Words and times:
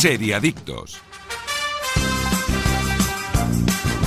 Seriadictos. 0.00 0.98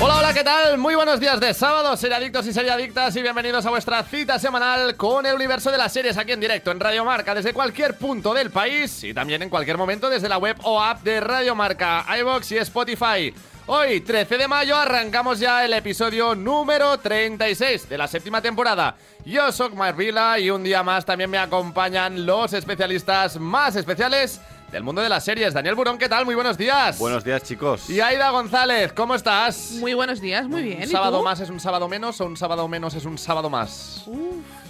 Hola, 0.02 0.18
hola, 0.18 0.34
¿qué 0.34 0.44
tal? 0.44 0.80
Muy 0.80 0.96
buenos 0.96 1.20
días 1.20 1.40
de 1.40 1.54
sábado, 1.54 1.96
seriadictos 1.96 2.48
y 2.48 2.52
seriadictas, 2.52 3.16
y 3.16 3.22
bienvenidos 3.22 3.64
a 3.68 3.70
vuestra 3.70 4.02
cita 4.02 4.40
semanal 4.40 4.96
con 4.96 5.28
el 5.28 5.36
universo 5.36 5.70
de 5.70 5.78
las 5.78 5.94
series 5.94 6.18
aquí 6.18 6.32
en 6.32 6.40
directo 6.40 6.72
en 6.72 6.80
Radio 6.80 7.06
Marca, 7.06 7.36
desde 7.36 7.54
cualquier 7.54 7.96
punto 7.96 8.34
del 8.34 8.50
país 8.50 9.04
y 9.04 9.14
también 9.14 9.44
en 9.44 9.52
cualquier 9.52 9.78
momento 9.78 10.10
desde 10.10 10.28
la 10.28 10.40
web 10.40 10.58
o 10.64 10.82
app 10.82 11.04
de 11.04 11.22
Radio 11.22 11.54
Marca, 11.54 12.04
iBox 12.18 12.54
y 12.54 12.58
Spotify. 12.58 13.32
Hoy, 13.68 14.02
13 14.02 14.40
de 14.40 14.48
mayo, 14.48 14.76
arrancamos 14.76 15.40
ya 15.40 15.64
el 15.64 15.74
episodio 15.74 16.34
número 16.34 16.98
36 16.98 17.88
de 17.88 17.98
la 18.00 18.08
séptima 18.08 18.42
temporada. 18.42 18.96
Yo 19.26 19.52
soy 19.52 19.70
Marvila 19.74 20.40
y 20.40 20.50
un 20.50 20.64
día 20.64 20.82
más 20.82 21.06
también 21.06 21.30
me 21.30 21.38
acompañan 21.38 22.26
los 22.26 22.52
especialistas 22.52 23.40
más 23.40 23.76
especiales 23.76 24.42
del 24.74 24.84
mundo 24.84 25.04
de 25.04 25.10
las 25.10 25.24
series. 25.24 25.54
Daniel 25.54 25.76
Burón, 25.76 26.00
¿qué 26.00 26.10
tal? 26.10 26.26
Muy 26.26 26.34
buenos 26.34 26.58
días. 26.58 26.98
Buenos 26.98 27.24
días, 27.24 27.44
chicos. 27.44 27.88
Y 27.92 28.02
Aida 28.02 28.32
González, 28.32 28.92
¿cómo 28.92 29.14
estás? 29.14 29.74
Muy 29.74 29.94
buenos 29.94 30.20
días, 30.20 30.48
muy 30.48 30.64
bien. 30.64 30.80
¿Un 30.80 30.84
¿Y 30.86 30.88
sábado 30.88 31.20
tú? 31.20 31.24
más 31.24 31.40
es 31.40 31.50
un 31.52 31.60
sábado 31.60 31.88
menos 31.88 32.20
o 32.20 32.26
un 32.26 32.36
sábado 32.36 32.68
menos 32.68 32.96
es 32.96 33.06
un 33.06 33.20
sábado 33.20 33.52
más? 33.52 34.02
Uf, 34.08 34.18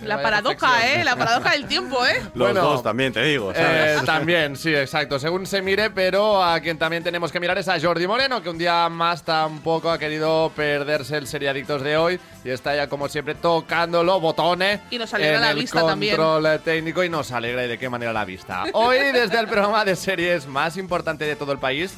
la 0.04 0.22
paradoja. 0.22 0.94
¿eh? 0.94 1.06
La 1.06 1.16
paradoja 1.16 1.52
del 1.52 1.68
tiempo, 1.68 2.06
¿eh? 2.06 2.20
Los 2.36 2.52
Bueno, 2.52 2.62
dos 2.64 2.84
también, 2.84 3.14
te 3.14 3.24
digo. 3.24 3.54
¿sabes? 3.54 4.02
Eh, 4.02 4.02
también, 4.06 4.58
sí, 4.58 4.76
exacto. 4.76 5.18
Según 5.20 5.46
se 5.46 5.62
mire, 5.62 5.90
pero 5.90 6.44
a 6.44 6.60
quien 6.60 6.78
también 6.78 7.02
tenemos 7.02 7.32
que 7.32 7.40
mirar 7.40 7.58
es 7.58 7.70
a 7.70 7.80
Jordi 7.80 8.06
Moreno, 8.06 8.44
que 8.44 8.50
un 8.50 8.58
día 8.58 8.90
más 8.90 9.24
tampoco 9.24 9.90
ha 9.90 9.98
querido 9.98 10.52
perderse 10.54 11.16
el 11.16 11.28
Seriadictos 11.28 11.82
de 11.82 11.96
hoy 11.96 12.20
y 12.44 12.50
está 12.50 12.76
ya, 12.76 12.88
como 12.90 13.08
siempre, 13.08 13.36
tocando 13.36 14.04
los 14.04 14.20
botones. 14.20 14.82
Y 14.92 14.98
nos 14.98 15.14
alegra 15.14 15.36
en 15.36 15.42
la 15.42 15.52
el 15.52 15.60
vista 15.60 15.86
también. 15.86 16.18
control 16.18 16.60
técnico 16.60 17.06
y 17.06 17.10
nos 17.10 17.32
alegra 17.32 17.64
y 17.64 17.70
de 17.70 17.78
qué 17.78 17.88
manera 17.88 18.12
la 18.12 18.26
vista. 18.26 18.66
Hoy, 18.74 18.98
desde 19.14 19.40
el 19.40 19.48
programa 19.48 19.86
de 19.86 19.93
series 19.96 20.48
más 20.48 20.78
importante 20.78 21.26
de 21.26 21.36
todo 21.36 21.52
el 21.52 21.60
país, 21.60 21.94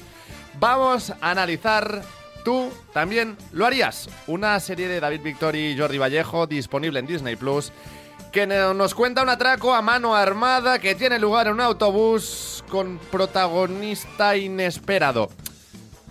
vamos 0.60 1.12
a 1.22 1.32
analizar. 1.32 2.02
Tú 2.44 2.72
también 2.94 3.36
lo 3.54 3.66
harías. 3.66 4.08
Una 4.28 4.60
serie 4.60 4.88
de 4.88 5.00
David 5.00 5.22
Victor 5.24 5.56
y 5.56 5.76
Jordi 5.78 5.98
Vallejo 5.98 6.46
disponible 6.46 7.00
en 7.00 7.08
Disney 7.08 7.36
Plus 7.36 7.72
que 8.32 8.46
no- 8.46 8.74
nos 8.74 8.94
cuenta 8.94 9.24
un 9.24 9.30
atraco 9.30 9.74
a 9.74 9.82
mano 9.82 10.14
armada 10.16 10.78
que 10.78 10.94
tiene 10.94 11.18
lugar 11.18 11.48
en 11.48 11.54
un 11.54 11.62
autobús 11.62 12.64
con 12.70 13.00
protagonista 13.12 14.36
inesperado. 14.38 15.30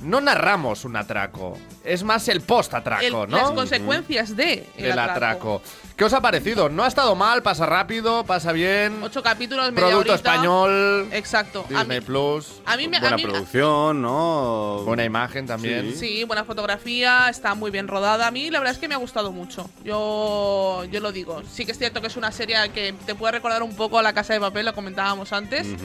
No 0.02 0.20
narramos 0.20 0.84
un 0.84 0.96
atraco, 0.96 1.56
es 1.84 2.02
más 2.02 2.26
el 2.28 2.40
post-atraco, 2.40 3.26
¿no? 3.26 3.36
Las 3.36 3.50
consecuencias 3.52 4.36
de 4.36 4.66
el, 4.76 4.86
el 4.86 4.98
atraco. 4.98 5.62
¿Qué 5.96 6.04
os 6.04 6.12
ha 6.12 6.20
parecido? 6.20 6.68
¿No 6.68 6.82
ha 6.82 6.88
estado 6.88 7.14
mal? 7.14 7.44
¿Pasa 7.44 7.66
rápido? 7.66 8.24
¿Pasa 8.24 8.50
bien? 8.50 9.00
Ocho 9.00 9.22
capítulos, 9.22 9.70
media 9.70 9.90
Producto 9.90 10.12
horita. 10.14 10.14
español, 10.32 11.08
Exacto. 11.12 11.64
A 11.72 11.78
Disney 11.84 12.00
mí, 12.00 12.04
Plus, 12.04 12.60
a 12.66 12.76
mí 12.76 12.88
me... 12.88 12.98
Buena 12.98 13.14
a 13.14 13.16
mí- 13.16 13.22
producción, 13.22 14.02
¿no? 14.02 14.82
buena 14.84 15.04
imagen 15.04 15.46
también. 15.46 15.94
Sí, 15.94 16.24
buena 16.24 16.42
fotografía, 16.44 17.28
está 17.28 17.54
muy 17.54 17.70
bien 17.70 17.86
rodada. 17.86 18.26
A 18.26 18.32
mí 18.32 18.50
la 18.50 18.58
verdad 18.58 18.74
es 18.74 18.80
que 18.80 18.88
me 18.88 18.94
ha 18.96 18.98
gustado 18.98 19.30
mucho. 19.30 19.70
Yo, 19.84 20.82
yo 20.90 20.98
lo 20.98 21.12
digo. 21.12 21.42
Sí 21.48 21.64
que 21.64 21.70
es 21.70 21.78
cierto 21.78 22.00
que 22.00 22.08
es 22.08 22.16
una 22.16 22.32
serie 22.32 22.56
que 22.74 22.92
te 23.06 23.14
puede 23.14 23.30
recordar 23.34 23.62
un 23.62 23.76
poco 23.76 23.96
a 23.96 24.02
La 24.02 24.12
Casa 24.12 24.32
de 24.34 24.40
Papel, 24.40 24.66
lo 24.66 24.74
comentábamos 24.74 25.32
antes. 25.32 25.64
Ujú. 25.68 25.84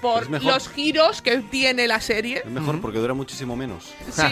Por 0.00 0.30
los 0.42 0.68
giros 0.68 1.22
que 1.22 1.38
tiene 1.38 1.88
la 1.88 2.00
serie. 2.00 2.42
Es 2.44 2.50
mejor 2.50 2.80
porque 2.80 2.98
dura 2.98 3.14
muchísimo 3.14 3.56
menos. 3.56 3.92
Sí. 4.12 4.22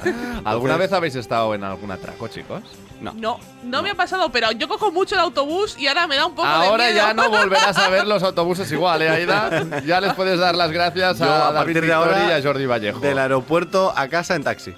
¿Alguna 0.44 0.76
vez 0.76 0.92
habéis 0.92 1.14
estado 1.16 1.54
en 1.54 1.64
algún 1.64 1.90
atraco, 1.90 2.28
chicos? 2.28 2.62
No. 3.00 3.12
No, 3.12 3.38
no 3.62 3.82
me 3.82 3.90
ha 3.90 3.94
pasado, 3.94 4.30
pero 4.30 4.52
yo 4.52 4.68
cojo 4.68 4.90
mucho 4.90 5.16
el 5.16 5.20
autobús 5.20 5.76
y 5.78 5.86
ahora 5.86 6.06
me 6.06 6.16
da 6.16 6.26
un 6.26 6.34
poco 6.34 6.48
de 6.48 6.54
Ahora 6.54 6.90
ya 6.90 7.12
no 7.12 7.28
volverás 7.28 7.76
a 7.76 7.88
ver 7.88 8.06
los 8.08 8.22
autobuses 8.22 8.70
igual, 8.72 9.02
¿eh, 9.02 9.10
Aida? 9.10 9.82
Ya 9.84 10.00
les 10.00 10.14
puedes 10.14 10.38
dar 10.38 10.54
las 10.54 10.70
gracias 10.70 11.18
Yo, 11.18 11.26
a 11.26 11.48
a 11.48 11.52
David 11.52 11.56
partir 11.56 11.74
de 11.74 11.80
Victoria 11.82 11.96
ahora, 11.96 12.28
y 12.28 12.40
a 12.40 12.42
Jordi 12.42 12.66
Vallejo. 12.66 13.00
Del 13.00 13.18
aeropuerto 13.18 13.92
a 13.94 14.08
casa 14.08 14.34
en 14.34 14.44
taxi. 14.44 14.74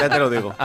Ya 0.00 0.08
te 0.08 0.18
lo 0.18 0.30
digo. 0.30 0.54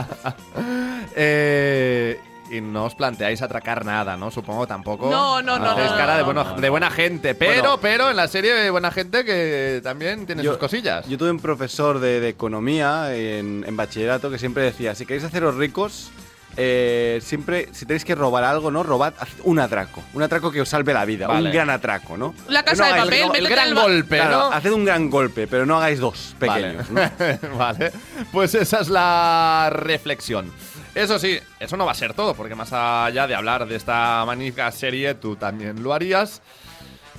Eh, 1.18 2.20
y 2.50 2.60
no 2.60 2.84
os 2.84 2.94
planteáis 2.94 3.42
atracar 3.42 3.84
nada, 3.84 4.16
¿no? 4.16 4.30
Supongo 4.30 4.66
tampoco. 4.66 5.10
No, 5.10 5.42
no, 5.42 5.58
no, 5.58 5.70
Hacéis 5.72 5.90
no, 5.90 5.96
cara 5.96 6.12
de, 6.14 6.18
no, 6.20 6.24
bueno- 6.26 6.44
no. 6.44 6.60
de 6.60 6.68
buena 6.68 6.90
gente, 6.90 7.34
pero, 7.34 7.52
Bueno. 7.62 7.78
pero 7.80 8.10
en 8.10 8.16
la 8.16 8.28
serie 8.28 8.54
de 8.54 8.70
buena 8.70 8.90
gente 8.90 9.24
que 9.24 9.80
también 9.82 10.26
tiene 10.26 10.42
sus 10.42 10.56
cosillas. 10.56 11.06
Yo 11.08 11.18
tuve 11.18 11.30
un 11.30 11.40
profesor 11.40 11.98
de, 11.98 12.20
de 12.20 12.28
economía 12.28 13.14
en, 13.14 13.64
en 13.66 13.76
bachillerato 13.76 14.30
que 14.30 14.38
siempre 14.38 14.62
decía, 14.64 14.94
si 14.94 15.06
queréis 15.06 15.24
haceros 15.24 15.56
ricos, 15.56 16.10
eh, 16.58 17.18
siempre, 17.22 17.68
si 17.72 17.84
tenéis 17.84 18.04
que 18.06 18.14
robar 18.14 18.42
algo, 18.44 18.70
¿no? 18.70 18.82
Robad 18.82 19.12
un 19.44 19.58
atraco. 19.58 20.02
Un 20.14 20.22
atraco 20.22 20.50
que 20.50 20.62
os 20.62 20.68
salve 20.70 20.94
la 20.94 21.04
vida. 21.04 21.26
Vale. 21.26 21.48
Un 21.48 21.54
gran 21.54 21.68
atraco, 21.68 22.16
¿no? 22.16 22.34
La 22.48 22.62
casa 22.62 22.88
No 22.88 22.94
de 22.94 23.00
papel, 23.02 23.30
el 23.44 23.48
gran 23.48 23.74
golpe, 23.74 24.16
Claro, 24.16 24.38
¿no? 24.38 24.52
haced 24.52 24.70
un 24.72 24.84
gran 24.86 25.10
golpe, 25.10 25.46
pero 25.46 25.66
no 25.66 25.76
hagáis 25.76 25.98
dos 25.98 26.34
Vale. 26.40 26.78
pequeños, 26.78 26.90
¿no? 26.90 27.58
vale, 27.58 27.92
pues 28.32 28.54
esa 28.54 28.80
es 28.80 28.88
la 28.88 29.68
reflexión. 29.70 30.50
Eso 30.96 31.18
sí, 31.18 31.38
eso 31.60 31.76
no 31.76 31.84
va 31.84 31.92
a 31.92 31.94
ser 31.94 32.14
todo, 32.14 32.32
porque 32.32 32.54
más 32.54 32.72
allá 32.72 33.26
de 33.26 33.34
hablar 33.34 33.68
de 33.68 33.76
esta 33.76 34.24
magnífica 34.24 34.72
serie, 34.72 35.12
tú 35.14 35.36
también 35.36 35.82
lo 35.82 35.92
harías. 35.92 36.40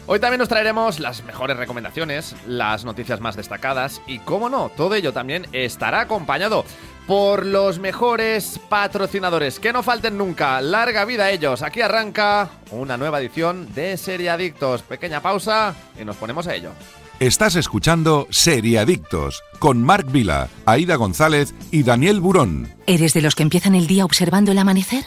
Hoy 0.08 0.20
también 0.20 0.40
nos 0.40 0.50
traeremos 0.50 1.00
las 1.00 1.24
mejores 1.24 1.58
recomendaciones, 1.58 2.36
las 2.48 2.86
noticias 2.86 3.22
más 3.22 3.36
destacadas 3.36 4.02
y, 4.08 4.18
cómo 4.18 4.50
no, 4.50 4.72
todo 4.76 4.96
ello 4.96 5.14
también 5.14 5.46
estará 5.52 6.00
acompañado 6.00 6.66
por 7.06 7.46
los 7.46 7.78
mejores 7.78 8.60
patrocinadores. 8.68 9.60
Que 9.60 9.72
no 9.72 9.84
falten 9.84 10.18
nunca, 10.18 10.60
larga 10.60 11.06
vida 11.06 11.26
a 11.26 11.30
ellos. 11.30 11.62
Aquí 11.62 11.82
arranca 11.82 12.50
una 12.72 12.98
nueva 12.98 13.20
edición 13.20 13.72
de 13.76 13.96
Serie 13.98 14.32
Adictos. 14.32 14.82
Pequeña 14.82 15.22
pausa 15.22 15.76
y 16.02 16.04
nos 16.04 16.16
ponemos 16.16 16.48
a 16.48 16.56
ello. 16.56 16.72
Estás 17.20 17.56
escuchando 17.56 18.28
Seriadictos 18.30 19.44
con 19.58 19.82
Marc 19.82 20.12
Vila, 20.12 20.50
Aida 20.68 20.98
González 20.98 21.56
y 21.72 21.82
Daniel 21.82 22.20
Burón. 22.20 22.70
¿Eres 22.86 23.16
de 23.16 23.22
los 23.22 23.34
que 23.34 23.42
empiezan 23.42 23.74
el 23.74 23.88
día 23.88 24.06
observando 24.06 24.52
el 24.52 24.60
amanecer? 24.60 25.04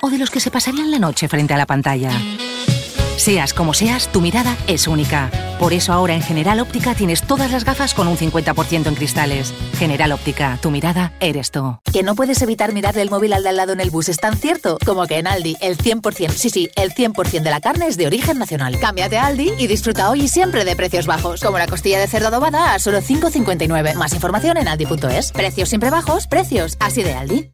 ¿O 0.00 0.08
de 0.08 0.16
los 0.16 0.30
que 0.30 0.40
se 0.40 0.50
pasarían 0.50 0.90
la 0.90 0.98
noche 0.98 1.28
frente 1.28 1.52
a 1.52 1.58
la 1.58 1.66
pantalla? 1.66 2.10
Seas 3.20 3.52
como 3.52 3.74
seas, 3.74 4.10
tu 4.10 4.22
mirada 4.22 4.56
es 4.66 4.88
única. 4.88 5.30
Por 5.58 5.74
eso 5.74 5.92
ahora 5.92 6.14
en 6.14 6.22
General 6.22 6.58
Óptica 6.58 6.94
tienes 6.94 7.20
todas 7.20 7.52
las 7.52 7.66
gafas 7.66 7.92
con 7.92 8.08
un 8.08 8.16
50% 8.16 8.86
en 8.86 8.94
cristales. 8.94 9.52
General 9.74 10.12
Óptica, 10.12 10.58
tu 10.62 10.70
mirada 10.70 11.12
eres 11.20 11.50
tú. 11.50 11.78
Que 11.92 12.02
no 12.02 12.14
puedes 12.14 12.40
evitar 12.40 12.72
mirarle 12.72 13.02
el 13.02 13.10
móvil 13.10 13.34
al 13.34 13.42
de 13.42 13.50
al 13.50 13.56
lado 13.58 13.74
en 13.74 13.80
el 13.80 13.90
bus 13.90 14.08
es 14.08 14.16
tan 14.16 14.38
cierto 14.38 14.78
como 14.86 15.06
que 15.06 15.18
en 15.18 15.26
Aldi 15.26 15.58
el 15.60 15.76
100%, 15.76 16.30
sí, 16.30 16.48
sí, 16.48 16.70
el 16.76 16.94
100% 16.94 17.42
de 17.42 17.50
la 17.50 17.60
carne 17.60 17.88
es 17.88 17.98
de 17.98 18.06
origen 18.06 18.38
nacional. 18.38 18.78
Cámbiate 18.80 19.18
a 19.18 19.26
Aldi 19.26 19.52
y 19.58 19.66
disfruta 19.66 20.08
hoy 20.08 20.22
y 20.22 20.28
siempre 20.28 20.64
de 20.64 20.74
precios 20.74 21.04
bajos, 21.04 21.42
como 21.42 21.58
la 21.58 21.66
costilla 21.66 22.00
de 22.00 22.06
cerdo 22.06 22.28
adobada 22.28 22.72
a 22.72 22.78
solo 22.78 23.02
5,59. 23.02 23.96
Más 23.96 24.14
información 24.14 24.56
en 24.56 24.66
aldi.es. 24.66 25.32
Precios 25.32 25.68
siempre 25.68 25.90
bajos, 25.90 26.26
precios 26.26 26.78
así 26.80 27.02
de 27.02 27.12
Aldi. 27.12 27.52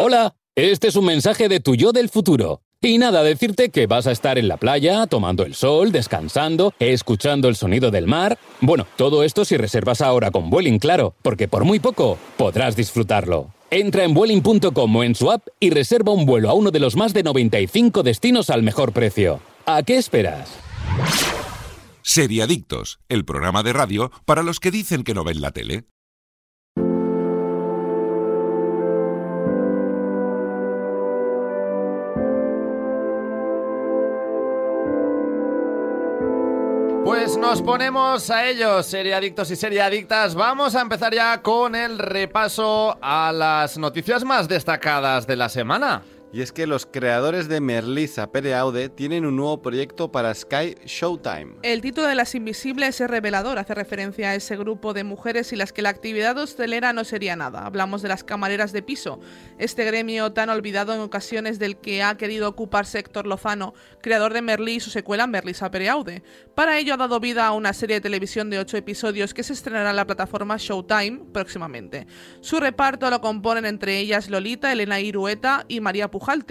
Hola, 0.00 0.34
este 0.54 0.88
es 0.88 0.96
un 0.96 1.06
mensaje 1.06 1.48
de 1.48 1.60
tu 1.60 1.74
yo 1.74 1.92
del 1.92 2.10
futuro. 2.10 2.60
Y 2.82 2.98
nada, 2.98 3.22
decirte 3.22 3.70
que 3.70 3.86
vas 3.86 4.06
a 4.06 4.12
estar 4.12 4.38
en 4.38 4.48
la 4.48 4.58
playa, 4.58 5.06
tomando 5.06 5.44
el 5.44 5.54
sol, 5.54 5.92
descansando, 5.92 6.74
escuchando 6.78 7.48
el 7.48 7.56
sonido 7.56 7.90
del 7.90 8.06
mar. 8.06 8.38
Bueno, 8.60 8.86
todo 8.96 9.22
esto 9.22 9.44
si 9.44 9.56
reservas 9.56 10.02
ahora 10.02 10.30
con 10.30 10.50
Vueling, 10.50 10.78
claro, 10.78 11.14
porque 11.22 11.48
por 11.48 11.64
muy 11.64 11.80
poco 11.80 12.18
podrás 12.36 12.76
disfrutarlo. 12.76 13.50
Entra 13.70 14.04
en 14.04 14.14
Vueling.com 14.14 14.96
o 14.96 15.02
en 15.02 15.14
su 15.14 15.30
app 15.30 15.46
y 15.58 15.70
reserva 15.70 16.12
un 16.12 16.26
vuelo 16.26 16.50
a 16.50 16.54
uno 16.54 16.70
de 16.70 16.78
los 16.78 16.96
más 16.96 17.14
de 17.14 17.22
95 17.22 18.02
destinos 18.02 18.50
al 18.50 18.62
mejor 18.62 18.92
precio. 18.92 19.40
¿A 19.64 19.82
qué 19.82 19.96
esperas? 19.96 20.50
Seriadictos, 22.02 23.00
el 23.08 23.24
programa 23.24 23.64
de 23.64 23.72
radio 23.72 24.12
para 24.26 24.44
los 24.44 24.60
que 24.60 24.70
dicen 24.70 25.02
que 25.02 25.14
no 25.14 25.24
ven 25.24 25.40
la 25.40 25.50
tele. 25.50 25.86
Pues 37.26 37.38
nos 37.38 37.60
ponemos 37.60 38.30
a 38.30 38.48
ellos, 38.48 38.86
seriadictos 38.86 39.50
y 39.50 39.56
seriadictas. 39.56 40.36
Vamos 40.36 40.76
a 40.76 40.80
empezar 40.80 41.12
ya 41.12 41.42
con 41.42 41.74
el 41.74 41.98
repaso 41.98 42.96
a 43.02 43.32
las 43.32 43.76
noticias 43.78 44.22
más 44.22 44.46
destacadas 44.46 45.26
de 45.26 45.34
la 45.34 45.48
semana. 45.48 46.04
Y 46.32 46.42
es 46.42 46.52
que 46.52 46.66
los 46.66 46.86
creadores 46.86 47.48
de 47.48 47.60
Merlisa 47.60 48.30
Pereaude 48.30 48.88
tienen 48.88 49.24
un 49.24 49.36
nuevo 49.36 49.62
proyecto 49.62 50.10
para 50.10 50.34
Sky 50.34 50.74
Showtime. 50.84 51.54
El 51.62 51.80
título 51.80 52.08
de 52.08 52.16
Las 52.16 52.34
Invisibles 52.34 53.00
es 53.00 53.08
revelador, 53.08 53.58
hace 53.58 53.74
referencia 53.74 54.30
a 54.30 54.34
ese 54.34 54.56
grupo 54.56 54.92
de 54.92 55.04
mujeres 55.04 55.52
y 55.52 55.56
las 55.56 55.72
que 55.72 55.82
la 55.82 55.88
actividad 55.88 56.36
hostelera 56.36 56.92
no 56.92 57.04
sería 57.04 57.36
nada. 57.36 57.64
Hablamos 57.64 58.02
de 58.02 58.08
las 58.08 58.24
camareras 58.24 58.72
de 58.72 58.82
piso, 58.82 59.20
este 59.58 59.84
gremio 59.84 60.32
tan 60.32 60.50
olvidado 60.50 60.92
en 60.94 61.00
ocasiones 61.00 61.58
del 61.58 61.78
que 61.78 62.02
ha 62.02 62.16
querido 62.16 62.48
ocuparse 62.48 62.98
Héctor 62.98 63.26
Lozano, 63.26 63.72
creador 64.02 64.34
de 64.34 64.42
Merlí 64.42 64.74
y 64.74 64.80
su 64.80 64.90
secuela 64.90 65.26
Merlisa 65.26 65.70
Pereaude. 65.70 66.22
Para 66.54 66.78
ello 66.78 66.94
ha 66.94 66.98
dado 66.98 67.20
vida 67.20 67.46
a 67.46 67.52
una 67.52 67.72
serie 67.72 67.96
de 67.96 68.00
televisión 68.00 68.50
de 68.50 68.58
ocho 68.58 68.76
episodios 68.76 69.32
que 69.32 69.44
se 69.44 69.52
estrenará 69.52 69.90
en 69.90 69.96
la 69.96 70.06
plataforma 70.06 70.56
Showtime 70.58 71.20
próximamente. 71.32 72.06
Su 72.40 72.58
reparto 72.58 73.08
lo 73.10 73.20
componen 73.20 73.64
entre 73.64 73.98
ellas 73.98 74.28
Lolita, 74.28 74.72
Elena 74.72 75.00
Irueta 75.00 75.64
y 75.68 75.80
María 75.80 76.10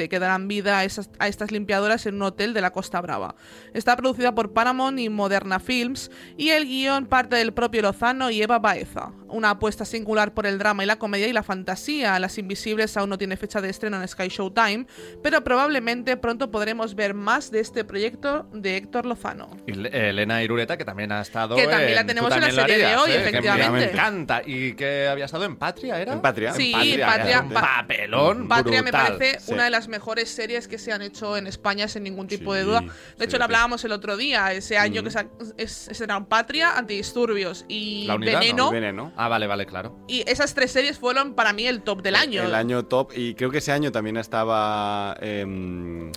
Que 0.10 0.20
darán 0.20 0.48
vida 0.48 0.80
a, 0.80 0.82
a 0.82 1.28
estas 1.28 1.52
limpiadoras 1.52 2.06
en 2.06 2.16
un 2.16 2.24
hotel 2.24 2.54
de 2.54 2.62
la 2.62 2.72
Costa 2.72 3.02
Brava. 3.02 3.36
Está 3.74 3.96
producida 3.96 4.36
por 4.36 4.54
Paramount 4.54 5.00
y 5.00 5.10
Moderna 5.10 5.60
Films 5.60 6.12
y 6.38 6.50
el 6.50 6.66
guion 6.66 7.06
parte 7.06 7.36
del 7.36 7.54
propio 7.54 7.82
Lozano 7.82 8.30
y 8.30 8.42
Eva 8.42 8.60
Baeza. 8.60 9.12
Una 9.36 9.50
apuesta 9.50 9.84
singular 9.84 10.34
por 10.34 10.46
el 10.48 10.58
drama 10.58 10.84
y 10.84 10.86
la 10.88 10.96
comedia 10.98 11.28
y 11.28 11.34
la 11.34 11.44
fantasía. 11.44 12.18
Las 12.20 12.38
Invisibles 12.38 12.96
aún 12.96 13.10
no 13.10 13.18
tiene 13.18 13.36
fecha 13.36 13.60
de 13.60 13.70
estreno 13.70 14.02
en 14.02 14.08
Sky 14.08 14.30
Showtime, 14.30 14.86
pero 15.22 15.44
probablemente 15.44 16.16
pronto 16.16 16.52
podremos 16.52 16.96
ver 16.96 17.14
más 17.14 17.52
de 17.52 17.60
este 17.60 17.84
proyecto 17.84 18.48
de 18.54 18.78
Héctor 18.78 19.06
Lozano. 19.06 19.50
Y 19.68 19.74
Le- 19.74 20.10
Elena 20.10 20.42
Irureta, 20.42 20.78
que 20.78 20.86
también 20.86 21.12
ha 21.12 21.20
estado. 21.22 21.58
Que 21.58 21.68
también 21.68 21.96
la 21.96 22.02
en- 22.02 22.08
tenemos 22.08 22.34
en 22.34 22.40
la 22.42 22.52
serie 22.52 22.78
de 22.78 22.96
hoy, 22.96 23.12
¿eh? 23.12 23.16
Efectivamente. 23.28 23.72
Me 23.88 23.92
encanta. 23.92 24.42
Y 24.46 24.74
que 24.76 25.08
había 25.10 25.26
estado 25.26 25.44
en 25.44 25.58
Patria, 25.58 26.00
¿era? 26.00 26.14
En 26.14 26.22
Patria. 26.22 26.54
Sí, 26.54 26.72
Patria, 26.72 27.06
Patria- 27.06 27.26
que 27.26 27.32
es 27.34 27.42
un 27.42 27.50
Pa- 27.50 27.62
papelón. 27.78 28.48
Patria 28.48 28.82
me 28.84 28.92
parece 28.94 29.40
sí. 29.42 29.52
una 29.54 29.66
de 29.66 29.70
las 29.70 29.90
mejores 29.90 30.30
series 30.30 30.68
que 30.70 30.78
se 30.78 30.94
han 30.94 31.02
hecho 31.02 31.36
en 31.36 31.48
España 31.48 31.90
sin 31.90 32.04
ningún 32.04 32.28
tipo 32.28 32.54
de 32.54 32.64
duda. 32.64 32.80
sí, 32.80 32.88
De 33.18 33.26
hecho, 33.26 33.32
sí. 33.34 33.38
lo 33.40 33.44
hablábamos 33.44 33.84
el 33.84 33.92
otro 33.92 34.16
día, 34.16 34.54
ese 34.54 34.78
año 34.78 35.04
que 35.04 35.12
sa- 35.12 35.26
es, 35.58 35.90
es- 35.90 36.00
eran 36.00 36.26
Patria, 36.26 36.78
Antidisturbios 36.78 37.66
y 37.68 38.06
La 38.08 38.16
unidad, 38.16 38.40
Veneno. 38.40 38.72
Veneno. 38.72 39.12
Ah, 39.18 39.25
vale, 39.28 39.48
vale, 39.48 39.66
claro. 39.66 39.98
Y 40.08 40.24
esas 40.30 40.54
tres 40.54 40.72
series 40.72 40.98
fueron 41.00 41.34
para 41.34 41.54
mí 41.54 41.68
el 41.68 41.82
top 41.82 42.02
del 42.02 42.16
año. 42.16 42.44
El 42.44 42.56
año 42.56 42.84
top. 42.86 43.12
Y 43.16 43.36
creo 43.36 43.52
que 43.52 43.60
ese 43.60 43.72
año 43.72 43.92
también 43.92 44.18
estaba 44.18 45.16
em, 45.22 46.12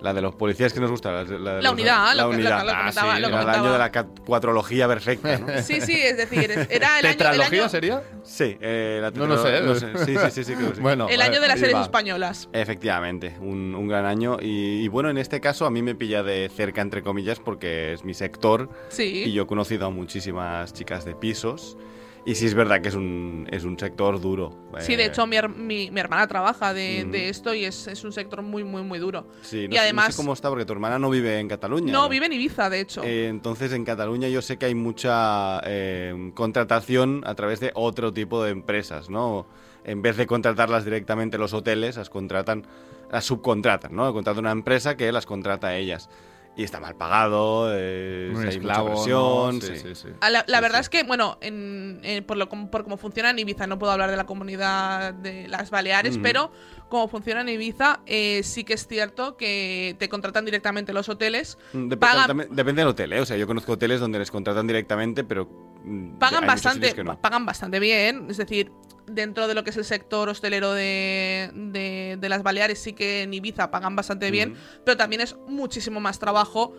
la 0.00 0.12
de 0.12 0.20
los 0.20 0.34
policías 0.34 0.72
que 0.74 0.80
nos 0.80 0.90
gusta. 0.90 1.10
La, 1.12 1.24
de 1.24 1.38
La 1.38 1.62
los- 1.62 1.72
unidad, 1.72 2.14
la 2.14 2.24
lo 2.24 2.30
que- 2.30 2.36
lo 2.36 2.40
unidad. 2.42 2.64
lo 2.64 2.70
Ah, 2.72 2.76
comentaba- 2.78 3.14
sí, 3.16 3.20
lo 3.22 3.28
Era 3.28 3.40
el 3.42 3.48
año 3.48 3.72
de 3.72 3.78
la 3.78 3.92
cuatrología 4.26 4.86
perfecta, 4.86 5.38
¿no? 5.38 5.46
Sí, 5.62 5.80
sí, 5.80 5.98
es 5.98 6.16
decir, 6.18 6.50
era 6.68 6.98
el 7.00 7.06
año, 7.06 7.16
¿Tetralogía 7.16 7.60
año, 7.62 7.68
sería? 7.70 8.02
Sí, 8.22 8.58
eh, 8.60 8.98
la 9.00 9.10
No 9.12 9.26
lo 9.26 9.42
sé. 9.42 9.60
no 9.62 9.74
sé. 9.74 9.86
Sí, 10.04 10.14
sí, 10.18 10.30
sí, 10.30 10.44
sí, 10.44 10.54
creo 10.54 10.70
que 10.70 10.74
sí. 10.76 10.80
Bueno, 10.82 11.06
el 11.08 11.22
año 11.22 11.40
de 11.40 11.48
las 11.48 11.58
series 11.58 11.78
va. 11.78 11.82
españolas. 11.82 12.48
Efectivamente, 12.52 13.34
un, 13.40 13.74
un 13.74 13.88
gran 13.88 14.04
año. 14.04 14.36
Y, 14.42 14.82
y 14.84 14.88
bueno, 14.88 15.08
en 15.08 15.16
este 15.16 15.40
caso 15.40 15.64
a 15.64 15.70
mí 15.70 15.80
me 15.80 15.94
pilla 15.94 16.22
de 16.22 16.50
cerca, 16.54 16.82
entre 16.82 17.02
comillas, 17.02 17.40
porque 17.40 17.94
es 17.94 18.04
mi 18.04 18.12
sector. 18.12 18.68
Sí. 18.90 19.22
Y 19.26 19.32
yo 19.32 19.44
he 19.44 19.46
conocido 19.46 19.86
a 19.86 19.90
muchísimas 19.90 20.74
chicas 20.74 21.04
de 21.06 21.14
pisos. 21.14 21.78
Y 22.26 22.34
sí 22.36 22.46
es 22.46 22.54
verdad 22.54 22.80
que 22.80 22.88
es 22.88 22.94
un, 22.94 23.46
es 23.50 23.64
un 23.64 23.78
sector 23.78 24.18
duro. 24.18 24.50
Sí, 24.78 24.96
de 24.96 25.02
Eh, 25.02 25.06
hecho, 25.08 25.26
mi, 25.26 25.36
her- 25.36 25.54
mi, 25.54 25.90
mi 25.90 26.00
hermana 26.00 26.26
trabaja 26.26 26.72
de, 26.72 27.04
de 27.04 27.28
esto 27.28 27.52
y 27.54 27.66
es, 27.66 27.86
es 27.86 28.02
un 28.02 28.12
sector 28.12 28.40
muy, 28.40 28.64
muy, 28.64 28.82
muy 28.82 28.98
duro. 28.98 29.26
Sí, 29.42 29.68
no, 29.68 29.74
y 29.74 29.76
sé- 29.76 29.82
además- 29.82 30.06
no 30.08 30.12
sé 30.12 30.16
cómo 30.16 30.32
está, 30.32 30.48
porque 30.48 30.64
tu 30.64 30.72
hermana 30.72 30.98
no 30.98 31.10
vive 31.10 31.38
en 31.38 31.48
Cataluña. 31.48 31.92
No, 31.92 32.08
vive 32.08 32.24
en 32.26 32.32
Ibiza, 32.32 32.70
de 32.70 32.80
hecho. 32.80 33.02
Eh, 33.04 33.28
entonces 33.28 33.72
en 33.74 33.84
Cataluña 33.84 34.28
yo 34.28 34.40
sé 34.40 34.56
que 34.56 34.64
hay 34.66 34.74
mucha 34.74 35.60
eh, 35.64 36.32
contratación 36.34 37.22
a 37.26 37.34
través 37.34 37.60
de 37.60 37.72
otro 37.74 38.12
tipo 38.14 38.42
de 38.42 38.52
empresas, 38.52 39.10
¿no? 39.10 39.46
En 39.84 40.00
vez 40.00 40.16
de 40.16 40.26
contratarlas 40.26 40.86
directamente 40.86 41.36
los 41.36 41.52
hoteles, 41.52 41.98
las 41.98 42.08
contratan, 42.08 42.64
las 43.12 43.26
subcontratan, 43.26 43.94
¿no? 43.94 44.10
Contratan 44.14 44.40
una 44.44 44.52
empresa 44.52 44.96
que 44.96 45.12
las 45.12 45.26
contrata 45.26 45.66
a 45.66 45.76
ellas. 45.76 46.08
Y 46.56 46.62
está 46.62 46.78
mal 46.78 46.94
pagado, 46.94 47.68
eh, 47.74 48.30
Un 48.32 48.42
hay 48.42 48.48
esclavo, 48.50 48.90
mucha 48.90 48.94
presión, 49.02 49.54
¿no? 49.56 49.60
Sí, 49.60 49.66
sí. 49.76 49.88
sí, 49.88 49.94
sí. 49.96 50.08
Ah, 50.20 50.30
La, 50.30 50.44
la 50.46 50.58
Sí, 50.58 50.62
verdad 50.62 50.78
sí. 50.78 50.82
es 50.82 50.88
que, 50.88 51.02
bueno, 51.02 51.36
en, 51.40 51.98
en- 52.04 52.22
por, 52.22 52.36
lo, 52.36 52.48
por 52.48 52.84
cómo 52.84 52.96
funciona 52.96 53.30
en 53.30 53.38
Ibiza, 53.40 53.66
no 53.66 53.76
puedo 53.76 53.90
hablar 53.90 54.08
de 54.10 54.16
la 54.16 54.24
comunidad 54.24 55.14
de 55.14 55.48
las 55.48 55.70
Baleares, 55.70 56.16
pero 56.22 56.52
como 56.88 57.08
funciona 57.08 57.40
en 57.40 57.48
Ibiza, 57.48 58.00
eh, 58.06 58.42
sí 58.44 58.62
que 58.62 58.74
es 58.74 58.86
cierto 58.86 59.36
que 59.36 59.96
te 59.98 60.08
contratan 60.08 60.44
directamente 60.44 60.92
los 60.92 61.08
hoteles, 61.08 61.58
Mm, 61.72 61.88
Dep- 61.88 61.98
Pagan- 61.98 62.26
también- 62.28 62.48
depende 62.54 62.82
del 62.82 62.88
hotel, 62.90 63.12
¿eh? 63.14 63.20
O 63.20 63.26
sea, 63.26 63.36
yo 63.36 63.48
conozco 63.48 63.72
hoteles 63.72 63.98
donde 63.98 64.20
les 64.20 64.30
contratan 64.30 64.66
directamente, 64.68 65.24
pero 65.24 65.48
mm, 65.84 66.18
pagan 66.18 66.46
bastante, 66.46 67.02
no. 67.02 67.20
pagan 67.20 67.44
bastante 67.46 67.80
bien, 67.80 68.26
es 68.30 68.36
decir, 68.36 68.70
dentro 69.06 69.46
de 69.48 69.54
lo 69.54 69.64
que 69.64 69.70
es 69.70 69.76
el 69.76 69.84
sector 69.84 70.28
hostelero 70.28 70.72
de, 70.72 71.50
de- 71.54 72.16
de 72.20 72.28
las 72.28 72.42
Baleares, 72.42 72.78
sí 72.78 72.92
que 72.92 73.22
en 73.22 73.34
Ibiza 73.34 73.70
pagan 73.70 73.96
bastante 73.96 74.30
bien, 74.30 74.54
pero 74.84 74.96
también 74.96 75.20
es 75.22 75.36
muchísimo 75.48 76.00
más 76.00 76.18
trabajo 76.18 76.74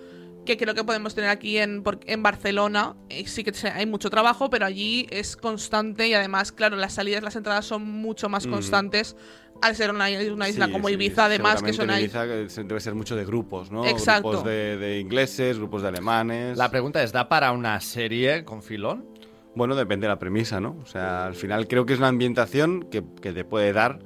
que 0.45 0.57
creo 0.57 0.75
que 0.75 0.83
podemos 0.83 1.15
tener 1.15 1.31
aquí 1.31 1.57
en, 1.57 1.81
por- 1.81 1.99
en 2.05 2.21
Barcelona. 2.21 2.95
Eh, 3.09 3.25
sí 3.27 3.43
que 3.43 3.51
hay 3.67 3.87
mucho 3.87 4.11
trabajo, 4.11 4.49
pero 4.51 4.65
allí 4.67 5.07
es 5.09 5.35
constante 5.35 6.07
y 6.07 6.13
además, 6.13 6.51
claro, 6.51 6.75
las 6.75 6.93
salidas, 6.93 7.23
las 7.23 7.35
entradas 7.35 7.65
son 7.65 7.83
mucho 7.83 8.29
más 8.29 8.45
constantes 8.45 9.15
al 9.63 9.75
ser 9.75 9.89
una, 9.89 10.05
una 10.31 10.47
isla 10.49 10.65
Sí, 10.67 10.71
como 10.71 10.87
sí, 10.89 10.93
Ibiza, 10.95 11.25
además, 11.25 11.63
que 11.63 11.73
son 11.73 11.85
en 11.89 11.95
ahí. 11.95 12.03
Ibiza 12.03 12.25
eh, 12.25 12.47
debe 12.65 12.79
ser 12.79 12.93
mucho 12.93 13.15
de 13.15 13.25
grupos, 13.25 13.71
¿no? 13.71 13.85
Exacto. 13.87 14.29
Grupos 14.29 14.45
de, 14.47 14.77
de 14.77 14.99
ingleses, 14.99 15.57
grupos 15.57 15.81
de 15.81 15.87
alemanes. 15.87 16.57
La 16.57 16.69
pregunta 16.69 17.01
es, 17.01 17.11
¿da 17.11 17.27
para 17.27 17.51
una 17.51 17.79
serie 17.81 18.43
con 18.45 18.61
filón? 18.61 19.14
Bueno, 19.55 19.75
depende 19.75 20.05
de 20.07 20.09
la 20.13 20.19
premisa, 20.19 20.59
¿no? 20.59 20.75
O 20.83 20.85
sea, 20.85 21.25
al 21.27 21.35
final 21.35 21.67
creo 21.67 21.85
que 21.85 21.93
es 21.93 21.99
una 21.99 22.09
ambientación 22.09 22.87
que, 22.91 23.03
que 23.21 23.31
te 23.33 23.45
puede 23.45 23.71
dar, 23.73 23.99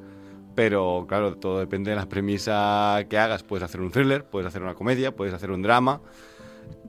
pero 0.55 1.05
claro, 1.07 1.35
todo 1.37 1.59
depende 1.59 1.89
de 1.91 1.95
la 1.97 2.07
premisa 2.07 3.03
que 3.09 3.17
hagas. 3.17 3.43
Puedes 3.43 3.63
hacer 3.63 3.81
un 3.81 3.91
thriller, 3.91 4.25
puedes 4.25 4.47
hacer 4.47 4.61
una 4.61 4.75
comedia, 4.75 5.15
puedes 5.15 5.33
hacer 5.33 5.49
un 5.51 5.61
drama. 5.61 6.01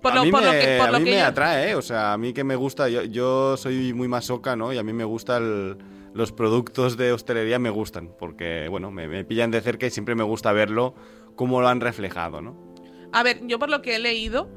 Por 0.02 0.12
a 0.12 0.16
lo, 0.16 0.24
mí 0.24 0.30
por 0.30 0.42
lo 0.44 0.50
me, 0.52 0.58
que, 0.58 0.76
por 0.78 0.88
a 0.88 0.92
lo 0.92 0.98
mí 0.98 1.04
que 1.06 1.10
me 1.12 1.18
yo- 1.20 1.26
atrae, 1.26 1.70
¿eh? 1.70 1.74
O 1.74 1.82
sea, 1.82 2.12
a 2.12 2.18
mí 2.18 2.32
que 2.32 2.44
me 2.44 2.56
gusta, 2.56 2.88
yo, 2.88 3.02
yo 3.02 3.56
soy 3.56 3.92
muy 3.94 4.08
masoca, 4.08 4.56
¿no? 4.56 4.72
Y 4.72 4.78
a 4.78 4.82
mí 4.82 4.92
me 4.92 5.04
gustan 5.04 5.78
los 6.12 6.32
productos 6.32 6.96
de 6.96 7.12
hostelería, 7.12 7.58
me 7.58 7.70
gustan, 7.70 8.10
porque, 8.18 8.66
bueno, 8.68 8.90
me, 8.90 9.08
me 9.08 9.24
pillan 9.24 9.50
de 9.50 9.60
cerca 9.60 9.86
y 9.86 9.90
siempre 9.90 10.14
me 10.14 10.24
gusta 10.24 10.52
verlo, 10.52 10.94
cómo 11.36 11.60
lo 11.60 11.68
han 11.68 11.80
reflejado, 11.80 12.40
¿no? 12.42 12.74
A 13.12 13.22
ver, 13.22 13.40
yo 13.46 13.58
por 13.58 13.70
lo 13.70 13.80
que 13.82 13.94
he 13.96 13.98
leído, 13.98 14.48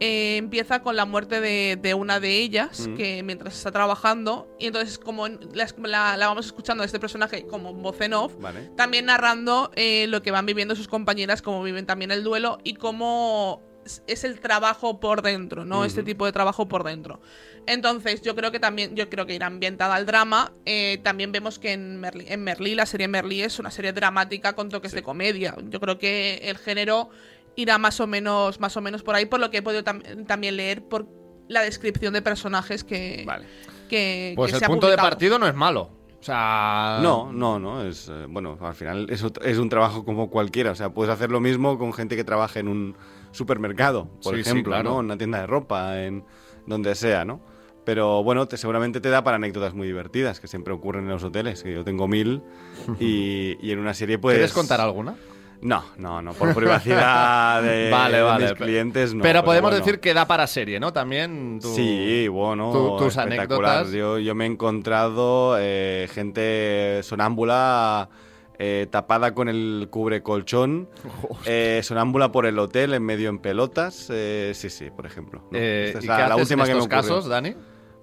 eh, 0.00 0.36
empieza 0.38 0.82
con 0.82 0.96
la 0.96 1.04
muerte 1.04 1.40
de, 1.40 1.78
de 1.80 1.94
una 1.94 2.18
de 2.20 2.38
ellas, 2.38 2.88
Mm. 2.88 2.96
que 2.96 3.22
mientras 3.22 3.54
está 3.54 3.70
trabajando, 3.70 4.48
y 4.58 4.66
entonces 4.66 4.98
como 4.98 5.28
la, 5.28 5.68
la- 5.84 6.16
la 6.16 6.26
vamos 6.26 6.46
escuchando 6.46 6.82
a 6.82 6.86
este 6.86 6.98
personaje 6.98 7.46
como 7.46 7.74
voz 7.74 8.00
en 8.00 8.14
off, 8.14 8.32
Vale. 8.40 8.70
también 8.76 9.06
narrando 9.06 9.70
eh, 9.76 10.06
lo 10.08 10.22
que 10.22 10.30
van 10.30 10.46
viviendo 10.46 10.74
sus 10.74 10.88
compañeras, 10.88 11.42
cómo 11.42 11.62
viven 11.62 11.86
también 11.86 12.10
el 12.10 12.24
duelo 12.24 12.58
y 12.64 12.74
cómo 12.74 13.62
es- 14.06 14.24
el 14.24 14.40
trabajo 14.40 15.00
por 15.00 15.22
dentro, 15.22 15.64
¿no? 15.64 15.84
Este 15.84 16.02
tipo 16.02 16.24
de 16.26 16.32
trabajo 16.32 16.66
por 16.68 16.84
dentro. 16.84 17.20
Entonces, 17.66 18.22
yo 18.22 18.34
creo 18.34 18.50
que 18.50 18.58
también, 18.60 18.96
yo 18.96 19.08
creo 19.10 19.26
que 19.26 19.34
irá 19.34 19.46
ambientada 19.46 19.94
al 19.94 20.06
drama. 20.06 20.52
Eh, 20.64 20.98
también 21.02 21.30
vemos 21.32 21.58
que 21.58 21.72
en 21.72 22.00
Merlí, 22.00 22.24
en 22.28 22.42
Merlí, 22.42 22.74
la 22.74 22.86
serie 22.86 23.06
Merlí 23.08 23.42
es 23.42 23.58
una 23.58 23.70
serie 23.70 23.92
dramática 23.92 24.54
con 24.54 24.70
toques 24.70 24.92
de 24.92 25.02
comedia. 25.02 25.54
Yo 25.68 25.78
creo 25.80 25.98
que 25.98 26.40
el 26.44 26.56
género 26.58 27.10
irá 27.56 27.78
más 27.78 28.00
o 28.00 28.06
menos, 28.06 28.60
más 28.60 28.76
o 28.76 28.80
menos 28.80 29.02
por 29.02 29.14
ahí, 29.14 29.26
por 29.26 29.40
lo 29.40 29.50
que 29.50 29.58
he 29.58 29.62
podido 29.62 29.82
tam- 29.84 30.26
también 30.26 30.56
leer 30.56 30.82
por 30.84 31.06
la 31.48 31.62
descripción 31.62 32.12
de 32.14 32.22
personajes 32.22 32.84
que, 32.84 33.24
Vale. 33.26 33.46
que, 33.88 34.32
Pues 34.36 34.50
que 34.52 34.56
el 34.56 34.58
se 34.60 34.64
ha 34.64 34.68
punto 34.68 34.88
de 34.88 34.96
partido 34.96 35.38
no 35.38 35.46
es 35.46 35.54
malo. 35.54 35.90
O 36.20 36.22
sea... 36.22 36.98
No, 37.02 37.32
no, 37.32 37.58
no. 37.58 37.82
Es, 37.84 38.08
eh, 38.08 38.26
bueno, 38.28 38.58
al 38.60 38.74
final 38.74 39.06
es, 39.10 39.24
es 39.42 39.58
un 39.58 39.68
trabajo 39.70 40.04
como 40.04 40.28
cualquiera. 40.30 40.70
O 40.70 40.74
sea, 40.74 40.90
puedes 40.92 41.12
hacer 41.12 41.30
lo 41.30 41.40
mismo 41.40 41.78
con 41.78 41.92
gente 41.94 42.14
que 42.14 42.24
trabaja 42.24 42.60
en 42.60 42.68
un 42.68 42.94
supermercado, 43.32 44.06
por 44.22 44.36
Sí, 44.36 44.42
sí, 44.44 44.50
ejemplo, 44.50 44.72
claro. 44.72 44.90
¿no? 44.90 45.00
En 45.00 45.06
una 45.06 45.16
tienda 45.18 45.40
de 45.40 45.46
ropa, 45.46 46.02
en 46.02 46.24
donde 46.66 46.94
sea, 46.94 47.24
¿no? 47.24 47.40
Pero 47.86 48.22
bueno, 48.22 48.46
te, 48.46 48.58
seguramente 48.58 49.00
te 49.00 49.08
da 49.08 49.24
para 49.24 49.36
anécdotas 49.36 49.72
muy 49.72 49.86
divertidas 49.86 50.38
que 50.38 50.46
siempre 50.46 50.74
ocurren 50.74 51.04
en 51.04 51.10
los 51.10 51.24
hoteles. 51.24 51.62
Que 51.62 51.72
yo 51.72 51.84
tengo 51.84 52.06
mil 52.06 52.42
y, 53.00 53.56
y 53.66 53.72
en 53.72 53.78
una 53.78 53.94
serie 53.94 54.18
pues. 54.18 54.34
¿Quieres 54.36 54.52
contar 54.52 54.80
alguna? 54.80 55.16
No, 55.62 55.84
no, 55.98 56.22
no. 56.22 56.32
Por 56.32 56.54
privacidad 56.54 57.62
de, 57.62 57.90
vale, 57.90 58.16
de 58.16 58.22
vale. 58.22 58.44
mis 58.44 58.54
clientes, 58.54 59.12
no. 59.14 59.22
pero 59.22 59.44
podemos 59.44 59.70
bueno. 59.72 59.84
decir 59.84 60.00
que 60.00 60.14
da 60.14 60.26
para 60.26 60.46
serie, 60.46 60.80
¿no? 60.80 60.92
También 60.92 61.58
tú... 61.60 61.74
Sí, 61.74 62.28
bueno, 62.28 62.72
tu- 62.72 63.04
tus 63.04 63.16
anécdotas. 63.18 63.90
Yo, 63.92 64.18
yo 64.18 64.34
me 64.34 64.44
he 64.44 64.48
encontrado 64.48 65.56
eh, 65.58 66.08
gente 66.12 67.00
sonámbula 67.02 68.08
eh, 68.58 68.86
tapada 68.90 69.34
con 69.34 69.48
el 69.48 69.88
cubre 69.90 70.22
colchón, 70.22 70.88
eh, 71.46 71.80
sonámbula 71.82 72.30
por 72.32 72.46
el 72.46 72.58
hotel 72.58 72.94
en 72.94 73.02
medio 73.02 73.28
en 73.28 73.38
pelotas. 73.38 74.08
eh, 74.10 74.52
sí, 74.54 74.70
sí, 74.70 74.90
por 74.90 75.06
ejemplo. 75.06 75.42
¿no? 75.50 75.58
Eh, 75.58 75.84
Esta 75.88 75.98
es 75.98 76.04
¿Y 76.04 76.08
la, 76.08 76.16
qué 76.16 76.22
la 76.22 76.28
haces 76.34 76.42
última 76.42 76.62
en 76.64 76.68
que 76.68 76.74
me 76.74 76.78
estos 76.80 76.88
casos, 76.88 77.26
Dani? 77.26 77.54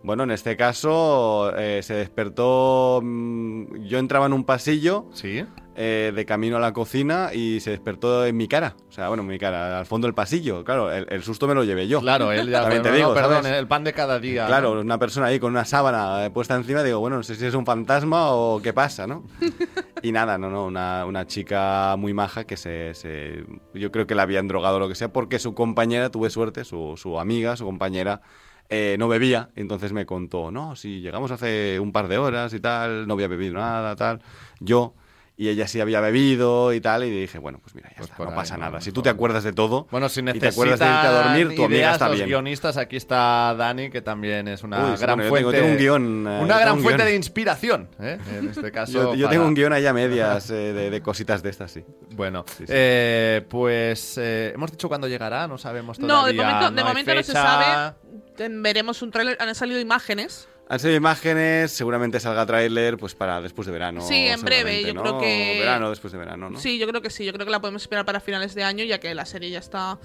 Bueno, 0.03 0.23
en 0.23 0.31
este 0.31 0.55
caso 0.55 1.51
eh, 1.57 1.81
se 1.83 1.95
despertó. 1.95 3.01
mm, 3.03 3.85
yo 3.87 3.97
entraba 3.97 4.27
en 4.27 4.33
un 4.33 4.43
pasillo 4.45 5.05
Sí. 5.11 5.43
Eh, 5.79 6.11
de 6.13 6.25
camino 6.25 6.57
a 6.57 6.59
la 6.59 6.73
cocina 6.73 7.29
y 7.33 7.59
se 7.59 7.69
despertó 7.69 8.25
en 8.25 8.35
mi 8.35 8.47
cara. 8.47 8.75
O 8.89 8.91
sea, 8.91 9.09
bueno, 9.09 9.21
en 9.21 9.29
mi 9.29 9.37
cara, 9.37 9.77
al 9.77 9.85
fondo 9.85 10.07
del 10.07 10.15
pasillo. 10.15 10.63
Claro, 10.63 10.91
el, 10.91 11.05
el 11.07 11.21
susto 11.21 11.47
me 11.47 11.53
lo 11.53 11.63
llevé 11.63 11.87
yo. 11.87 12.01
Claro, 12.01 12.31
él 12.31 12.49
ya... 12.49 12.61
También 12.63 12.81
te 12.81 12.89
no, 12.89 12.95
digo, 12.95 13.07
no, 13.09 13.13
perdón, 13.13 13.43
¿sabes? 13.43 13.59
el 13.59 13.67
pan 13.67 13.83
de 13.83 13.93
cada 13.93 14.19
día. 14.19 14.41
¿no? 14.41 14.47
Claro, 14.47 14.81
una 14.81 14.97
persona 14.97 15.27
ahí 15.27 15.39
con 15.39 15.51
una 15.51 15.65
sábana 15.65 16.25
eh, 16.25 16.31
puesta 16.31 16.55
encima, 16.55 16.81
digo, 16.81 16.99
bueno, 16.99 17.17
no 17.17 17.23
sé 17.23 17.35
si 17.35 17.45
es 17.45 17.53
un 17.53 17.63
fantasma 17.63 18.31
o 18.31 18.59
qué 18.59 18.73
pasa, 18.73 19.05
¿no? 19.05 19.23
y 20.01 20.11
nada, 20.11 20.39
no, 20.39 20.49
no, 20.49 20.65
una, 20.65 21.05
una 21.05 21.27
chica 21.27 21.95
muy 21.95 22.11
maja 22.11 22.45
que 22.45 22.57
se, 22.57 22.95
se- 22.95 23.45
Yo 23.75 23.91
creo 23.91 24.07
que 24.07 24.15
la 24.15 24.23
habían 24.23 24.47
drogado 24.47 24.77
o 24.77 24.79
lo 24.79 24.89
que 24.89 24.95
sea, 24.95 25.13
porque 25.13 25.37
su 25.37 25.53
compañera, 25.53 26.09
tuve 26.09 26.31
suerte, 26.31 26.65
su, 26.65 26.95
su 26.97 27.19
amiga, 27.19 27.55
su 27.55 27.65
compañera, 27.65 28.21
eh, 28.69 28.95
no 28.97 29.07
bebía, 29.07 29.49
entonces 29.55 29.93
me 29.93 30.07
contó, 30.07 30.49
no, 30.49 30.75
si 30.75 31.01
llegamos 31.01 31.29
hace 31.29 31.79
un 31.79 31.91
par 31.91 32.07
de 32.07 32.17
horas 32.17 32.51
y 32.55 32.59
tal, 32.59 33.05
no 33.07 33.13
había 33.13 33.27
bebido 33.27 33.53
nada, 33.53 33.95
tal, 33.95 34.23
yo... 34.59 34.95
y 35.39 35.49
ella 35.49 35.67
sí 35.67 35.79
había 35.79 36.01
bebido 36.01 36.73
y 36.73 36.81
tal, 36.81 37.03
y 37.03 37.11
dije, 37.11 37.37
bueno, 37.37 37.59
pues 37.61 37.75
mira, 37.75 37.89
ya 37.91 37.97
Pues 37.97 38.09
está, 38.09 38.23
no 38.23 38.31
ahí, 38.31 38.35
pasa 38.35 38.57
¿no? 38.57 38.65
nada. 38.65 38.81
Si 38.81 38.91
tú 38.91 39.03
te 39.03 39.09
acuerdas 39.09 39.43
de 39.43 39.53
todo 39.53 39.87
Bueno, 39.91 40.09
si 40.09 40.21
y 40.21 40.23
te 40.39 40.47
acuerdas 40.47 40.79
de 40.79 40.85
irte 40.87 40.97
a 41.07 41.11
dormir, 41.11 41.55
tu 41.55 41.63
amiga 41.65 41.91
está 41.91 42.07
los 42.09 42.17
bien. 42.17 42.27
guionistas, 42.29 42.75
aquí 42.77 42.95
está 42.95 43.53
Dani, 43.55 43.91
que 43.91 44.01
también 44.01 44.47
es 44.47 44.63
una 44.63 44.93
Uy, 44.93 44.97
gran 44.97 45.17
bueno, 45.19 45.29
yo 45.29 45.29
tengo- 45.29 45.39
fuente. 45.51 45.57
tengo 45.59 45.71
un 45.71 45.77
guion, 45.77 46.27
eh, 46.27 46.39
una 46.43 46.59
gran 46.59 46.73
un 46.77 46.81
fuente 46.83 47.03
guion. 47.03 47.09
de 47.11 47.15
inspiración, 47.15 47.89
¿eh? 47.99 48.17
En 48.35 48.49
este 48.49 48.71
caso. 48.71 48.91
Yo, 48.91 49.13
yo 49.15 49.25
para- 49.27 49.35
tengo 49.35 49.47
un 49.47 49.53
guion 49.53 49.73
ahí 49.73 49.85
a 49.85 49.93
medias 49.93 50.49
eh, 50.49 50.73
de, 50.73 50.89
de 50.89 51.01
cositas 51.01 51.43
de 51.43 51.49
estas, 51.51 51.69
sí. 51.71 51.85
Bueno, 52.15 52.43
Sí, 52.47 52.65
sí. 52.65 52.65
eh, 52.69 53.45
pues 53.47 54.17
eh, 54.17 54.53
hemos 54.55 54.71
dicho 54.71 54.87
cuándo 54.87 55.07
llegará, 55.07 55.47
no 55.47 55.59
sabemos 55.59 55.99
todavía. 55.99 56.15
No, 56.21 56.25
de 56.25 56.33
momento, 56.33 56.71
de 56.71 56.81
hay 56.81 56.87
momento 56.87 57.13
no 57.13 57.21
se 57.23 57.31
sabe. 57.31 57.93
Veremos 58.39 59.01
un 59.03 59.11
tráiler. 59.11 59.37
Han 59.39 59.53
salido 59.55 59.79
imágenes. 59.79 60.47
Han 60.69 60.79
salido 60.79 60.97
imágenes, 60.97 61.71
seguramente 61.71 62.19
salga 62.19 62.45
tráiler 62.45 62.97
pues 62.97 63.15
para 63.15 63.39
después 63.41 63.65
de 63.67 63.71
verano. 63.71 64.01
Sí, 64.01 64.27
en 64.27 64.41
breve, 64.41 64.83
yo 64.83 64.93
¿no? 64.93 65.01
creo 65.01 65.19
que- 65.19 65.55
Verano, 65.59 65.89
después 65.89 66.11
de 66.11 66.17
verano, 66.19 66.49
¿no? 66.49 66.59
Sí, 66.59 66.77
yo 66.77 66.87
creo 66.87 67.01
que 67.01 67.09
sí. 67.09 67.23
Yo 67.23 67.31
creo 67.31 67.45
que 67.45 67.51
la 67.51 67.61
podemos 67.61 67.81
esperar 67.81 68.03
para 68.05 68.19
finales 68.19 68.53
de 68.53 68.63
año, 68.63 68.83
ya 68.83 68.99
que 68.99 69.15
la 69.15 69.25
serie 69.25 69.49
ya 69.49 69.59
está 69.59 69.97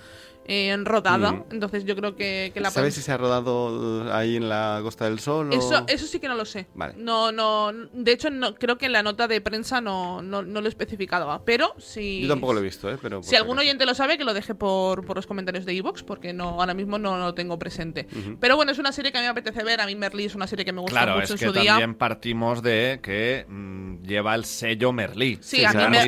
eh, 0.46 0.76
rodada. 0.84 1.32
Mm. 1.32 1.44
Entonces 1.52 1.84
yo 1.84 1.94
creo 1.96 2.16
que, 2.16 2.50
que 2.54 2.60
la 2.60 2.70
¿Sabes 2.70 2.74
podemos 2.74 2.94
si 2.94 3.02
se 3.02 3.12
ha 3.12 3.16
rodado 3.16 4.12
ahí 4.12 4.36
en 4.36 4.48
la 4.48 4.80
Costa 4.82 5.04
del 5.06 5.18
Sol? 5.20 5.50
o- 5.52 5.54
Eso, 5.56 5.84
eso 5.88 6.06
sí 6.06 6.18
que 6.20 6.28
no 6.28 6.34
lo 6.34 6.44
sé. 6.44 6.66
Vale. 6.74 6.94
No, 6.96 7.32
no. 7.32 7.72
De 7.92 8.12
hecho, 8.12 8.30
no, 8.30 8.54
creo 8.54 8.78
que 8.78 8.86
en 8.86 8.92
la 8.92 9.02
nota 9.02 9.28
de 9.28 9.40
prensa 9.40 9.80
no, 9.80 10.22
no, 10.22 10.42
no 10.42 10.60
lo 10.60 10.68
especificaba. 10.68 11.44
Pero 11.44 11.74
si. 11.78 12.22
Yo 12.22 12.28
tampoco 12.28 12.54
lo 12.54 12.60
he 12.60 12.62
visto, 12.64 12.90
¿eh? 12.90 12.98
Pero 13.00 13.22
Si 13.22 13.36
algún 13.36 13.58
oyente 13.58 13.86
lo 13.86 13.94
sabe, 13.94 14.18
que 14.18 14.24
lo 14.24 14.34
deje 14.34 14.54
por, 14.54 15.04
por 15.04 15.16
los 15.16 15.26
comentarios 15.26 15.64
de 15.64 15.76
Evox, 15.76 16.02
porque 16.02 16.32
no, 16.32 16.60
ahora 16.60 16.74
mismo 16.74 16.98
no 16.98 17.16
lo 17.18 17.34
tengo 17.34 17.58
presente. 17.58 18.06
Pero 18.40 18.56
bueno, 18.56 18.72
es 18.72 18.78
una 18.78 18.92
serie 18.92 19.12
que 19.12 19.18
a 19.18 19.20
mí 19.20 19.26
me 19.26 19.30
apetece 19.30 19.62
ver. 19.64 19.80
A 19.80 19.86
mí 19.86 19.94
Merlí 19.94 20.24
es 20.24 20.34
una 20.34 20.46
serie 20.46 20.64
que 20.64 20.72
me 20.72 20.80
gusta 20.80 20.92
Claro, 21.02 21.12
mucho 21.20 21.24
es 21.24 21.30
en 21.32 21.38
que 21.38 21.46
su 21.46 21.52
día. 21.52 21.72
también 21.72 21.94
partimos 21.94 22.62
de 22.62 23.00
que 23.02 23.46
mm, 23.48 24.02
lleva 24.02 24.34
el 24.34 24.44
sello 24.44 24.92
Merlí. 24.92 25.38
Sí, 25.40 25.64
a 25.64 25.72
mí 25.72 25.84
me- 25.88 25.98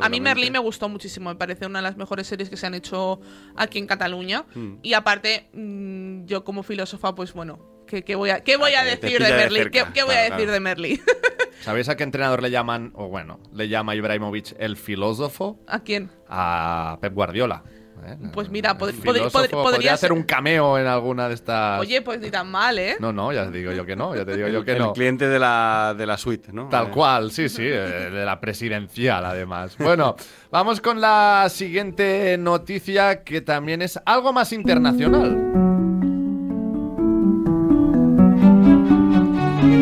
a 0.00 0.08
mí. 0.08 0.20
Merlí 0.20 0.50
me 0.50 0.58
gustó 0.58 0.88
muchísimo, 0.88 1.30
me 1.30 1.36
parece 1.36 1.66
una 1.66 1.78
de 1.80 1.82
las 1.84 1.96
mejores 1.96 2.26
series 2.26 2.48
que 2.48 2.56
se 2.56 2.66
han 2.66 2.73
hecho 2.74 3.20
aquí 3.56 3.78
en 3.78 3.86
Cataluña. 3.86 4.44
Hmm. 4.54 4.74
Y 4.82 4.92
aparte, 4.94 5.48
mm, 5.52 6.24
yo 6.26 6.44
como 6.44 6.62
filósofa, 6.62 7.14
pues 7.14 7.32
bueno, 7.32 7.58
¿qué, 7.86 8.02
qué 8.02 8.14
voy 8.14 8.30
a, 8.30 8.42
qué 8.44 8.56
voy 8.56 8.72
Ah, 8.74 8.80
a 8.82 8.84
decir 8.84 9.18
de 9.20 9.26
de 9.26 9.32
Merlí? 9.36 9.58
cerca, 9.60 9.84
¿Qué, 9.86 9.92
qué 9.92 10.02
voy 10.04 10.14
a 10.14 10.18
decir 10.20 10.36
claro. 10.36 10.52
de 10.52 10.60
Merlí? 10.60 11.00
¿Sabéis 11.60 11.88
a 11.88 11.96
qué 11.96 12.02
entrenador 12.04 12.42
le 12.42 12.50
llaman, 12.50 12.92
o 12.94 13.08
bueno, 13.08 13.40
le 13.54 13.68
llama 13.68 13.94
Ibrahimovic 13.94 14.54
el 14.58 14.76
filósofo? 14.76 15.58
¿A 15.66 15.80
quién? 15.80 16.10
A 16.28 16.98
Pep 17.00 17.14
Guardiola. 17.14 17.62
¿Eh? 18.06 18.16
Pues 18.32 18.48
mira, 18.50 18.72
El 18.72 18.76
pod- 18.78 18.92
pod- 18.92 19.14
filósofo 19.14 19.38
pod- 19.44 19.62
podría 19.70 19.94
hacer 19.94 20.08
ser- 20.10 20.12
un 20.12 20.22
cameo 20.24 20.78
en 20.78 20.86
alguna 20.86 21.28
de 21.28 21.34
estas. 21.34 21.80
Oye, 21.80 22.02
pues 22.02 22.20
ni 22.20 22.30
tan 22.30 22.50
mal, 22.50 22.78
¿eh? 22.78 22.96
No, 23.00 23.12
no, 23.12 23.32
ya 23.32 23.44
te 23.50 23.58
digo 23.58 23.72
yo 23.72 23.84
que 23.86 23.96
no, 23.96 24.14
ya 24.14 24.24
te 24.24 24.36
digo 24.36 24.48
yo 24.48 24.64
que 24.64 24.72
el 24.72 24.78
no. 24.78 24.92
cliente 24.92 25.28
de 25.28 25.38
la, 25.38 25.94
de 25.96 26.06
la 26.06 26.16
suite, 26.16 26.52
¿no? 26.52 26.68
Tal 26.68 26.86
Eh, 26.86 26.90
cual, 26.90 27.30
sí, 27.30 27.48
sí, 27.48 27.62
eh, 27.64 28.10
de 28.10 28.24
la 28.24 28.40
presidencial 28.40 29.24
además. 29.24 29.76
Bueno, 29.78 30.16
vamos 30.50 30.80
con 30.80 31.00
la 31.00 31.46
siguiente 31.50 32.36
noticia 32.38 33.22
que 33.22 33.40
también 33.40 33.82
es 33.82 33.98
algo 34.06 34.32
más 34.32 34.52
internacional. 34.52 35.50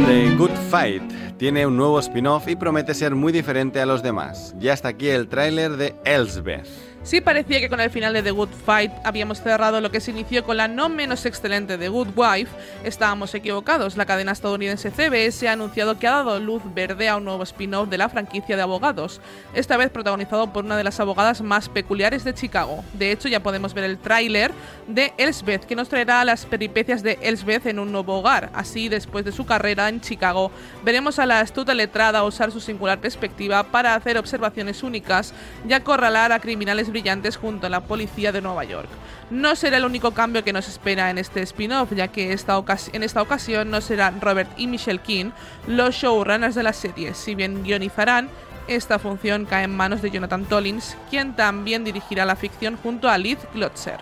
The 0.06 0.34
Good 0.36 0.50
Fight 0.70 1.02
tiene 1.38 1.66
un 1.66 1.76
nuevo 1.76 1.98
spin-off 2.00 2.46
y 2.48 2.56
promete 2.56 2.94
ser 2.94 3.14
muy 3.14 3.32
diferente 3.32 3.80
a 3.80 3.86
los 3.86 4.02
demás. 4.02 4.54
Ya 4.58 4.72
está 4.72 4.88
aquí 4.88 5.08
el 5.08 5.28
tráiler 5.28 5.72
de 5.76 5.94
Elsbeth. 6.04 6.68
Sí 7.04 7.20
parecía 7.20 7.58
que 7.58 7.68
con 7.68 7.80
el 7.80 7.90
final 7.90 8.12
de 8.12 8.22
The 8.22 8.30
Good 8.30 8.50
Fight 8.64 8.92
habíamos 9.02 9.42
cerrado 9.42 9.80
lo 9.80 9.90
que 9.90 10.00
se 10.00 10.12
inició 10.12 10.44
con 10.44 10.56
la 10.56 10.68
no 10.68 10.88
menos 10.88 11.26
excelente 11.26 11.76
The 11.76 11.88
Good 11.88 12.10
Wife. 12.14 12.52
Estábamos 12.84 13.34
equivocados. 13.34 13.96
La 13.96 14.06
cadena 14.06 14.30
estadounidense 14.30 14.92
CBS 14.92 15.48
ha 15.48 15.52
anunciado 15.52 15.98
que 15.98 16.06
ha 16.06 16.12
dado 16.12 16.38
luz 16.38 16.62
verde 16.72 17.08
a 17.08 17.16
un 17.16 17.24
nuevo 17.24 17.42
spin-off 17.42 17.88
de 17.88 17.98
la 17.98 18.08
franquicia 18.08 18.54
de 18.54 18.62
abogados, 18.62 19.20
esta 19.52 19.76
vez 19.76 19.90
protagonizado 19.90 20.52
por 20.52 20.64
una 20.64 20.76
de 20.76 20.84
las 20.84 21.00
abogadas 21.00 21.42
más 21.42 21.68
peculiares 21.68 22.22
de 22.22 22.34
Chicago. 22.34 22.84
De 22.92 23.10
hecho, 23.10 23.28
ya 23.28 23.42
podemos 23.42 23.74
ver 23.74 23.82
el 23.82 23.98
tráiler 23.98 24.52
de 24.86 25.12
Elsbeth, 25.18 25.64
que 25.64 25.74
nos 25.74 25.88
traerá 25.88 26.24
las 26.24 26.46
peripecias 26.46 27.02
de 27.02 27.18
Elsbeth 27.20 27.66
en 27.66 27.80
un 27.80 27.90
nuevo 27.90 28.20
hogar. 28.20 28.50
Así, 28.54 28.88
después 28.88 29.24
de 29.24 29.32
su 29.32 29.44
carrera 29.44 29.88
en 29.88 30.00
Chicago, 30.00 30.52
veremos 30.84 31.18
a 31.18 31.26
la 31.26 31.40
astuta 31.40 31.74
letrada 31.74 32.22
usar 32.22 32.52
su 32.52 32.60
singular 32.60 33.00
perspectiva 33.00 33.64
para 33.64 33.96
hacer 33.96 34.16
observaciones 34.18 34.84
únicas 34.84 35.34
y 35.68 35.72
acorralar 35.72 36.30
a 36.30 36.38
criminales 36.38 36.91
brillantes 36.92 37.36
junto 37.36 37.66
a 37.66 37.70
la 37.70 37.80
policía 37.80 38.30
de 38.30 38.40
Nueva 38.40 38.64
York. 38.64 38.88
No 39.30 39.56
será 39.56 39.78
el 39.78 39.84
único 39.84 40.12
cambio 40.12 40.44
que 40.44 40.52
nos 40.52 40.68
espera 40.68 41.10
en 41.10 41.18
este 41.18 41.42
spin-off, 41.42 41.92
ya 41.92 42.08
que 42.08 42.32
esta 42.32 42.62
en 42.92 43.02
esta 43.02 43.22
ocasión 43.22 43.70
no 43.70 43.80
serán 43.80 44.20
Robert 44.20 44.50
y 44.56 44.66
Michelle 44.66 45.00
King 45.00 45.30
los 45.66 45.94
showrunners 45.94 46.54
de 46.54 46.62
la 46.62 46.72
serie, 46.72 47.14
si 47.14 47.34
bien 47.34 47.64
guionizarán. 47.64 48.28
Esta 48.68 48.98
función 49.00 49.44
cae 49.44 49.64
en 49.64 49.76
manos 49.76 50.02
de 50.02 50.10
Jonathan 50.10 50.44
Tollins, 50.44 50.96
quien 51.10 51.34
también 51.34 51.82
dirigirá 51.82 52.24
la 52.24 52.36
ficción 52.36 52.76
junto 52.76 53.08
a 53.08 53.18
Liz 53.18 53.38
Glotzer. 53.54 53.98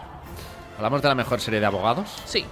Hablamos 0.77 1.01
de 1.01 1.09
la 1.09 1.15
mejor 1.15 1.41
serie 1.41 1.61
de 1.61 1.67
abogados. 1.67 2.23
Sí, 2.27 2.45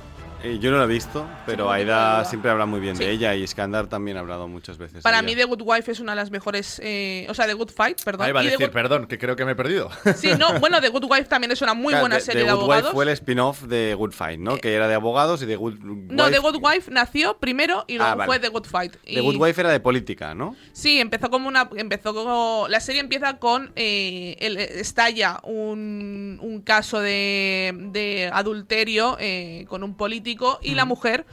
Eh, 0.44 0.58
yo 0.60 0.70
no 0.70 0.76
lo 0.78 0.84
he 0.84 0.86
visto, 0.86 1.28
pero 1.46 1.64
Sí, 1.66 1.80
Aida 1.80 2.18
no. 2.18 2.24
siempre 2.24 2.50
habla 2.50 2.64
muy 2.64 2.78
bien 2.78 2.96
Sí. 2.96 3.04
de 3.04 3.10
ella 3.10 3.34
y 3.34 3.44
Skandar 3.46 3.88
también 3.88 4.16
ha 4.16 4.20
hablado 4.20 4.46
muchas 4.46 4.78
veces. 4.78 5.02
para 5.02 5.16
de 5.16 5.22
mí 5.24 5.32
ella. 5.32 5.42
The 5.42 5.46
Good 5.48 5.62
Wife 5.64 5.90
es 5.90 5.98
una 6.00 6.12
de 6.12 6.16
las 6.16 6.30
mejores, 6.30 6.80
eh, 6.84 7.26
o 7.28 7.34
sea, 7.34 7.46
The 7.46 7.54
Good 7.54 7.70
Fight, 7.70 8.02
perdón. 8.04 8.26
Ahí 8.26 8.32
va 8.32 8.40
a 8.40 8.42
The 8.44 8.50
decir, 8.50 8.66
Good- 8.68 8.72
perdón, 8.72 9.06
que 9.08 9.18
creo 9.18 9.34
que 9.34 9.44
me 9.44 9.52
he 9.52 9.56
perdido. 9.56 9.90
Sí, 10.16 10.30
no, 10.38 10.60
bueno, 10.60 10.80
The 10.80 10.90
Good 10.90 11.04
Wife 11.10 11.24
también 11.24 11.50
es 11.50 11.60
una 11.60 11.74
muy 11.74 11.88
Claro, 11.92 12.02
buena 12.04 12.16
The- 12.18 12.22
serie 12.22 12.42
The 12.42 12.46
de 12.46 12.52
Good 12.52 12.60
abogados. 12.62 12.84
Wife 12.84 12.94
fue 12.94 13.04
el 13.04 13.10
spin-off 13.10 13.62
de 13.62 13.94
Good 13.94 14.12
Fight, 14.12 14.38
¿no? 14.40 14.58
que 14.58 14.74
era 14.74 14.86
de 14.86 14.94
abogados 14.94 15.42
y 15.42 15.46
The 15.46 15.56
Good 15.56 15.78
No, 15.80 16.24
Wife- 16.26 16.30
The 16.32 16.38
Good 16.38 16.56
Wife 16.62 16.90
nació 16.92 17.38
primero 17.38 17.84
y 17.88 17.96
luego 17.96 18.12
Ah, 18.12 18.14
vale. 18.14 18.26
fue 18.28 18.38
The 18.38 18.48
Good 18.48 18.64
Fight. 18.66 18.92
The 19.04 19.12
Y- 19.14 19.20
Good 19.20 19.36
Wife 19.40 19.60
era 19.60 19.70
de 19.70 19.80
política, 19.80 20.36
¿no? 20.36 20.54
Sí, 20.72 21.00
empezó 21.00 21.30
como 21.30 21.48
una. 21.48 21.68
Empezó 21.76 22.14
como. 22.14 22.66
La 22.68 22.78
serie 22.78 23.00
empieza 23.00 23.38
con. 23.38 23.72
eh, 23.74 24.36
el- 24.38 24.56
estalla 24.58 25.40
un, 25.42 26.38
un 26.40 26.62
caso 26.62 27.00
de, 27.00 27.72
de 27.90 28.30
adulterio 28.32 29.16
eh, 29.18 29.64
con 29.68 29.82
un 29.82 29.96
político 29.96 30.27
y 30.62 30.74
la 30.74 30.84
mujer 30.84 31.24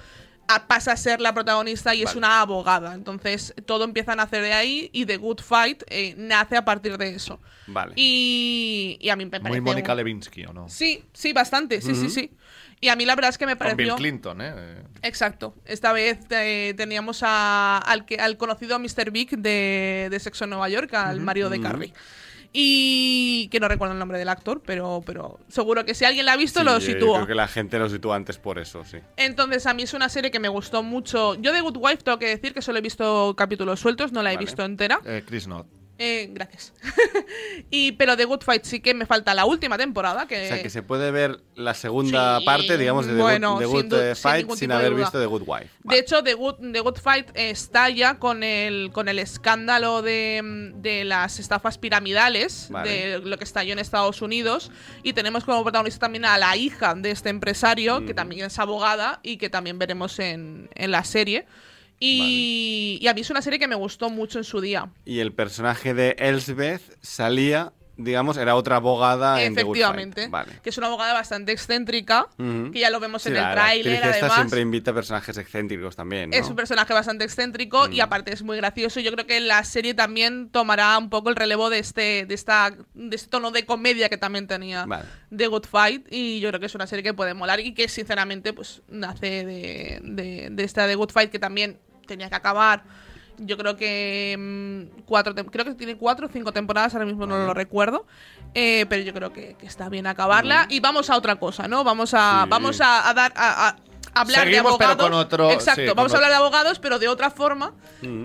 a- 0.48 0.68
pasa 0.68 0.92
a 0.92 0.98
ser 0.98 1.22
la 1.22 1.34
protagonista 1.34 1.96
y 1.96 2.04
es 2.04 2.14
una 2.16 2.40
abogada. 2.42 2.94
Entonces 2.94 3.54
todo 3.66 3.84
empieza 3.84 4.14
a 4.14 4.16
nacer 4.16 4.44
de 4.44 4.54
ahí 4.54 4.90
y 4.94 5.06
The 5.06 5.18
Good 5.18 5.40
Fight 5.42 5.84
eh, 5.88 6.14
nace 6.18 6.56
a 6.56 6.64
partir 6.66 6.98
de 6.98 7.16
eso. 7.16 7.40
Vale. 7.68 7.94
Y, 7.96 8.98
y 9.02 9.10
a 9.10 9.16
mí 9.16 9.26
me 9.26 9.32
parece. 9.32 9.50
Muy 9.50 9.62
Mónica 9.62 9.94
un- 9.94 9.98
Levinsky, 9.98 10.46
¿o 10.46 10.54
no? 10.54 10.70
Sí, 10.70 11.04
sí, 11.14 11.34
bastante. 11.34 11.82
Sí, 11.82 11.96
sí, 11.96 12.10
sí. 12.10 12.32
Y 12.82 12.90
a 12.90 12.96
mí 12.96 13.06
la 13.06 13.16
verdad 13.16 13.30
es 13.30 13.38
que 13.40 13.46
me 13.48 13.56
Con 13.58 13.66
Bill 13.70 13.76
pareció. 13.76 13.96
Clinton, 13.96 14.42
¿eh? 14.42 14.84
Exacto. 15.02 15.56
Esta 15.66 15.94
vez 15.94 16.20
eh, 16.30 16.74
teníamos 16.78 17.22
a- 17.24 17.78
al, 17.80 18.06
que, 18.06 18.18
al 18.18 18.38
conocido 18.38 18.78
Mr. 18.78 19.10
Big 19.12 19.32
de, 19.38 20.10
de 20.12 20.20
Sexo 20.20 20.44
en 20.44 20.52
Nueva 20.52 20.70
York, 20.70 20.94
al 20.94 21.22
marido 21.22 21.50
de 21.50 21.60
Carrie. 21.62 21.94
Y 22.58 23.50
que 23.50 23.60
no 23.60 23.68
recuerdo 23.68 23.92
el 23.94 24.00
nombre 24.00 24.18
del 24.18 24.30
actor, 24.30 24.62
pero, 24.66 25.04
pero 25.06 25.40
seguro 25.50 25.84
que 25.84 25.94
si 25.94 26.06
alguien 26.06 26.26
la 26.26 26.34
ha 26.34 26.38
visto 26.38 26.60
Sí, 26.62 26.66
lo 26.66 26.72
yo- 26.74 26.80
yo 26.80 26.86
sitúa. 26.86 27.16
Creo 27.18 27.28
que 27.28 27.36
la 27.36 27.48
gente 27.50 27.78
lo 27.78 27.90
sitúa 27.90 28.16
antes 28.16 28.38
por 28.38 28.60
eso, 28.60 28.84
sí. 28.86 28.98
Entonces, 29.18 29.66
a 29.68 29.74
mí 29.74 29.84
es 29.84 29.94
una 29.94 30.08
serie 30.08 30.32
que 30.32 30.40
me 30.40 30.48
gustó 30.48 30.82
mucho. 30.82 31.36
Yo 31.36 31.52
de 31.52 31.60
Good 31.60 31.78
Wife 31.78 31.98
tengo 32.04 32.18
que 32.18 32.28
decir 32.28 32.54
que 32.54 32.62
solo 32.62 32.78
he 32.78 32.82
visto 32.82 33.36
capítulos 33.38 33.82
sueltos, 33.82 34.14
no 34.14 34.24
la 34.24 34.32
he 34.32 34.36
Vale. 34.36 34.46
visto 34.46 34.64
entera. 34.64 35.00
Eh, 35.06 35.24
Chris 35.28 35.46
Knott. 35.46 35.68
Eh, 35.98 36.30
gracias. 36.32 36.74
y, 37.70 37.94
pero 37.94 38.16
de 38.16 38.26
Good 38.26 38.42
Fight 38.42 38.64
sí 38.66 38.82
que 38.82 38.94
me 38.94 39.06
falta 39.06 39.34
la 39.34 39.46
última 39.46 39.78
temporada. 39.78 40.28
Que, 40.28 40.46
O 40.46 40.48
sea, 40.48 40.62
que 40.62 40.70
se 40.70 40.84
puede 40.84 41.12
ver 41.12 41.40
la 41.56 41.74
segunda 41.74 42.40
Sí, 42.40 42.46
parte, 42.46 42.78
digamos, 42.78 43.06
de 43.06 43.14
The 43.14 43.22
bueno, 43.22 43.60
Good, 43.60 43.90
The 43.90 44.12
eh, 44.12 44.16
sin 44.16 44.22
Fight 44.24 44.52
sin 44.56 44.72
haber 44.72 44.94
visto 44.94 45.20
The 45.20 45.26
Good 45.26 45.44
Wife. 45.46 45.70
De 45.84 46.00
hecho, 46.00 46.22
The 46.22 46.34
Good, 46.34 46.72
The 46.74 46.80
Good 46.82 46.98
Fight 46.98 47.30
está 47.34 47.90
ya 47.90 48.20
con 48.20 48.44
el, 48.44 48.92
con 48.92 49.08
el 49.08 49.20
escándalo 49.20 50.02
de, 50.02 50.72
de 50.76 51.06
las 51.06 51.40
estafas 51.40 51.78
piramidales, 51.78 52.68
Vale. 52.70 52.90
de 52.90 53.20
lo 53.20 53.38
que 53.38 53.46
estalló 53.46 53.72
en 53.72 53.80
Estados 53.80 54.22
Unidos. 54.22 54.72
Y 55.04 55.14
tenemos 55.14 55.46
como 55.46 55.64
protagonista 55.64 56.02
también 56.02 56.26
a 56.26 56.38
la 56.38 56.58
hija 56.58 56.94
de 56.96 57.12
este 57.12 57.30
empresario, 57.30 58.06
que 58.06 58.14
también 58.14 58.46
es 58.46 58.60
abogada 58.60 59.20
y 59.24 59.38
que 59.38 59.50
también 59.50 59.80
veremos 59.80 60.20
en, 60.20 60.70
en 60.76 60.92
la 60.92 61.04
serie. 61.06 61.46
Y, 62.00 63.00
y 63.02 63.08
a 63.08 63.14
mí 63.14 63.22
es 63.22 63.30
una 63.30 63.42
serie 63.42 63.60
que 63.60 63.68
me 63.68 63.76
gustó 63.76 64.10
mucho 64.10 64.38
en 64.38 64.44
su 64.44 64.62
día. 64.62 64.90
Y 65.06 65.20
el 65.20 65.32
personaje 65.32 65.94
de 65.94 66.16
Elsbeth 66.20 66.98
salía, 67.02 67.74
digamos, 67.98 68.38
era 68.38 68.56
otra 68.56 68.78
abogada 68.78 69.42
en 69.42 69.56
The 69.56 69.64
Good. 69.64 69.78
Fight. 69.78 70.30
Vale. 70.30 70.52
Que 70.62 70.70
es 70.70 70.78
una 70.78 70.88
abogada 70.88 71.14
bastante 71.14 71.52
excéntrica, 71.52 72.28
Ujú. 72.38 72.72
que 72.72 72.80
ya 72.80 72.90
lo 72.90 73.00
vemos 73.00 73.24
Sí, 73.24 73.30
en 73.30 73.38
el 73.38 73.52
tráiler, 73.52 74.04
además. 74.04 74.34
siempre 74.36 74.62
invita 74.62 74.94
personajes 74.94 75.38
excéntricos 75.38 75.96
también, 75.96 76.30
¿no? 76.30 76.36
Es 76.36 76.48
un 76.50 76.56
personaje 76.56 76.94
bastante 76.94 77.24
excéntrico 77.24 77.88
Mm. 77.88 77.94
y 77.94 78.00
aparte 78.02 78.34
es 78.34 78.44
muy 78.44 78.58
gracioso. 78.58 79.00
Yo 79.00 79.12
creo 79.14 79.26
que 79.26 79.40
la 79.40 79.64
serie 79.64 79.94
también 79.94 80.50
tomará 80.50 80.98
un 80.98 81.10
poco 81.10 81.30
el 81.30 81.36
relevo 81.36 81.70
de 81.70 81.80
este, 81.80 82.26
de 82.26 82.34
esta, 82.36 82.76
de 82.94 83.16
este 83.16 83.30
tono 83.30 83.52
de 83.52 83.66
comedia 83.66 84.10
que 84.10 84.18
también 84.18 84.48
tenía 84.48 84.86
Vale. 84.86 85.06
The 85.36 85.48
Good 85.48 85.66
Fight. 85.66 86.08
Y 86.12 86.40
yo 86.40 86.50
creo 86.50 86.60
que 86.60 86.66
es 86.66 86.76
una 86.76 86.88
serie 86.88 87.04
que 87.04 87.14
puede 87.14 87.34
molar 87.34 87.60
y 87.60 87.74
que 87.74 87.88
sinceramente 87.88 88.54
pues 88.54 88.82
nace 88.90 89.46
de, 89.46 90.00
de, 90.04 90.50
de 90.52 90.64
esta 90.64 90.88
The 90.88 90.96
Good 90.96 91.12
Fight 91.12 91.32
que 91.32 91.40
también 91.40 91.80
tenía 92.08 92.30
que 92.30 92.36
acabar. 92.36 92.84
Yo 93.40 93.58
creo 93.58 93.76
que 93.76 94.36
mm, 94.38 95.02
cuatro 95.06 95.34
creo 95.36 95.66
que 95.66 95.74
tiene 95.76 95.98
cuatro 95.98 96.28
o 96.28 96.30
cinco 96.30 96.52
temporadas, 96.52 96.94
ahora 96.94 97.06
mismo 97.06 97.26
no 97.26 97.46
lo 97.46 97.54
recuerdo. 97.54 98.06
Eh, 98.54 98.86
pero 98.88 99.02
yo 99.04 99.14
creo 99.14 99.34
que, 99.34 99.56
que 99.56 99.66
está 99.66 99.90
bien 99.90 100.08
acabarla. 100.08 100.66
Y 100.70 100.80
vamos 100.80 101.10
a 101.10 101.18
otra 101.18 101.36
cosa, 101.36 101.68
¿no? 101.68 101.84
Vamos 101.84 102.14
a, 102.14 102.44
Sí. 102.44 102.50
vamos 102.50 102.80
a, 102.82 103.10
a 103.10 103.14
dar 103.14 103.34
a, 103.36 103.68
a- 103.70 103.76
hablar 104.16 104.46
de 104.46 104.52
pero 104.52 104.68
abogados. 104.70 104.96
con 104.98 105.14
otro- 105.14 105.52
Exacto, 105.52 105.82
sí, 105.82 105.88
con 105.88 105.96
vamos 105.98 106.14
a 106.14 106.16
hablar 106.16 106.32
de 106.32 106.38
abogados, 106.38 106.80
pero 106.80 106.98
de 107.00 107.08
otra 107.08 107.30
forma 107.30 107.74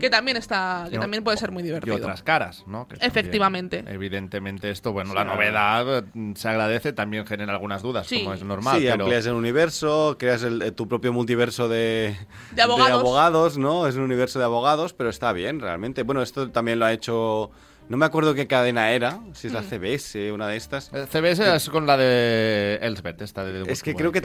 que 0.01 0.09
también 0.11 0.37
está, 0.37 0.87
que 0.89 0.97
Y 0.97 0.99
también 0.99 1.23
puede 1.25 1.37
ser 1.37 1.51
muy 1.51 1.63
Y 1.63 1.67
divertido. 1.67 1.97
otras 1.97 2.23
caras, 2.23 2.65
¿no? 2.67 2.87
Que 2.89 2.95
también, 2.97 3.11
Efectivamente. 3.11 3.85
evidentemente 3.87 4.71
esto, 4.71 4.93
bueno, 4.93 5.15
la 5.15 5.25
novedad 5.25 6.05
mm, 6.15 6.35
se 6.35 6.49
agradece, 6.49 6.93
también 6.93 7.27
genera 7.27 7.53
algunas 7.53 7.83
dudas, 7.83 8.07
Sí. 8.07 8.21
como 8.23 8.35
es 8.35 8.43
normal. 8.43 8.79
sí, 8.79 8.87
pero... 8.91 9.07
el 9.11 9.33
universo, 9.33 10.17
creas 10.19 10.43
el- 10.43 10.63
eh, 10.63 10.73
tu 10.73 10.89
propio 10.89 11.13
multiverso 11.13 11.69
de, 11.69 12.17
De 12.53 12.63
abogados. 12.63 13.01
abogados, 13.01 13.59
¿no? 13.59 13.87
Es 13.87 13.97
un 13.97 14.03
universo 14.03 14.39
de 14.39 14.45
abogados, 14.45 14.93
pero 14.93 15.11
está 15.11 15.33
bien, 15.33 15.61
realmente. 15.61 16.03
Bueno, 16.03 16.23
esto 16.23 16.51
también 16.51 16.79
lo 16.79 16.87
ha 16.87 16.93
hecho. 16.93 17.51
No 17.91 17.97
me 17.97 18.07
acuerdo 18.07 18.35
qué 18.35 18.47
cadena 18.47 18.93
era, 18.93 19.19
si 19.33 19.49
es 19.49 19.53
la 19.53 19.65
CBS, 19.65 20.31
una 20.31 20.47
de 20.47 20.57
estas. 20.57 20.93
Eh, 20.95 21.07
CBS 21.11 21.57
es 21.57 21.69
con 21.71 21.89
la 21.89 21.97
de 21.97 22.79
Elsbeth, 22.83 23.21
esta 23.21 23.45
de 23.45 23.65
Es 23.71 23.83
que 23.83 23.97
creo 23.97 24.13
que 24.13 24.21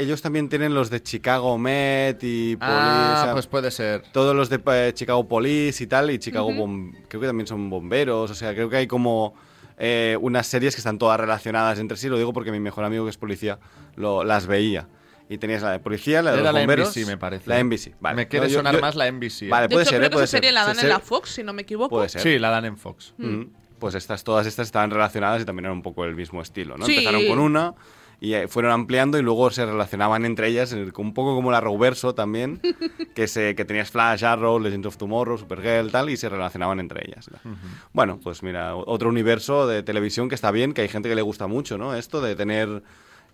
ellos 0.00 0.20
también 0.20 0.48
tienen 0.48 0.74
los 0.74 0.90
de 0.90 1.00
Chicago 1.00 1.56
Med 1.58 2.16
y 2.22 2.56
Police. 2.56 2.74
Ah, 2.76 3.18
o 3.20 3.24
sea, 3.24 3.32
pues 3.34 3.46
puede 3.46 3.70
ser. 3.70 4.02
todos 4.10 4.34
los 4.34 4.48
de 4.50 4.60
eh, 4.66 4.92
Chicago 4.94 5.28
Police 5.28 5.84
y 5.84 5.86
tal, 5.86 6.10
y 6.10 6.18
Chicago 6.18 6.50
Bom- 6.50 6.92
creo 7.06 7.20
que 7.20 7.28
también 7.28 7.46
son 7.46 7.70
bomberos, 7.70 8.32
o 8.32 8.34
sea, 8.34 8.52
creo 8.52 8.68
que 8.68 8.78
hay 8.78 8.86
como 8.88 9.32
eh, 9.78 10.18
unas 10.20 10.48
series 10.48 10.74
que 10.74 10.80
están 10.80 10.98
todas 10.98 11.20
relacionadas 11.20 11.78
entre 11.78 11.96
sí, 11.96 12.08
lo 12.08 12.18
digo 12.18 12.32
porque 12.32 12.50
mi 12.50 12.58
mejor 12.58 12.82
amigo 12.82 13.04
que 13.04 13.10
es 13.10 13.16
policía 13.16 13.60
lo, 13.94 14.24
las 14.24 14.48
veía. 14.48 14.88
Y 15.28 15.38
tenías 15.38 15.62
la 15.62 15.72
de 15.72 15.78
policía, 15.80 16.22
la 16.22 16.30
de 16.32 16.38
Era 16.40 16.46
los 16.46 16.54
la 16.54 16.60
bomberos. 16.60 16.88
NBC, 16.96 17.06
me 17.06 17.16
parece. 17.18 17.48
La 17.50 17.58
NBC, 17.62 17.94
vale. 18.00 18.16
Me 18.16 18.28
quiere 18.28 18.46
No, 18.46 18.52
yo- 18.52 18.58
sonar 18.60 18.74
yo- 18.74 18.80
más 18.80 18.94
la 18.96 19.06
NBC. 19.08 19.42
¿eh? 19.42 19.48
Vale, 19.50 19.68
de 19.68 19.68
puede 19.74 19.82
hecho, 19.82 19.90
ser, 19.90 19.98
creo 20.00 20.10
que 20.10 20.14
puede 20.14 20.24
esa 20.24 20.30
ser. 20.30 20.38
serie 20.38 20.52
la 20.52 20.64
dan 20.64 20.78
en 20.78 20.88
la 20.88 21.00
Fox, 21.00 21.30
si 21.30 21.42
no 21.42 21.52
me 21.52 21.62
equivoco. 21.62 21.90
Puede 21.96 22.08
ser. 22.08 22.20
Sí, 22.22 22.38
la 22.38 22.48
dan 22.50 22.64
en 22.64 22.76
Fox. 22.78 23.14
Mm. 23.18 23.42
Pues 23.78 23.94
estas, 23.94 24.24
todas 24.24 24.46
estas 24.46 24.66
estaban 24.68 24.90
relacionadas 24.90 25.42
y 25.42 25.44
también 25.44 25.66
eran 25.66 25.76
un 25.76 25.82
poco 25.82 26.04
el 26.04 26.14
mismo 26.16 26.40
estilo, 26.42 26.76
¿no? 26.78 26.86
Sí. 26.86 26.92
Empezaron 26.96 27.26
con 27.26 27.38
una 27.38 27.74
y 28.20 28.32
eh, 28.34 28.48
fueron 28.48 28.72
ampliando 28.72 29.16
y 29.18 29.22
luego 29.22 29.50
se 29.50 29.64
relacionaban 29.64 30.24
entre 30.24 30.48
ellas, 30.48 30.72
un 30.72 31.14
poco 31.14 31.36
como 31.36 31.52
la 31.52 31.60
Roverso 31.60 32.14
también, 32.14 32.60
que, 33.14 33.28
se, 33.28 33.54
que 33.54 33.64
tenías 33.64 33.90
Flash, 33.92 34.24
Arrow, 34.24 34.58
Legends 34.58 34.86
of 34.88 34.96
Tomorrow, 34.96 35.38
Supergirl, 35.38 35.92
tal, 35.92 36.10
y 36.10 36.16
se 36.16 36.28
relacionaban 36.28 36.80
entre 36.80 37.02
ellas. 37.06 37.30
Bueno, 37.92 38.18
pues 38.20 38.42
mira, 38.42 38.74
otro 38.74 39.10
universo 39.10 39.68
de 39.68 39.82
televisión 39.84 40.28
que 40.28 40.34
está 40.34 40.50
bien, 40.50 40.72
que 40.72 40.80
hay 40.80 40.88
gente 40.88 41.08
que 41.08 41.14
le 41.14 41.22
gusta 41.22 41.46
mucho, 41.46 41.78
¿no? 41.78 41.94
Esto 41.94 42.20
de 42.20 42.34
tener 42.34 42.82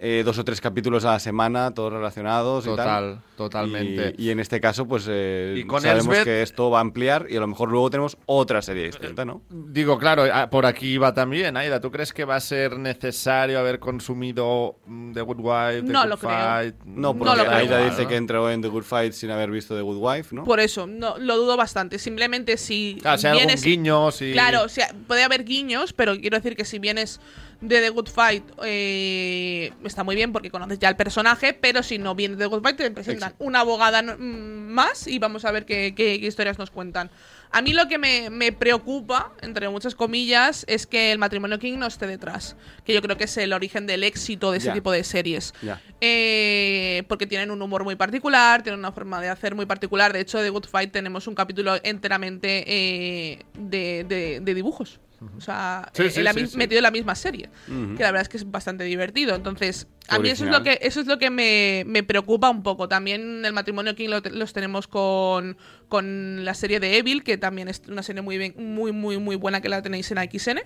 eh, 0.07 0.23
dos 0.23 0.37
o 0.39 0.45
tres 0.45 0.61
capítulos 0.61 1.07
a 1.07 1.13
la 1.13 1.19
semana, 1.19 1.73
todos 1.73 1.91
relacionados 1.91 2.65
y 2.67 2.69
Total, 2.69 2.85
tal. 2.87 3.23
totalmente. 3.37 4.15
Y, 4.19 4.27
y 4.27 4.31
en 4.31 4.39
este 4.41 4.61
caso, 4.61 4.87
pues 4.87 5.07
eh, 5.09 5.55
Y 5.57 5.65
con 5.65 5.81
sabemos 5.81 6.15
Elsbeth- 6.15 6.25
que 6.25 6.43
esto 6.43 6.69
va 6.69 6.79
a 6.79 6.81
ampliar 6.83 7.27
y 7.31 7.37
a 7.37 7.41
lo 7.41 7.47
mejor 7.47 7.71
luego 7.71 7.89
tenemos 7.89 8.19
otra 8.27 8.61
serie 8.61 8.85
distinta, 8.85 9.25
¿no? 9.25 9.41
Digo, 9.49 9.97
claro, 9.99 10.25
ah, 10.31 10.51
por 10.51 10.67
aquí 10.67 10.99
va 10.99 11.15
también, 11.15 11.57
Aida. 11.57 11.81
¿Tú 11.81 11.91
crees 11.91 12.13
que 12.13 12.27
va 12.27 12.37
a 12.37 12.41
ser 12.41 12.79
necesario 12.79 13.59
haber 13.59 13.79
consumido 13.79 14.77
mm, 14.87 15.13
The 15.15 15.23
Good 15.23 15.39
Wife? 15.41 15.83
The 15.87 15.93
No 15.93 16.01
Good 16.03 16.09
lo 16.11 16.19
creo. 16.19 16.31
Fight? 16.31 16.75
No, 16.85 17.01
No 17.01 17.15
porque 17.19 17.37
lo 17.39 17.45
creo. 17.47 17.57
Aida 17.57 17.85
dice 17.89 18.07
que 18.07 18.17
entró 18.17 18.51
en 18.51 18.61
The 18.61 18.69
Good 18.69 18.83
Fight 18.85 19.13
sin 19.15 19.31
haber 19.31 19.51
visto 19.51 19.75
The 19.75 19.81
Good 19.83 19.97
Wife, 19.99 20.35
¿no? 20.37 20.45
Por 20.45 20.61
eso, 20.61 20.87
no, 20.87 21.17
lo 21.19 21.39
dudo 21.39 21.57
bastante. 21.57 21.99
Simplemente 21.99 22.59
si 22.59 22.99
Claro, 23.01 23.17
si 23.17 23.27
hay 23.27 23.31
algún 23.33 23.47
vienes... 23.47 23.63
guiño, 23.65 24.11
si... 24.11 24.33
Claro, 24.33 24.65
o 24.65 24.69
sea, 24.69 24.95
puede 25.09 25.25
haber 25.25 25.45
guiños, 25.45 25.95
pero 25.95 26.15
quiero 26.21 26.37
decir 26.37 26.57
que 26.57 26.67
si 26.67 26.79
vienes 26.79 27.21
de 27.61 27.81
The 27.81 27.89
Good 27.89 28.09
Fight, 28.09 28.45
eh, 28.65 29.73
está 29.95 30.05
muy 30.05 30.17
bien 30.17 30.33
porque 30.33 30.51
conoces 30.51 30.79
ya 30.79 30.89
el 30.89 30.97
personaje, 30.97 31.55
pero 31.55 31.83
si 31.83 31.99
no 31.99 32.15
vienes 32.15 32.37
de 32.39 32.49
Fight, 32.49 32.77
te 32.77 32.91
presentan 32.91 33.29
Exacto. 33.31 33.45
una 33.45 33.61
abogada 33.61 34.03
más 34.19 35.07
y 35.07 35.19
vamos 35.19 35.45
a 35.45 35.53
ver 35.53 35.65
qué, 35.65 35.95
qué- 35.97 36.19
qué 36.21 36.27
historias 36.27 36.59
nos 36.59 36.71
cuentan. 36.71 37.11
A 37.53 37.63
mí 37.63 37.73
lo 37.73 37.87
que 37.87 37.99
me, 37.99 38.31
me 38.31 38.51
preocupa, 38.51 39.33
entre 39.41 39.69
muchas 39.69 39.95
comillas, 39.95 40.65
es 40.67 40.87
que 40.89 41.13
el 41.13 41.19
matrimonio 41.21 41.61
King 41.61 41.79
no 41.79 41.87
esté 41.87 42.09
detrás. 42.09 42.57
Que 42.85 42.93
yo 42.93 43.01
creo 43.01 43.17
que 43.17 43.25
es 43.25 43.37
el 43.37 43.53
origen 43.53 43.87
del 43.87 44.03
éxito 44.03 44.51
de 44.51 44.59
ese 44.59 44.73
tipo 44.73 44.91
de 44.91 45.05
series. 45.05 45.55
Eh, 46.01 47.05
porque 47.09 47.27
tienen 47.29 47.53
un 47.53 47.63
humor 47.63 47.85
muy 47.85 47.95
particular, 47.95 48.63
tienen 48.65 48.81
una 48.81 48.91
forma 48.91 49.21
de 49.21 49.29
hacer 49.29 49.55
muy 49.55 49.67
particular. 49.67 50.13
De 50.13 50.19
hecho, 50.21 50.39
de 50.43 50.51
Good 50.51 50.67
Fight 50.67 50.91
tenemos 50.91 51.29
un 51.29 51.37
capítulo 51.37 51.77
enteramente 51.85 52.65
eh, 52.67 53.45
de, 53.57 54.05
de- 54.09 54.41
de 54.41 54.55
dibujos. 54.55 54.99
O 55.37 55.41
sea, 55.41 55.91
Sí, 55.95 56.03
eh, 56.05 56.11
sí, 56.11 56.23
la 56.23 56.33
sí, 56.33 56.57
metido 56.57 56.79
en 56.79 56.83
la 56.85 56.91
misma 56.91 57.15
serie. 57.15 57.51
Ujú. 57.69 57.95
Que 57.97 58.03
la 58.03 58.11
verdad 58.13 58.23
es 58.23 58.29
que 58.29 58.37
es 58.37 58.51
bastante 58.51 58.85
divertido. 58.85 59.35
Entonces, 59.35 59.87
a 60.09 60.19
mí 60.19 60.29
eso 60.29 60.45
es 60.45 60.51
lo 60.51 60.63
que, 60.63 60.79
eso 60.83 61.01
es 61.01 61.07
lo 61.07 61.19
que 61.19 61.31
me, 61.31 61.85
me 61.87 62.03
preocupa 62.03 62.51
un 62.51 62.63
poco. 62.63 62.89
También 62.89 63.45
el 63.45 63.53
matrimonio 63.53 63.95
King 63.95 64.09
lo 64.11 64.21
los 64.21 64.53
tenemos 64.53 64.87
con, 64.89 65.57
con 65.89 66.45
la 66.45 66.55
serie 66.55 66.81
de 66.81 66.99
Evil, 66.99 67.23
que 67.25 67.37
también 67.39 67.69
es 67.69 67.83
una 67.89 68.03
serie 68.03 68.23
muy, 68.23 68.39
bien- 68.39 68.55
muy, 68.57 68.93
muy, 68.93 69.19
muy 69.19 69.37
buena 69.37 69.61
que 69.61 69.69
la 69.69 69.83
tenéis 69.83 70.11
en 70.11 70.19
XN. 70.19 70.61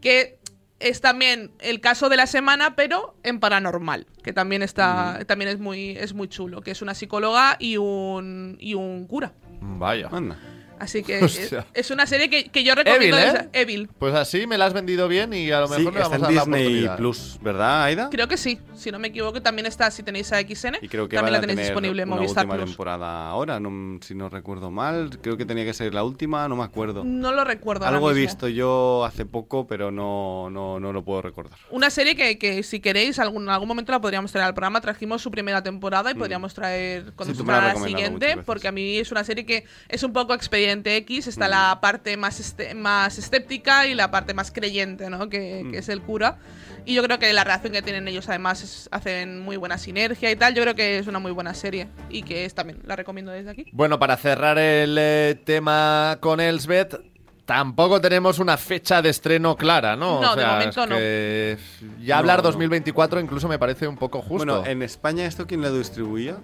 Que 0.00 0.38
es 0.80 1.00
también 1.00 1.52
el 1.60 1.80
caso 1.80 2.08
de 2.08 2.16
la 2.16 2.26
semana, 2.26 2.74
pero 2.74 3.16
en 3.22 3.38
paranormal, 3.38 4.06
que 4.24 4.32
también 4.32 4.62
está, 4.62 5.20
también 5.28 5.48
es 5.50 5.60
muy, 5.60 5.90
es 5.90 6.12
muy 6.12 6.26
chulo, 6.26 6.60
que 6.60 6.72
es 6.72 6.82
una 6.82 6.94
psicóloga 6.94 7.56
y 7.60 7.76
un, 7.76 8.56
y 8.58 8.74
un 8.74 9.06
cura. 9.06 9.32
Vaya. 9.60 10.08
Anda. 10.10 10.36
Así 10.78 11.02
que 11.02 11.18
es, 11.20 11.22
Hostia. 11.24 11.66
es 11.74 11.90
una 11.90 12.06
serie 12.06 12.28
que, 12.30 12.44
que 12.50 12.64
yo 12.64 12.74
recomiendo. 12.74 13.16
Evil, 13.18 13.36
¿eh? 13.36 13.48
Evil. 13.52 13.88
Pues 13.98 14.14
así 14.14 14.46
me 14.46 14.58
la 14.58 14.66
has 14.66 14.72
vendido 14.72 15.08
bien 15.08 15.32
y 15.32 15.50
a 15.50 15.60
lo 15.60 15.68
Sí, 15.68 15.74
mejor 15.78 15.94
le 15.94 16.00
está 16.00 16.08
vamos 16.08 16.18
en 16.18 16.24
a 16.24 16.26
dar 16.26 16.34
la 16.34 16.40
Disney 16.42 16.62
oportunidad. 16.64 16.96
Plus, 16.96 17.38
¿verdad, 17.42 17.82
Aida? 17.84 18.08
Creo 18.10 18.28
que 18.28 18.36
sí, 18.36 18.58
si 18.74 18.90
no 18.90 18.98
me 18.98 19.08
equivoco, 19.08 19.40
también 19.42 19.66
está, 19.66 19.90
si 19.90 20.02
tenéis 20.02 20.32
a 20.32 20.40
XN, 20.40 20.76
Y 20.82 20.88
creo 20.88 21.08
que 21.08 21.16
también 21.16 21.32
la 21.34 21.40
tenéis 21.40 21.56
tener 21.58 21.66
disponible 21.66 22.02
en 22.02 22.08
Movistar 22.08 22.44
última 22.44 22.56
Plus. 22.56 22.70
temporada 22.70 23.28
ahora, 23.28 23.60
no- 23.60 23.98
si 24.02 24.14
no 24.14 24.28
recuerdo 24.28 24.70
mal. 24.70 25.18
Creo 25.22 25.36
que 25.36 25.44
tenía 25.44 25.64
que 25.64 25.74
ser 25.74 25.94
la 25.94 26.04
última, 26.04 26.48
no 26.48 26.56
me 26.56 26.64
acuerdo. 26.64 27.04
No 27.04 27.32
lo 27.32 27.44
recuerdo. 27.44 27.84
ahora 27.84 27.96
Algo 27.96 28.10
he 28.10 28.14
visto 28.14 28.48
yo 28.48 29.04
hace 29.04 29.24
poco, 29.26 29.66
pero 29.66 29.90
no, 29.90 30.48
no, 30.50 30.80
no 30.80 30.92
lo 30.92 31.04
puedo 31.04 31.22
recordar. 31.22 31.58
Una 31.70 31.90
serie 31.90 32.16
que, 32.16 32.38
que 32.38 32.62
si 32.62 32.80
queréis, 32.80 33.18
algún, 33.18 33.44
en 33.44 33.48
algún 33.50 33.68
momento 33.68 33.92
la 33.92 34.00
podríamos 34.00 34.32
traer 34.32 34.46
al 34.48 34.54
programa. 34.54 34.80
Trajimos 34.80 35.22
su 35.22 35.30
primera 35.30 35.62
temporada 35.62 36.10
y 36.10 36.14
podríamos 36.14 36.54
traer 36.54 37.12
cuando 37.14 37.32
Mm. 37.32 37.36
Sí, 37.36 37.42
me 37.44 37.52
la 37.52 37.72
la 37.74 37.74
siguiente, 37.76 38.36
porque 38.44 38.68
a 38.68 38.72
mí 38.72 38.98
es 38.98 39.10
una 39.10 39.24
serie 39.24 39.46
que 39.46 39.64
es 39.88 40.02
un 40.02 40.12
poco 40.12 40.34
expediente 40.34 40.61
X. 40.70 41.26
Está 41.26 41.46
Mm. 41.46 41.50
la 41.50 41.78
parte 41.80 42.16
más, 42.16 42.40
este- 42.40 42.74
más 42.74 43.18
escéptica 43.18 43.86
y 43.86 43.94
la 43.94 44.10
parte 44.10 44.34
más 44.34 44.50
creyente, 44.50 45.10
¿no? 45.10 45.28
Que, 45.28 45.62
Mm. 45.64 45.72
que 45.72 45.78
es 45.78 45.88
el 45.88 46.00
cura. 46.02 46.38
Y 46.84 46.94
yo 46.94 47.02
creo 47.04 47.18
que 47.18 47.32
la 47.32 47.44
relación 47.44 47.72
que 47.72 47.82
tienen 47.82 48.08
ellos 48.08 48.28
además 48.28 48.62
es- 48.62 48.88
hacen 48.90 49.40
muy 49.40 49.56
buena 49.56 49.78
sinergia 49.78 50.30
y 50.30 50.36
tal. 50.36 50.54
Yo 50.54 50.62
creo 50.62 50.74
que 50.74 50.98
es 50.98 51.06
una 51.06 51.18
muy 51.20 51.30
buena 51.32 51.54
serie 51.54 51.88
y 52.10 52.22
que 52.22 52.44
es 52.44 52.54
también 52.54 52.80
la 52.84 52.96
recomiendo 52.96 53.30
desde 53.30 53.50
aquí. 53.50 53.66
Bueno, 53.72 53.98
para 53.98 54.16
cerrar 54.16 54.58
el 54.58 54.96
eh, 54.98 55.40
tema 55.44 56.18
con 56.20 56.40
Elsbeth, 56.40 57.00
tampoco 57.46 58.00
tenemos 58.00 58.38
una 58.40 58.56
fecha 58.56 59.00
de 59.02 59.10
estreno 59.10 59.56
clara, 59.56 59.94
¿no? 59.94 60.20
No, 60.20 60.32
O 60.32 60.36
de 60.36 60.42
sea, 60.42 60.52
momento 60.54 60.82
es 60.84 60.88
no. 60.90 60.96
que 60.96 61.58
Ya 62.00 62.14
No, 62.16 62.18
hablar 62.20 62.36
no. 62.38 62.42
2024 62.44 63.20
incluso 63.20 63.46
me 63.48 63.58
parece 63.60 63.86
un 63.86 63.96
poco 63.96 64.20
justo. 64.20 64.36
Bueno, 64.38 64.64
en 64.66 64.82
España, 64.82 65.24
¿esto 65.26 65.46
quién 65.46 65.60
lo 65.60 65.76
distribuía? 65.76 66.36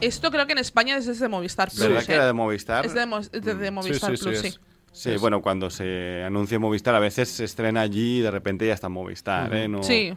Esto 0.00 0.30
creo 0.30 0.46
que 0.46 0.52
en 0.52 0.58
España 0.58 0.96
es 0.96 1.18
de 1.18 1.28
Movistar 1.28 1.68
Plus. 1.68 1.80
¿Verdad 1.80 2.02
¿eh? 2.02 2.06
que 2.06 2.14
era 2.14 2.26
de 2.26 2.32
Movistar? 2.32 2.86
Es 2.86 2.94
de, 2.94 3.06
Mo- 3.06 3.20
de- 3.20 3.40
de 3.54 3.70
Movistar 3.70 4.12
Mm. 4.12 4.16
sí, 4.16 4.22
Plus, 4.24 4.38
sí, 4.40 4.50
sí. 4.92 5.10
es. 5.10 5.20
Bueno, 5.20 5.42
cuando 5.42 5.70
se 5.70 6.22
anuncia 6.24 6.58
Movistar, 6.58 6.94
a 6.94 7.00
veces 7.00 7.28
se 7.30 7.44
estrena 7.44 7.80
allí 7.82 8.18
y 8.18 8.20
de 8.22 8.30
repente 8.30 8.66
ya 8.66 8.74
está 8.74 8.86
en 8.88 8.92
Movistar, 8.94 9.54
¿eh? 9.54 9.68
No- 9.68 9.82
Sí. 9.82 10.12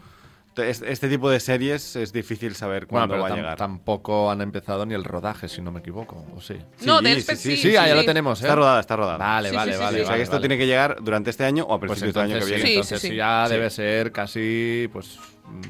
Es- 0.55 0.83
Este 0.83 1.09
tipo 1.09 1.31
de 1.31 1.39
series 1.39 1.95
es 1.95 2.13
difícil 2.13 2.53
saber 2.53 2.85
Bueno, 2.85 3.07
cuándo 3.07 3.13
pero 3.15 3.23
va 3.23 3.29
a 3.29 3.35
llegar. 3.35 3.57
tampoco 3.57 4.29
han 4.29 4.39
empezado 4.39 4.85
ni 4.85 4.93
el 4.93 5.03
rodaje, 5.03 5.47
si 5.49 5.63
no 5.63 5.71
me 5.71 5.79
equivoco, 5.79 6.27
¿o 6.35 6.39
sí? 6.41 6.53
no, 6.85 6.99
Sí, 6.99 7.03
de 7.05 7.09
sí, 7.09 7.15
Elspeth 7.17 7.37
sí, 7.39 7.55
sí. 7.55 7.61
Sí, 7.63 7.71
ya 7.71 7.95
lo 7.95 8.05
tenemos, 8.05 8.39
¿eh? 8.39 8.43
Está 8.43 8.53
rodada, 8.55 8.79
está 8.79 8.95
rodada. 8.95 9.17
Vale, 9.17 9.49
Sí, 9.49 9.55
vale, 9.55 9.77
vale. 9.77 9.97
sí. 9.97 10.03
o 10.03 10.05
sea 10.07 10.15
que 10.15 10.21
esto 10.21 10.35
vale. 10.35 10.47
tiene 10.47 10.57
que 10.61 10.67
llegar 10.67 10.97
durante 11.01 11.31
este 11.31 11.43
año 11.43 11.63
o 11.63 11.73
a 11.73 11.79
Pues 11.79 11.89
principios 11.93 12.13
del 12.13 12.23
año 12.35 12.39
que 12.39 12.45
viene. 12.45 12.61
sí, 12.67 12.73
Entonces 12.75 13.15
ya 13.15 13.45
Sí. 13.47 13.53
debe 13.53 13.69
ser 13.71 14.11
casi, 14.11 14.89
pues, 14.93 15.17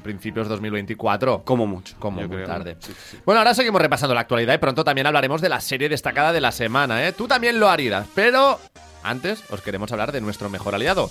principios 0.03 0.47
2024. 0.47 1.43
Como 1.43 1.67
mucho. 1.67 1.95
Como 1.99 2.21
muy 2.21 2.29
creo. 2.29 2.45
tarde. 2.47 2.77
Sí, 2.79 2.93
sí. 3.11 3.17
Bueno, 3.25 3.39
ahora 3.39 3.53
seguimos 3.53 3.81
repasando 3.81 4.13
la 4.13 4.21
actualidad 4.21 4.53
y 4.53 4.57
pronto 4.57 4.83
también 4.83 5.07
hablaremos 5.07 5.41
de 5.41 5.49
la 5.49 5.61
serie 5.61 5.89
destacada 5.89 6.31
de 6.33 6.41
la 6.41 6.51
semana, 6.51 7.07
¿eh? 7.07 7.13
Tú 7.13 7.27
también 7.27 7.59
lo 7.59 7.69
harías, 7.69 8.07
pero 8.15 8.59
antes 9.03 9.43
os 9.51 9.61
queremos 9.61 9.91
hablar 9.91 10.11
de 10.11 10.21
nuestro 10.21 10.49
mejor 10.49 10.75
aliado, 10.75 11.09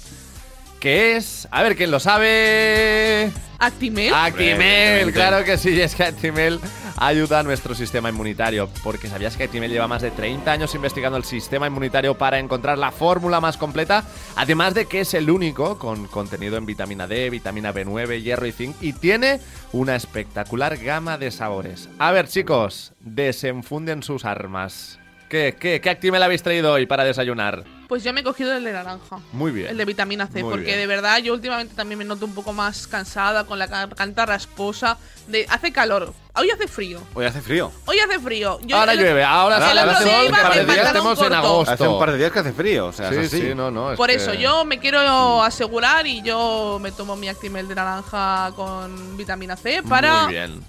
que 0.83 1.14
es, 1.14 1.47
a 1.53 1.62
ver, 1.62 1.77
¿quién 1.77 1.92
lo 1.92 2.01
sabe? 2.01 3.31
Actimel. 3.61 4.12
Actimel, 4.12 5.12
claro 5.12 5.45
que 5.45 5.57
sí, 5.57 5.81
es 5.81 5.95
que 5.95 6.03
Actimel 6.03 6.59
ayuda 6.97 7.38
a 7.38 7.42
nuestro 7.45 7.77
sistema 7.77 8.09
inmunitario, 8.09 8.68
porque 8.83 9.07
sabías 9.07 9.37
que 9.37 9.45
Actimel 9.45 9.71
lleva 9.71 9.87
más 9.87 10.03
de 10.03 10.11
30 10.11 10.51
años 10.51 10.75
investigando 10.75 11.16
el 11.16 11.23
sistema 11.23 11.68
inmunitario 11.68 12.18
para 12.18 12.40
encontrar 12.40 12.79
la 12.79 12.90
fórmula 12.90 13.40
más 13.40 13.59
completa, 13.59 14.03
además 14.35 14.75
de 14.75 14.87
que 14.87 15.03
es 15.03 15.14
el 15.14 15.31
único 15.31 15.79
con 15.79 16.09
contenido 16.09 16.57
en 16.57 16.66
vitamina 16.66 17.07
D, 17.07 17.31
vitamina 17.31 17.73
B9, 17.73 18.21
hierro 18.21 18.47
y 18.47 18.51
zinc, 18.51 18.75
y 18.81 18.92
tiene 18.92 19.38
una 19.71 19.95
espectacular 19.95 20.79
gama 20.79 21.16
de 21.16 21.31
sabores. 21.31 21.88
A 22.01 22.11
ver, 22.11 22.27
chicos, 22.27 22.92
desenfunden 22.99 24.03
sus 24.03 24.25
armas. 24.25 24.99
¿Qué, 25.29 25.55
qué, 25.57 25.81
qué 25.81 25.90
Actimel 25.90 26.25
habéis 26.25 26.42
traído 26.42 26.73
hoy 26.73 26.87
para 26.87 27.05
desayunar? 27.05 27.62
Pues 27.92 28.02
yo 28.05 28.14
me 28.14 28.20
he 28.22 28.24
cogido 28.24 28.55
el 28.55 28.64
de 28.64 28.72
naranja. 28.72 29.18
Muy 29.33 29.52
bien. 29.52 29.66
El 29.68 29.76
de 29.76 29.85
vitamina 29.85 30.26
C, 30.26 30.42
Muy 30.42 30.50
porque 30.50 30.64
bien. 30.64 30.78
de 30.78 30.87
verdad 30.87 31.18
yo 31.18 31.35
últimamente 31.35 31.74
también 31.74 31.98
me 31.98 32.07
noto 32.07 32.24
un 32.24 32.35
poco 32.35 32.55
más 32.55 32.87
cansada, 32.87 33.44
con 33.44 33.59
la 33.59 33.66
garganta 33.66 34.24
rasposa. 34.24 34.96
De, 35.28 35.44
hace 35.50 35.72
calor, 35.72 36.14
hoy 36.35 36.50
hace 36.50 36.66
frío. 36.68 37.02
Hoy 37.12 37.26
hace 37.26 37.42
frío. 37.42 37.70
Hoy 37.85 37.98
hace 37.98 38.18
frío. 38.18 38.59
Yo 38.64 38.78
ahora 38.78 38.94
el- 38.94 38.98
llueve, 38.98 39.22
ahora 39.22 39.57
el 39.59 39.62
sí, 39.62 39.68
otro 39.68 39.81
ahora 39.83 40.00
día 40.00 40.14
hace 40.16 40.26
iba 40.26 40.37
un 40.38 40.42
par 40.42 40.55
de 40.55 40.61
en 40.62 40.66
días 40.68 40.87
estamos 40.87 41.20
en 41.20 41.33
agosto. 41.35 41.70
Hace 41.72 41.87
un 41.88 41.98
par 41.98 42.12
de 42.12 42.16
días 42.16 42.33
que 42.33 42.38
hace 42.38 42.52
frío. 42.55 42.87
O 42.87 42.92
sea, 42.94 43.11
Sí, 43.11 43.16
es 43.16 43.26
así. 43.26 43.40
sí, 43.42 43.55
no, 43.55 43.70
no. 43.70 43.92
es 43.92 43.98
Por 43.98 44.09
que- 44.09 44.14
eso, 44.16 44.33
yo 44.33 44.64
me 44.64 44.78
quiero 44.78 45.42
asegurar 45.42 46.07
y 46.07 46.22
yo 46.22 46.78
me 46.81 46.92
tomo 46.92 47.14
mi 47.14 47.28
Actimel 47.28 47.68
de 47.68 47.74
naranja 47.74 48.52
con 48.57 49.18
vitamina 49.18 49.55
C 49.55 49.83
para 49.87 50.22
Muy 50.24 50.33
bien. 50.33 50.64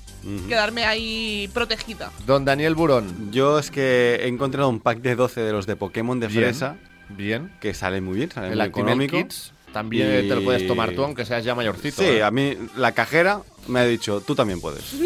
quedarme 0.50 0.84
ahí 0.86 1.50
protegida. 1.54 2.12
Don 2.26 2.44
Daniel 2.44 2.76
Burón. 2.76 3.32
Yo 3.32 3.60
es 3.60 3.72
que 3.72 4.20
he 4.24 4.28
encontrado 4.28 4.68
un 4.68 4.82
pack 4.82 4.98
de 5.00 5.16
12 5.16 5.40
de 5.40 5.54
los 5.54 5.66
de 5.68 5.78
Pokémon 5.78 6.20
de 6.20 6.28
Bien. 6.28 6.44
fresa 6.44 6.76
Bien. 7.16 7.52
que 7.60 7.74
sale 7.74 8.02
muy 8.02 8.16
bien, 8.18 8.32
sale 8.32 8.48
El 8.50 8.58
muy 8.58 8.68
económico. 8.68 9.18
Kids 9.18 9.52
también 9.72 10.26
Y- 10.26 10.30
te 10.30 10.36
lo 10.36 10.44
puedes 10.44 10.68
tomar 10.68 10.92
tú, 10.92 11.04
aunque 11.04 11.26
seas 11.26 11.44
ya 11.44 11.56
mayorcito. 11.56 12.02
Sí, 12.04 12.08
¿eh? 12.08 12.24
a 12.24 12.30
mí 12.32 12.56
la 12.78 12.92
cajera 12.92 13.42
me 13.68 13.80
ha 13.80 13.86
dicho, 13.86 14.22
tú 14.22 14.36
también 14.36 14.62
puedes. 14.62 14.84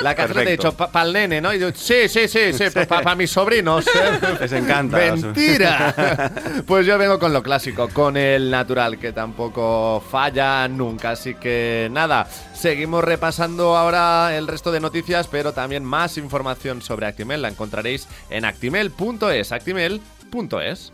La 0.00 0.12
cajera 0.16 0.34
te 0.34 0.40
ha 0.40 0.44
Perfecto. 0.44 0.70
dicho, 0.72 0.90
para 0.92 1.06
el 1.06 1.12
nene, 1.12 1.40
¿no? 1.40 1.54
Y 1.54 1.60
yo, 1.60 1.70
sí, 1.72 2.08
sí, 2.08 2.26
sí, 2.26 2.52
sí, 2.52 2.64
para 2.88 3.14
mis 3.14 3.30
sobrinos. 3.30 3.84
Les 4.40 4.50
encanta. 4.52 4.98
Mentira. 4.98 6.32
pues 6.66 6.84
yo 6.84 6.98
vengo 6.98 7.20
con 7.20 7.32
lo 7.32 7.44
clásico, 7.44 7.88
con 7.88 8.16
el 8.16 8.50
natural, 8.50 8.98
que 8.98 9.12
tampoco 9.12 10.04
falla 10.10 10.66
nunca. 10.66 11.10
Así 11.10 11.36
que 11.36 11.88
nada, 11.92 12.28
seguimos 12.54 13.04
repasando 13.04 13.76
ahora 13.76 14.36
el 14.36 14.48
resto 14.48 14.72
de 14.72 14.80
noticias, 14.80 15.28
pero 15.28 15.52
también 15.52 15.84
más 15.84 16.18
información 16.18 16.82
sobre 16.82 17.06
Actimel 17.06 17.40
la 17.40 17.48
encontraréis 17.48 18.08
en 18.30 18.44
actimel.es. 18.44 19.52
Actimel.es. 19.52 20.92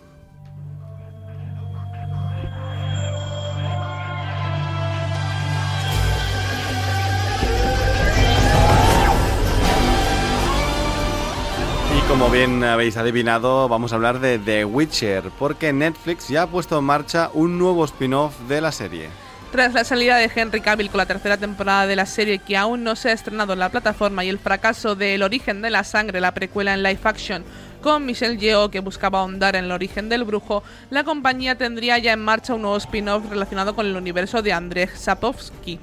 como 12.10 12.28
bien 12.28 12.64
habéis 12.64 12.96
adivinado, 12.96 13.68
vamos 13.68 13.92
a 13.92 13.94
hablar 13.94 14.18
de 14.18 14.40
The 14.40 14.64
Witcher, 14.64 15.30
porque 15.38 15.72
Netflix 15.72 16.26
ya 16.26 16.42
ha 16.42 16.46
puesto 16.48 16.76
en 16.76 16.84
marcha 16.84 17.30
un 17.34 17.56
nuevo 17.56 17.84
spin-off 17.84 18.36
de 18.48 18.60
la 18.60 18.72
serie. 18.72 19.08
Tras 19.52 19.74
la 19.74 19.84
salida 19.84 20.16
de 20.16 20.28
Henry 20.34 20.60
Cavill 20.60 20.90
con 20.90 20.98
la 20.98 21.06
tercera 21.06 21.36
temporada 21.36 21.86
de 21.86 21.94
la 21.94 22.06
serie 22.06 22.40
que 22.40 22.56
aún 22.56 22.82
no 22.82 22.96
se 22.96 23.10
ha 23.10 23.12
estrenado 23.12 23.52
en 23.52 23.60
la 23.60 23.68
plataforma 23.68 24.24
y 24.24 24.28
el 24.28 24.40
fracaso 24.40 24.96
de 24.96 25.14
El 25.14 25.22
origen 25.22 25.62
de 25.62 25.70
la 25.70 25.84
sangre, 25.84 26.20
la 26.20 26.34
precuela 26.34 26.74
en 26.74 26.82
live 26.82 26.98
action, 27.04 27.44
con 27.80 28.04
Michelle 28.04 28.38
Yeoh 28.38 28.72
que 28.72 28.80
buscaba 28.80 29.20
ahondar 29.20 29.54
en 29.54 29.66
el 29.66 29.72
origen 29.72 30.08
del 30.08 30.24
brujo, 30.24 30.64
la 30.90 31.04
compañía 31.04 31.56
tendría 31.58 31.96
ya 31.98 32.12
en 32.12 32.24
marcha 32.24 32.54
un 32.54 32.62
nuevo 32.62 32.76
spin-off 32.76 33.30
relacionado 33.30 33.76
con 33.76 33.86
el 33.86 33.94
universo 33.94 34.42
de 34.42 34.52
Andrzej 34.52 34.96
Sapkowski. 34.96 35.78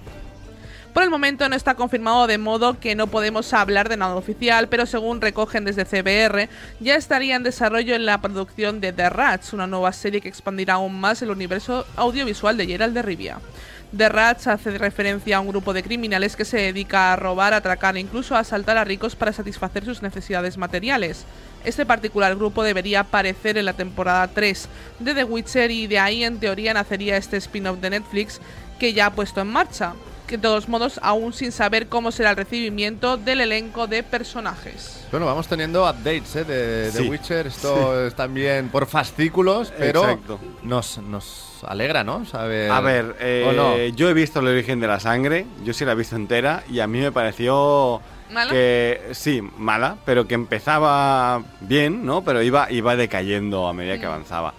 Por 0.97 1.03
el 1.03 1.11
momento 1.11 1.47
no 1.47 1.55
está 1.55 1.75
confirmado 1.75 2.25
de 2.25 2.39
modo 2.39 2.79
que 2.79 2.95
no 2.95 3.05
podemos 3.05 3.53
hablar 3.53 3.87
de 3.87 3.97
nada 3.97 4.15
oficial, 4.15 4.67
pero 4.67 4.87
según 4.87 5.21
recogen 5.21 5.63
desde 5.63 5.85
CBR, 5.85 6.49
ya 6.79 6.95
estaría 6.95 7.35
en 7.35 7.43
desarrollo 7.43 7.93
en 7.93 8.07
la 8.07 8.19
producción 8.19 8.81
de 8.81 8.93
The 8.93 9.11
Rats, 9.11 9.53
una 9.53 9.67
nueva 9.67 9.93
serie 9.93 10.21
que 10.21 10.27
expandirá 10.27 10.73
aún 10.73 10.99
más 10.99 11.21
el 11.21 11.29
universo 11.29 11.85
audiovisual 11.97 12.57
de 12.57 12.65
Geralt 12.65 12.95
de 12.95 13.03
Rivia. 13.03 13.37
The 13.95 14.09
Rats 14.09 14.47
hace 14.47 14.75
referencia 14.75 15.37
a 15.37 15.39
un 15.39 15.49
grupo 15.49 15.71
de 15.71 15.83
criminales 15.83 16.35
que 16.35 16.45
se 16.45 16.57
dedica 16.57 17.13
a 17.13 17.15
robar, 17.15 17.53
atracar 17.53 17.95
e 17.95 17.99
incluso 17.99 18.35
a 18.35 18.39
asaltar 18.39 18.77
a 18.77 18.83
ricos 18.83 19.15
para 19.15 19.33
satisfacer 19.33 19.85
sus 19.85 20.01
necesidades 20.01 20.57
materiales. 20.57 21.25
Este 21.63 21.85
particular 21.85 22.35
grupo 22.35 22.63
debería 22.63 23.01
aparecer 23.01 23.59
en 23.59 23.65
la 23.65 23.73
temporada 23.73 24.29
3 24.29 24.67
de 24.97 25.13
The 25.13 25.25
Witcher 25.25 25.69
y 25.69 25.85
de 25.85 25.99
ahí 25.99 26.23
en 26.23 26.39
teoría 26.39 26.73
nacería 26.73 27.17
este 27.17 27.37
spin-off 27.37 27.77
de 27.81 27.91
Netflix 27.91 28.41
que 28.79 28.93
ya 28.93 29.05
ha 29.05 29.13
puesto 29.13 29.41
en 29.41 29.47
marcha 29.49 29.93
de 30.35 30.41
todos 30.41 30.67
modos 30.67 30.99
aún 31.01 31.31
sin 31.31 31.51
saber 31.53 31.87
cómo 31.87 32.11
será 32.11 32.31
el 32.31 32.35
recibimiento 32.35 33.15
del 33.17 33.39
elenco 33.41 33.87
de 33.87 34.03
personajes. 34.03 35.05
Bueno, 35.11 35.25
vamos 35.25 35.47
teniendo 35.47 35.83
updates 35.89 36.35
¿eh? 36.35 36.43
de, 36.43 36.91
de 36.91 36.91
Sí. 36.91 37.07
Witcher. 37.09 37.47
Esto 37.47 38.05
es 38.07 38.15
también 38.15 38.67
por 38.69 38.85
fascículos, 38.87 39.71
pero 39.77 40.01
Exacto. 40.03 40.39
nos, 40.63 40.97
nos 40.97 41.63
alegra, 41.65 42.03
¿no? 42.03 42.25
Saber, 42.25 42.69
A 42.71 42.81
ver, 42.81 43.05
¿o 43.05 43.15
eh, 43.19 43.53
no? 43.55 43.77
yo 43.95 44.09
he 44.09 44.13
visto 44.13 44.39
el 44.41 44.47
origen 44.47 44.79
de 44.81 44.87
la 44.87 44.99
sangre, 44.99 45.45
yo 45.63 45.73
sí 45.73 45.85
la 45.85 45.93
he 45.93 45.95
visto 45.95 46.15
entera 46.15 46.63
y 46.69 46.81
a 46.81 46.87
mí 46.87 46.99
me 46.99 47.11
pareció 47.11 48.01
¿Mala? 48.29 48.51
que 48.51 49.01
sí, 49.13 49.41
mala, 49.57 49.95
pero 50.05 50.27
que 50.27 50.35
empezaba 50.35 51.41
bien, 51.61 52.05
¿no? 52.05 52.23
Pero 52.23 52.41
iba, 52.41 52.69
iba 52.71 52.95
decayendo 52.97 53.67
a 53.67 53.73
medida 53.73 53.95
Mm. 53.95 53.99
que 53.99 54.05
avanzaba. 54.05 54.53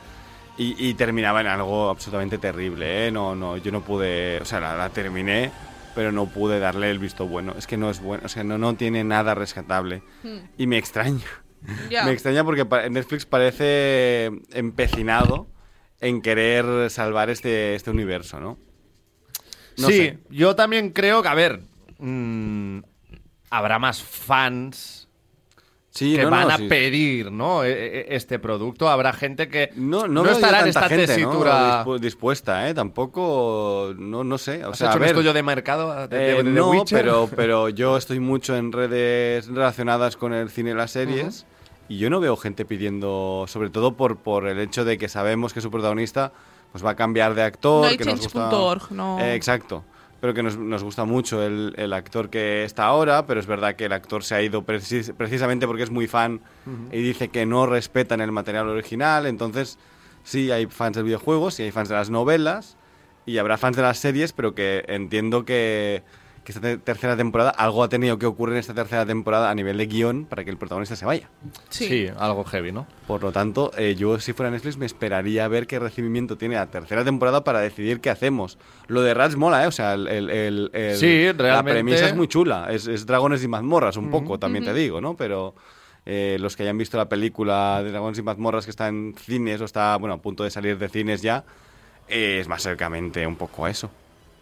Y, 0.59 0.89
y 0.89 0.95
terminaba 0.95 1.41
en 1.41 1.47
algo 1.47 1.89
absolutamente 1.89 2.37
terrible, 2.37 3.07
¿eh? 3.07 3.11
No, 3.13 3.35
no, 3.37 3.57
yo 3.57 3.71
no 3.71 3.83
pude, 3.83 4.41
o 4.41 4.45
sea, 4.45 4.59
la, 4.59 4.77
la 4.77 4.91
terminé, 4.91 5.53
pero 5.95 6.11
no 6.13 6.27
pude 6.27 6.59
darle 6.59 6.91
el 6.91 6.99
visto 6.99 7.27
bueno. 7.27 7.55
Es 7.57 7.67
que 7.67 7.77
no 7.77 7.91
es 7.91 8.01
bueno, 8.01 8.25
o 8.27 8.29
sea, 8.29 8.43
no, 8.45 8.59
no 8.59 8.75
tiene 8.75 9.05
nada 9.05 9.35
rescatable. 9.35 10.03
Y 10.57 10.67
me 10.67 10.79
extraña. 10.79 11.27
Me 12.05 12.13
extraña 12.13 12.45
porque 12.45 12.65
Netflix 12.89 13.27
parece 13.27 14.31
empecinado 14.53 15.49
en 16.01 16.23
querer 16.23 16.89
salvar 16.89 17.31
este, 17.31 17.75
este 17.75 17.91
universo, 17.91 18.39
¿no? 18.39 18.59
No 19.77 19.89
sí, 19.89 19.97
sé. 19.97 20.19
yo 20.31 20.55
también 20.55 20.91
creo 20.91 21.21
que, 21.21 21.29
a 21.29 21.35
ver, 21.35 21.63
mm, 21.99 22.79
habrá 23.51 23.81
más 23.81 24.03
fans 24.03 25.08
Sí, 25.91 26.15
que 26.17 26.23
no, 26.23 26.31
van 26.31 26.49
no, 26.49 26.55
a 26.55 26.57
sí. 26.59 26.69
pedir, 26.69 27.33
¿no? 27.33 27.65
E- 27.65 27.71
e- 27.73 28.07
Este 28.15 28.39
producto. 28.39 28.89
Habrá 28.89 29.13
gente 29.13 29.49
que 29.49 29.71
No, 29.75 30.07
no, 30.07 30.23
no, 30.23 30.31
estará 30.31 30.61
en 30.61 30.69
esta 30.69 30.87
tesitura. 30.89 31.85
Dispu- 31.85 31.99
dispuesta, 31.99 32.69
¿eh? 32.69 32.75
Tampoco, 32.75 33.95
no, 33.97 34.23
no 34.23 34.39
sé. 34.39 34.65
O 34.65 34.71
¿Has 34.71 34.79
sea, 34.79 34.89
hecho 34.89 34.93
a 34.93 34.97
un 34.97 35.01
ver, 35.01 35.11
estudio 35.11 35.33
de 35.33 35.43
mercado 35.43 36.07
de, 36.07 36.17
de- 36.17 36.39
eh, 36.39 36.43
de 36.43 36.51
no, 36.51 36.71
Witcher? 36.71 36.99
pero, 37.01 37.29
pero 37.35 37.69
yo 37.71 37.97
estoy 37.97 38.21
mucho 38.21 38.55
en 38.57 38.71
redes 38.73 39.47
relacionadas 39.49 40.17
con 40.17 40.33
el 40.35 40.51
cine 40.51 40.71
y 40.71 40.75
las 40.75 40.91
series 40.93 41.47
y 41.89 41.97
yo 41.99 42.11
no 42.11 42.21
veo 42.21 42.37
gente 42.37 42.65
pidiendo, 42.67 43.47
sobre 43.49 43.71
todo 43.71 43.95
por, 43.97 44.19
por 44.19 44.47
el 44.47 44.59
hecho 44.61 44.85
de 44.85 44.99
que 44.99 45.09
sabemos 45.09 45.53
que 45.55 45.61
su 45.63 45.71
protagonista 45.71 46.33
pues 46.71 46.85
va 46.85 46.91
a 46.91 46.97
cambiar 46.97 47.35
de 47.35 47.43
actor. 47.43 47.83
No 47.85 47.89
hay 47.89 47.97
que 47.97 48.05
nos 48.05 48.21
gusta- 48.21 48.51
no. 48.91 49.19
Eh, 49.21 49.35
exacto. 49.35 49.85
Pero 50.21 50.35
que 50.35 50.43
nos, 50.43 50.57
nos 50.57 50.83
gusta 50.83 51.05
mucho 51.05 51.43
el, 51.45 51.75
el 51.77 51.93
actor 51.93 52.29
que 52.29 52.65
está 52.65 52.87
ahora, 52.87 53.27
pero 53.27 53.39
es 53.39 53.47
verdad 53.47 53.77
que 53.77 53.85
el 53.85 53.93
actor 53.93 54.25
se 54.25 54.35
ha 54.35 54.43
ido 54.43 54.63
precis- 54.67 55.13
precisamente 55.17 55.67
porque 55.67 55.85
es 55.85 55.91
muy 55.91 56.09
fan 56.09 56.41
y 56.93 57.01
dice 57.01 57.29
que 57.29 57.47
no 57.47 57.67
respetan 57.67 58.21
el 58.21 58.33
material 58.33 58.69
original. 58.69 59.27
Entonces, 59.27 59.79
sí, 60.25 60.51
hay 60.51 60.67
fans 60.67 60.97
del 60.97 61.05
videojuego, 61.05 61.51
sí 61.53 61.63
hay 61.63 61.71
fans 61.71 61.89
de 61.89 61.95
las 61.95 62.11
novelas 62.11 62.77
y 63.27 63.39
habrá 63.39 63.59
fans 63.59 63.77
de 63.77 63.83
las 63.83 63.99
series, 63.99 64.33
pero 64.33 64.55
que 64.57 64.85
entiendo 64.89 65.45
que, 65.45 66.03
que 66.49 66.53
esta 66.53 66.63
te- 66.63 66.79
tercera 66.79 67.15
temporada, 67.15 67.51
algo 67.51 67.83
ha 67.85 67.91
tenido 67.91 68.19
que 68.19 68.25
ocurrir 68.25 68.55
en 68.55 68.61
esta 68.61 68.73
tercera 68.73 69.05
temporada 69.05 69.51
a 69.51 69.55
nivel 69.55 69.77
de 69.77 69.87
guion 69.87 70.25
para 70.25 70.45
que 70.45 70.51
el 70.51 70.57
protagonista 70.57 70.97
se 70.97 71.05
vaya. 71.05 71.29
Sí. 71.69 71.87
Sí, 71.89 72.09
algo 72.17 72.43
heavy, 72.45 72.73
¿no? 72.73 72.87
Por 73.07 73.23
lo 73.23 73.33
tanto, 73.33 73.71
eh, 73.77 73.95
yo 73.99 74.19
si 74.19 74.33
fuera 74.33 74.51
Netflix 74.51 74.79
me 74.79 74.87
esperaría 74.87 75.45
a 75.45 75.49
ver 75.49 75.67
qué 75.67 75.79
recibimiento 75.79 76.39
tiene 76.39 76.55
la 76.55 76.65
tercera 76.69 77.05
temporada 77.05 77.45
para 77.45 77.61
decidir 77.61 78.01
qué 78.01 78.09
hacemos. 78.09 78.57
Lo 78.87 79.03
de 79.03 79.13
Rats 79.13 79.37
mola, 79.37 79.63
¿eh? 79.63 79.67
O 79.67 79.73
sea, 79.73 79.93
el, 79.93 80.09
el- 80.09 80.31
el- 80.31 80.71
el- 80.73 80.97
Sí, 80.97 81.27
la 81.51 81.63
premisa 81.75 81.97
es 82.07 82.17
muy 82.17 82.29
chula. 82.29 82.69
Es, 82.71 82.87
es 82.87 83.05
dragones 83.05 83.45
y 83.45 83.49
mazmorras 83.49 83.99
un 83.99 84.11
poco, 84.11 84.39
también 84.39 84.65
te 84.65 84.73
digo, 84.73 85.03
¿no? 85.03 85.17
Pero 85.19 85.55
eh, 86.07 86.39
los 86.41 86.57
que 86.57 86.63
hayan 86.63 86.79
visto 86.79 86.97
la 86.97 87.11
película 87.11 87.83
de 87.85 87.91
dragones 87.91 88.19
y 88.19 88.23
mazmorras 88.23 88.65
que 88.65 88.71
está 88.71 88.89
en 88.89 89.15
cines 89.19 89.61
o 89.61 89.67
está, 89.67 89.97
bueno, 89.99 90.15
a 90.15 90.23
punto 90.23 90.45
de 90.45 90.51
salir 90.51 90.79
de 90.79 90.89
cines 90.89 91.21
ya, 91.21 91.45
eh, 92.09 92.39
es 92.41 92.49
más 92.49 92.63
cercamente 92.63 93.27
un 93.27 93.37
poco 93.37 93.67
a 93.67 93.71
eso. 93.71 93.91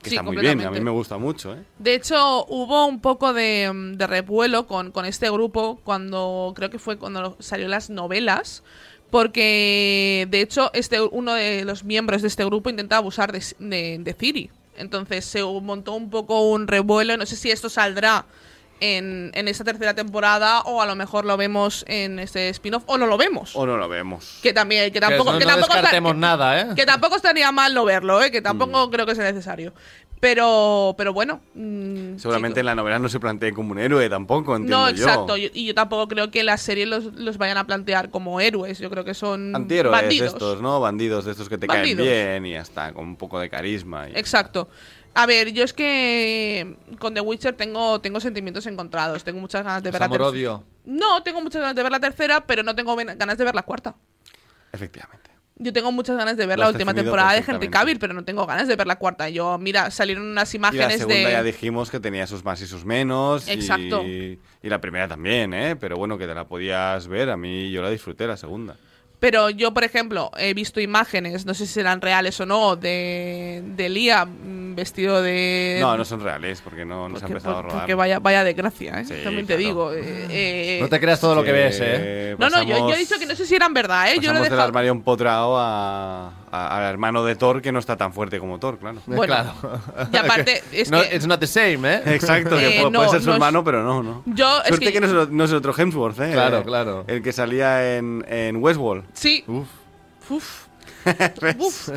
Que 0.06 0.10
Sí, 0.10 0.16
está 0.16 0.22
muy 0.22 0.36
bien, 0.36 0.60
a 0.60 0.70
mí 0.70 0.80
me 0.80 0.92
gusta 0.92 1.18
mucho, 1.18 1.52
¿eh? 1.52 1.64
De 1.80 1.94
hecho, 1.94 2.46
hubo 2.46 2.86
un 2.86 3.00
poco 3.00 3.32
de, 3.32 3.70
de 3.96 4.06
revuelo 4.06 4.68
con, 4.68 4.92
con 4.92 5.04
este 5.04 5.28
grupo 5.30 5.80
cuando 5.82 6.52
creo 6.54 6.70
que 6.70 6.78
fue 6.78 6.96
cuando 6.96 7.36
salió 7.40 7.66
las 7.66 7.90
novelas. 7.90 8.62
Porque 9.10 10.26
de 10.30 10.40
hecho, 10.40 10.70
este, 10.74 11.00
uno 11.00 11.34
de 11.34 11.64
los 11.64 11.82
miembros 11.82 12.22
de 12.22 12.28
este 12.28 12.44
grupo 12.44 12.70
intentaba 12.70 12.98
abusar 12.98 13.32
de, 13.32 13.42
de, 13.58 13.98
de 14.00 14.12
Ciri. 14.14 14.50
Entonces 14.76 15.24
se 15.24 15.42
montó 15.42 15.94
un 15.94 16.08
poco 16.10 16.48
un 16.50 16.68
revuelo. 16.68 17.16
No 17.16 17.26
sé 17.26 17.34
si 17.34 17.50
esto 17.50 17.68
saldrá 17.68 18.26
en, 18.80 19.30
en 19.34 19.48
esta 19.48 19.64
tercera 19.64 19.94
temporada 19.94 20.60
o 20.62 20.80
a 20.82 20.86
lo 20.86 20.94
mejor 20.96 21.24
lo 21.24 21.36
vemos 21.36 21.84
en 21.88 22.18
este 22.18 22.48
spin-off 22.50 22.84
o 22.86 22.98
no 22.98 23.06
lo 23.06 23.16
vemos. 23.16 23.54
O 23.56 23.66
no 23.66 23.76
lo 23.76 23.88
vemos. 23.88 24.38
Que 24.42 24.52
también, 24.52 24.92
que 24.92 25.00
tampoco, 25.00 25.32
no, 25.32 25.38
que 25.38 25.44
no 25.44 25.50
tampoco 25.52 25.72
descartemos 25.74 26.12
que- 26.12 26.18
nada, 26.18 26.60
¿eh? 26.60 26.66
que 26.76 26.86
tampoco 26.86 27.16
estaría 27.16 27.50
mal 27.52 27.74
no 27.74 27.84
verlo, 27.84 28.22
¿eh? 28.22 28.30
que 28.30 28.40
Mm. 28.40 28.44
tampoco 28.44 28.90
creo 28.90 29.06
que 29.06 29.14
sea 29.14 29.24
necesario. 29.24 29.72
Pero, 30.18 30.94
pero 30.96 31.12
bueno. 31.12 31.40
mm, 31.54 32.16
Seguramente 32.16 32.60
en 32.60 32.66
la 32.66 32.74
novela 32.74 32.98
no 32.98 33.08
se 33.10 33.20
plantea 33.20 33.52
como 33.52 33.72
un 33.72 33.78
héroe 33.78 34.08
tampoco, 34.08 34.56
entiendo 34.56 34.78
No, 34.78 34.88
exacto. 34.88 35.36
Y 35.36 35.50
y 35.52 35.66
yo 35.66 35.74
tampoco 35.74 36.08
creo 36.08 36.30
que 36.30 36.42
la 36.42 36.56
serie 36.56 36.86
los, 36.86 37.04
los 37.14 37.36
vayan 37.36 37.58
a 37.58 37.66
plantear 37.66 38.08
como 38.10 38.40
héroes. 38.40 38.78
Yo 38.78 38.88
creo 38.88 39.04
que 39.04 39.12
son 39.12 39.54
Antihéroes 39.54 39.92
bandidos. 39.92 40.32
estos, 40.32 40.62
¿no? 40.62 40.80
Bandidos 40.80 41.26
de 41.26 41.32
estos 41.32 41.48
que 41.50 41.58
te 41.58 41.66
Bandidos. 41.66 42.06
caen 42.06 42.42
bien 42.42 42.46
y 42.46 42.52
ya 42.54 42.62
está, 42.62 42.92
con 42.94 43.04
un 43.04 43.16
poco 43.16 43.38
de 43.38 43.50
carisma. 43.50 44.08
y- 44.08 44.12
Exacto. 44.18 44.68
A 45.18 45.24
ver, 45.24 45.50
yo 45.52 45.64
es 45.64 45.72
que 45.72 46.76
con 46.98 47.14
The 47.14 47.22
Witcher 47.22 47.54
tengo, 47.54 48.02
tengo 48.02 48.20
sentimientos 48.20 48.66
encontrados. 48.66 49.24
Tengo 49.24 49.40
muchas 49.40 49.64
ganas 49.64 49.82
de 49.82 49.90
ver 49.90 49.98
la 50.00 50.08
tercera. 50.08 50.24
Amor-odio. 50.26 50.62
No, 50.84 51.22
tengo 51.22 51.40
muchas 51.40 51.62
ganas 51.62 51.74
de 51.74 51.82
ver 51.82 51.90
la 51.90 52.00
tercera, 52.00 52.46
pero 52.46 52.62
no 52.62 52.74
tengo 52.74 52.94
ganas 52.94 53.38
de 53.38 53.44
ver 53.44 53.54
la 53.54 53.62
cuarta. 53.62 53.94
Efectivamente. 54.72 55.30
Yo 55.58 55.72
tengo 55.72 55.90
muchas 55.90 56.18
ganas 56.18 56.36
de 56.36 56.44
ver 56.44 56.58
Lo 56.58 56.64
la 56.64 56.70
última 56.70 56.92
temporada 56.92 57.32
de 57.32 57.42
Henry. 57.46 57.70
Cavill, 57.70 57.98
pero 57.98 58.12
no 58.12 58.24
tengo 58.26 58.44
ganas 58.44 58.68
de 58.68 58.76
ver 58.76 58.86
la 58.86 58.96
cuarta. 58.96 59.30
Yo, 59.30 59.56
mira, 59.56 59.90
salieron 59.90 60.26
unas 60.26 60.54
Y 60.54 60.58
la 60.58 60.68
imágenes 60.68 60.98
segunda 60.98 61.16
de. 61.16 61.32
ya 61.32 61.42
dijimos 61.42 61.90
que 61.90 61.98
tenía 61.98 62.26
sus 62.26 62.44
más 62.44 62.60
y 62.60 62.66
sus 62.66 62.84
menos. 62.84 63.48
y- 63.48 63.52
Exacto. 63.52 64.02
Y, 64.04 64.38
la 64.60 64.82
primera 64.82 65.08
también, 65.08 65.54
¿eh? 65.54 65.76
Pero 65.76 65.96
bueno, 65.96 66.18
que 66.18 66.26
te 66.26 66.34
la 66.34 66.46
podías 66.46 67.08
ver. 67.08 67.30
A 67.30 67.38
mí 67.38 67.70
yo 67.70 67.80
la 67.80 67.88
disfruté, 67.88 68.26
la 68.26 68.36
segunda. 68.36 68.76
Pero 69.18 69.48
yo, 69.48 69.72
por 69.72 69.82
ejemplo, 69.82 70.30
he 70.36 70.52
visto 70.52 70.78
imágenes, 70.78 71.46
no 71.46 71.54
sé 71.54 71.66
si 71.66 71.72
serán 71.72 72.02
reales 72.02 72.38
o 72.40 72.44
no, 72.46 72.76
de, 72.76 73.62
de 73.64 73.88
Liam 73.88 74.28
mm, 74.28 74.74
vestido 74.74 75.22
de... 75.22 75.78
No, 75.80 75.96
no 75.96 76.04
son 76.04 76.20
reales 76.20 76.60
porque 76.62 76.84
no, 76.84 77.08
no 77.08 77.16
se 77.18 77.24
ha 77.24 77.28
porque, 77.28 77.32
empezado 77.32 77.54
a 77.54 77.56
por- 77.62 77.64
rodar. 77.70 77.80
porque 77.80 77.94
vaya, 77.94 78.18
vaya 78.18 78.44
desgracia, 78.44 79.00
¿eh? 79.00 79.04
Sí, 79.06 79.14
También 79.24 79.46
te 79.46 79.54
claro. 79.56 79.58
digo. 79.68 79.92
eh, 79.94 80.26
eh, 80.28 80.78
No 80.82 80.88
te 80.90 81.00
creas 81.00 81.18
todo 81.18 81.34
lo 81.34 81.42
que 81.42 81.52
ves, 81.52 81.78
¿eh? 81.82 82.36
no, 82.38 82.50
no, 82.50 82.62
yo, 82.62 82.68
yo 82.68 82.74
pasamos- 82.74 82.94
he 82.94 82.98
dicho 82.98 83.18
que 83.18 83.24
no 83.26 83.34
sé 83.34 83.46
si 83.46 83.54
eran 83.54 83.72
verdad, 83.72 84.12
¿eh? 84.12 84.16
Yo 84.16 84.16
lo 84.16 84.20
he 84.20 84.22
pasamos 84.26 84.42
del 84.42 84.50
dejado... 84.50 84.68
armario 84.68 84.90
empotrado 84.92 85.56
a, 85.58 86.28
a- 86.28 86.32
al 86.68 86.84
hermano 86.90 87.24
de 87.24 87.36
Thor 87.36 87.60
que 87.60 87.72
no 87.72 87.78
está 87.78 87.96
tan 87.96 88.12
fuerte 88.12 88.38
como 88.38 88.58
Thor, 88.58 88.78
claro. 88.78 89.00
Bueno, 89.06 89.24
claro. 89.24 89.52
y 90.12 90.16
aparte, 90.16 90.62
es 90.72 90.90
no, 90.90 91.02
que- 91.02 91.14
It's 91.16 91.26
not 91.26 91.40
the 91.40 91.46
same, 91.46 91.80
¿eh? 91.84 92.02
Exacto, 92.06 92.56
que 92.56 92.80
Eh, 92.80 92.82
no, 92.90 92.92
puede 92.98 93.10
ser 93.10 93.20
su 93.20 93.26
no 93.26 93.32
es- 93.32 93.36
hermano, 93.36 93.64
pero 93.64 93.82
no, 93.82 94.02
no. 94.02 94.22
Yo, 94.26 94.62
es 94.64 94.78
que- 94.78 94.92
que, 94.92 95.00
no, 95.00 95.06
es, 95.06 95.12
el- 95.28 95.36
no 95.36 95.44
es 95.44 95.50
el 95.50 95.56
otro 95.56 95.74
Hemsworth, 95.76 96.20
¿eh? 96.20 96.30
Claro, 96.32 96.62
claro. 96.62 97.04
El 97.06 97.22
que 97.22 97.32
salía 97.32 97.96
en, 97.96 98.24
en 98.28 98.56
Westworld. 98.56 99.04
Sí. 99.12 99.44
Uf. 99.46 99.68
Uf. 100.30 100.66
Uf. 101.58 101.88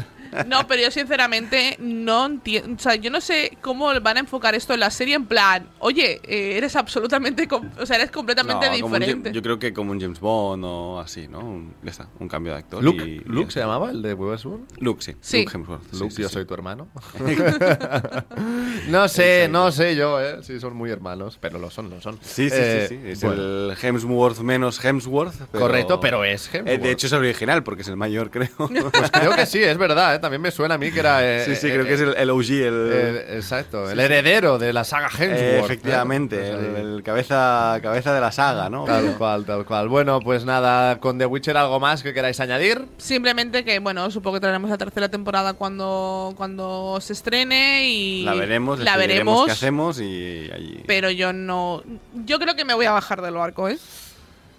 No, 0.47 0.67
pero 0.67 0.81
yo 0.83 0.91
sinceramente 0.91 1.75
no 1.79 2.25
entiendo. 2.25 2.75
O 2.75 2.79
sea, 2.79 2.95
yo 2.95 3.09
no 3.11 3.21
sé 3.21 3.57
cómo 3.61 3.87
van 4.01 4.17
a 4.17 4.19
enfocar 4.21 4.55
esto 4.55 4.73
en 4.73 4.79
la 4.81 4.89
serie 4.91 5.15
en 5.15 5.25
plan, 5.25 5.67
oye, 5.79 6.19
eh, 6.23 6.57
eres 6.57 6.75
absolutamente. 6.75 7.47
O 7.79 7.85
sea, 7.85 7.97
eres 7.97 8.11
completamente 8.11 8.67
No, 8.67 8.73
diferente. 8.73 9.31
Yo 9.31 9.41
creo 9.41 9.59
que 9.59 9.73
como 9.73 9.91
un 9.91 9.99
James 10.01 10.19
Bond 10.19 10.63
o 10.65 10.99
así, 10.99 11.27
¿no? 11.27 11.39
Un, 11.39 11.73
ya 11.83 11.91
está, 11.91 12.07
un 12.19 12.27
cambio 12.27 12.53
de 12.53 12.59
actor. 12.59 12.83
Luke, 12.83 13.03
y- 13.03 13.19
Luke 13.25 13.47
y- 13.49 13.51
se 13.51 13.59
llamaba, 13.59 13.91
el 13.91 14.01
de 14.01 14.13
Westworld. 14.13 14.65
Luke, 14.79 15.01
sí. 15.01 15.15
Sí. 15.21 15.39
Luke 15.43 15.55
Hemsworth. 15.57 15.83
sí, 15.91 15.99
Luke, 15.99 16.11
sí, 16.11 16.21
yo 16.21 16.27
sí. 16.29 16.33
soy 16.33 16.45
tu 16.45 16.53
hermano. 16.53 16.87
no 18.89 19.07
sé, 19.07 19.47
no 19.49 19.71
sé 19.71 19.95
yo, 19.95 20.19
¿eh? 20.21 20.39
Sí, 20.43 20.59
son 20.59 20.75
muy 20.75 20.89
hermanos, 20.91 21.37
pero 21.39 21.59
lo 21.59 21.69
son, 21.69 21.89
lo 21.89 22.01
son. 22.01 22.17
Sí, 22.21 22.49
sí, 22.49 22.55
Eh, 22.59 22.85
sí, 22.89 22.95
sí. 23.03 23.09
Es 23.11 23.21
bueno, 23.23 23.41
el 23.41 23.77
Hemsworth 23.81 24.39
menos 24.39 24.83
Hemsworth. 24.83 25.33
pero- 25.51 25.65
Correcto, 25.65 25.99
pero 25.99 26.23
es 26.23 26.47
Eh, 26.47 26.57
Hemsworth. 26.59 26.81
de 26.81 26.91
hecho 26.91 27.07
es 27.07 27.13
el 27.13 27.19
original 27.19 27.63
porque 27.63 27.81
es 27.81 27.87
el 27.87 27.97
mayor, 27.97 28.29
creo. 28.31 28.49
Pues 28.57 29.11
creo 29.11 29.35
que 29.35 29.45
sí, 29.45 29.61
es 29.63 29.77
verdad, 29.77 30.15
¿eh? 30.15 30.18
También 30.19 30.41
me 30.41 30.51
suena 30.51 30.75
a 30.75 30.77
mí 30.77 30.91
que 30.91 30.99
era... 30.99 31.19
eh, 31.23 31.45
sí, 31.45 31.55
sí, 31.55 31.67
eh, 31.67 31.73
creo 31.73 31.85
que 31.85 31.93
es 31.93 32.01
el, 32.01 32.13
el 32.15 32.29
OG, 32.29 32.41
el... 32.51 32.89
eh, 32.93 33.35
exacto, 33.37 33.89
el 33.89 33.99
heredero 33.99 34.57
de 34.57 34.73
la 34.73 34.83
saga 34.83 35.07
Hemsworth. 35.07 35.31
eh, 35.41 35.59
efectivamente, 35.59 36.35
¿eh? 36.49 36.55
Pues 36.55 36.79
el, 36.79 37.03
cabeza, 37.03 37.79
cabeza 37.81 38.13
de 38.13 38.21
la 38.21 38.31
saga, 38.31 38.69
¿no? 38.69 38.85
Tal 38.85 39.15
cual, 39.17 39.45
tal 39.45 39.65
cual. 39.65 39.87
Bueno, 39.89 40.19
pues 40.19 40.45
nada, 40.45 40.99
con 40.99 41.17
The 41.17 41.25
Witcher 41.25 41.57
algo 41.57 41.79
más 41.79 42.03
que 42.03 42.13
queráis 42.13 42.39
añadir. 42.39 42.85
Simplemente 42.97 43.63
que, 43.63 43.79
bueno, 43.79 44.09
supongo 44.11 44.35
que 44.35 44.41
traeremos 44.41 44.69
la 44.69 44.77
tercera 44.77 45.09
temporada 45.09 45.53
cuando, 45.53 46.33
cuando 46.37 46.99
se 47.01 47.13
estrene 47.13 47.87
y. 47.89 48.23
La 48.23 48.33
veremos, 48.33 48.79
La 48.79 48.97
veremos. 48.97 49.45
qué 49.45 49.51
hacemos 49.51 49.99
y 49.99 50.49
allí... 50.53 50.83
Pero 50.87 51.09
yo 51.11 51.33
no. 51.33 51.83
Yo 52.25 52.39
creo 52.39 52.55
que 52.55 52.65
me 52.65 52.73
voy 52.73 52.85
a 52.85 52.91
bajar 52.91 53.21
del 53.21 53.33
barco, 53.35 53.69
¿eh? 53.69 53.77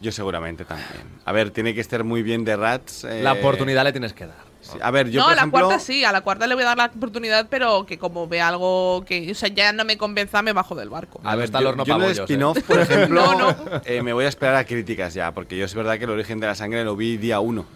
Yo 0.00 0.10
seguramente 0.12 0.64
también. 0.64 0.88
A 1.26 1.32
ver, 1.32 1.50
tiene 1.50 1.74
que 1.74 1.80
estar 1.82 2.04
muy 2.04 2.22
bien 2.22 2.44
de 2.44 2.56
Rats. 2.56 3.04
eh, 3.04 3.20
La 3.22 3.34
oportunidad 3.34 3.84
le 3.84 3.92
tienes 3.92 4.14
que 4.14 4.26
dar. 4.26 4.49
Sí. 4.60 4.78
A 4.82 4.90
ver, 4.90 5.10
yo 5.10 5.20
no, 5.20 5.24
por 5.26 5.32
a 5.32 5.34
la 5.36 5.40
ejemplo... 5.42 5.60
cuarta 5.66 5.78
sí, 5.84 6.04
a 6.04 6.12
la 6.12 6.20
cuarta 6.22 6.46
le 6.46 6.54
voy 6.54 6.62
a 6.64 6.66
dar 6.68 6.76
la 6.78 6.86
oportunidad, 6.86 7.46
pero 7.50 7.84
que 7.86 7.98
como 7.98 8.28
ve 8.28 8.40
algo 8.40 9.04
que, 9.06 9.30
o 9.30 9.34
sea, 9.34 9.48
ya 9.48 9.72
no 9.72 9.84
me 9.84 9.96
convenza, 9.98 10.42
me 10.42 10.52
bajo 10.52 10.74
del 10.74 10.88
barco. 10.90 11.20
A 11.24 11.30
ver, 11.36 11.40
yo, 11.40 11.44
está 11.44 11.58
el 11.58 11.66
horno 11.66 11.84
yo 11.84 11.94
el 11.94 12.00
pabollos, 12.00 12.18
¿eh? 12.18 12.22
spin-off, 12.24 12.62
por 12.66 12.80
ejemplo, 12.80 13.22
No, 13.22 13.38
no. 13.52 13.56
eh, 13.84 14.02
me 14.02 14.12
voy 14.12 14.24
a 14.24 14.28
esperar 14.28 14.56
a 14.56 14.64
críticas 14.64 15.14
ya, 15.14 15.32
porque 15.32 15.56
yo 15.56 15.64
es 15.64 15.74
verdad 15.74 15.98
que 15.98 16.04
el 16.04 16.10
origen 16.10 16.40
de 16.40 16.46
la 16.46 16.54
sangre 16.54 16.84
lo 16.84 16.96
vi 16.96 17.16
día 17.16 17.40
uno. 17.40 17.66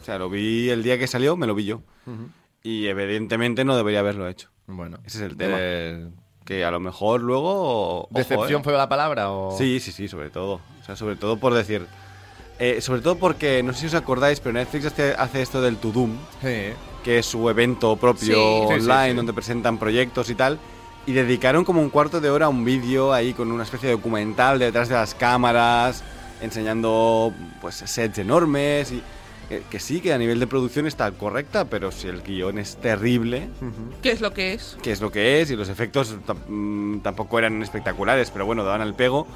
O 0.00 0.04
sea, 0.04 0.18
lo 0.18 0.30
vi 0.30 0.70
el 0.70 0.82
día 0.82 0.98
que 0.98 1.06
salió, 1.06 1.36
me 1.36 1.46
lo 1.46 1.54
vi 1.54 1.64
yo. 1.64 1.80
Y 2.62 2.86
evidentemente 2.86 3.64
no 3.64 3.76
debería 3.76 4.00
haberlo 4.00 4.28
hecho. 4.28 4.50
Bueno, 4.66 4.98
Ese 5.04 5.18
es 5.18 5.24
el 5.30 5.36
tema. 5.36 5.56
eh, 5.58 6.08
Que 6.44 6.64
a 6.64 6.70
lo 6.70 6.78
mejor 6.80 7.20
luego... 7.22 8.00
ojo, 8.02 8.08
¿Decepción 8.12 8.60
eh. 8.60 8.64
fue 8.64 8.72
la 8.72 8.88
palabra 8.88 9.30
o...? 9.30 9.56
Sí, 9.56 9.78
sí, 9.80 9.90
sí, 9.92 10.06
sobre 10.08 10.30
todo. 10.30 10.60
O 10.80 10.84
sea, 10.84 10.94
sobre 10.96 11.16
todo 11.16 11.38
por 11.38 11.54
decir... 11.54 11.86
eh, 12.58 12.80
sobre 12.80 13.00
todo 13.02 13.16
porque, 13.16 13.62
no 13.62 13.72
sé 13.72 13.80
si 13.80 13.86
os 13.86 13.94
acordáis, 13.94 14.40
pero 14.40 14.52
Netflix 14.54 14.86
hace, 14.86 15.14
hace 15.16 15.42
esto 15.42 15.60
del 15.60 15.76
To 15.76 15.92
Doom, 15.92 16.12
Sí. 16.40 16.72
que 17.04 17.18
es 17.18 17.26
su 17.26 17.48
evento 17.50 17.96
propio 17.96 18.26
Sí. 18.26 18.32
Sí, 18.34 18.66
sí, 18.68 18.90
online, 18.90 19.10
sí. 19.10 19.16
donde 19.16 19.32
presentan 19.32 19.78
proyectos 19.78 20.30
y 20.30 20.34
tal. 20.34 20.58
Y 21.06 21.12
dedicaron 21.12 21.64
como 21.64 21.80
un 21.80 21.90
cuarto 21.90 22.20
de 22.20 22.30
hora 22.30 22.46
a 22.46 22.48
un 22.48 22.64
vídeo 22.64 23.12
ahí 23.12 23.32
con 23.32 23.52
una 23.52 23.62
especie 23.62 23.88
de 23.90 23.94
documental 23.94 24.58
detrás 24.58 24.88
de 24.88 24.94
las 24.96 25.14
cámaras, 25.14 26.02
enseñando 26.40 27.32
pues 27.60 27.76
sets 27.76 28.18
enormes 28.18 28.90
y 28.92 29.02
eh, 29.48 29.62
que 29.70 29.78
sí, 29.78 30.00
que 30.00 30.12
a 30.12 30.18
nivel 30.18 30.40
de 30.40 30.48
producción 30.48 30.86
está 30.88 31.10
correcta, 31.12 31.66
pero 31.66 31.92
si 31.92 32.08
el 32.08 32.22
guion 32.22 32.58
es 32.58 32.76
terrible, 32.78 33.48
¿Qué 34.02 34.10
es 34.10 34.20
lo 34.20 34.32
que 34.34 34.54
es? 34.54 34.76
que 34.82 34.90
es 34.90 35.00
lo 35.00 35.12
que 35.12 35.40
es, 35.40 35.50
y 35.52 35.56
los 35.56 35.68
efectos 35.68 36.16
mm, 36.48 36.98
tampoco 36.98 37.38
eran 37.38 37.62
espectaculares, 37.62 38.30
pero 38.32 38.44
bueno, 38.44 38.64
daban 38.64 38.80
el 38.82 38.94
pego. 38.94 39.26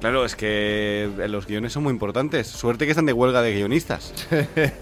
Claro, 0.00 0.24
es 0.26 0.36
que 0.36 1.04
eh, 1.18 1.28
los 1.28 1.46
guiones 1.46 1.72
son 1.72 1.82
muy 1.84 1.90
importantes. 1.92 2.46
Suerte 2.46 2.84
que 2.84 2.90
están 2.90 3.06
de 3.06 3.12
huelga 3.14 3.40
de 3.40 3.54
guionistas. 3.54 4.12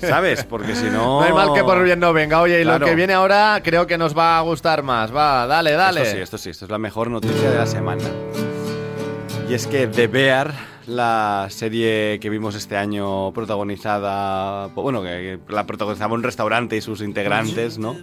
¿Sabes? 0.01 0.43
Porque 0.45 0.75
si 0.75 0.87
no. 0.87 0.93
No 1.21 1.23
hay 1.23 1.33
mal 1.33 1.53
que 1.55 1.63
por 1.63 1.83
bien 1.85 2.01
no 2.01 2.13
venga. 2.13 2.41
Oye, 2.41 2.61
y 2.61 2.65
Claro. 2.65 2.81
lo 2.81 2.87
que 2.87 2.95
viene 2.97 3.13
ahora 3.15 3.61
creo 3.63 3.87
que 3.87 3.97
nos 3.99 4.17
va 4.19 4.39
a 4.39 4.41
gustar 4.41 4.83
más. 4.83 5.15
Va, 5.15 5.47
dale, 5.47 5.73
dale. 5.73 6.03
Esto 6.03 6.15
sí, 6.17 6.21
esto 6.23 6.39
sí, 6.39 6.51
esto 6.51 6.65
es 6.65 6.71
la 6.73 6.79
mejor 6.79 7.09
noticia 7.09 7.51
de 7.51 7.57
la 7.57 7.67
semana. 7.67 8.03
Y 9.49 9.55
es 9.55 9.67
que 9.67 9.87
The 9.87 10.07
Bear, 10.09 10.53
la 10.87 11.47
serie 11.51 12.19
que 12.21 12.31
vimos 12.31 12.55
este 12.55 12.77
año 12.77 13.33
protagonizada, 13.33 14.67
bueno, 14.69 15.03
que 15.03 15.39
la 15.49 15.67
protagonizaba 15.67 16.15
un 16.15 16.23
restaurante 16.23 16.77
y 16.77 16.81
sus 16.81 17.01
integrantes, 17.01 17.79
¿no? 17.79 17.97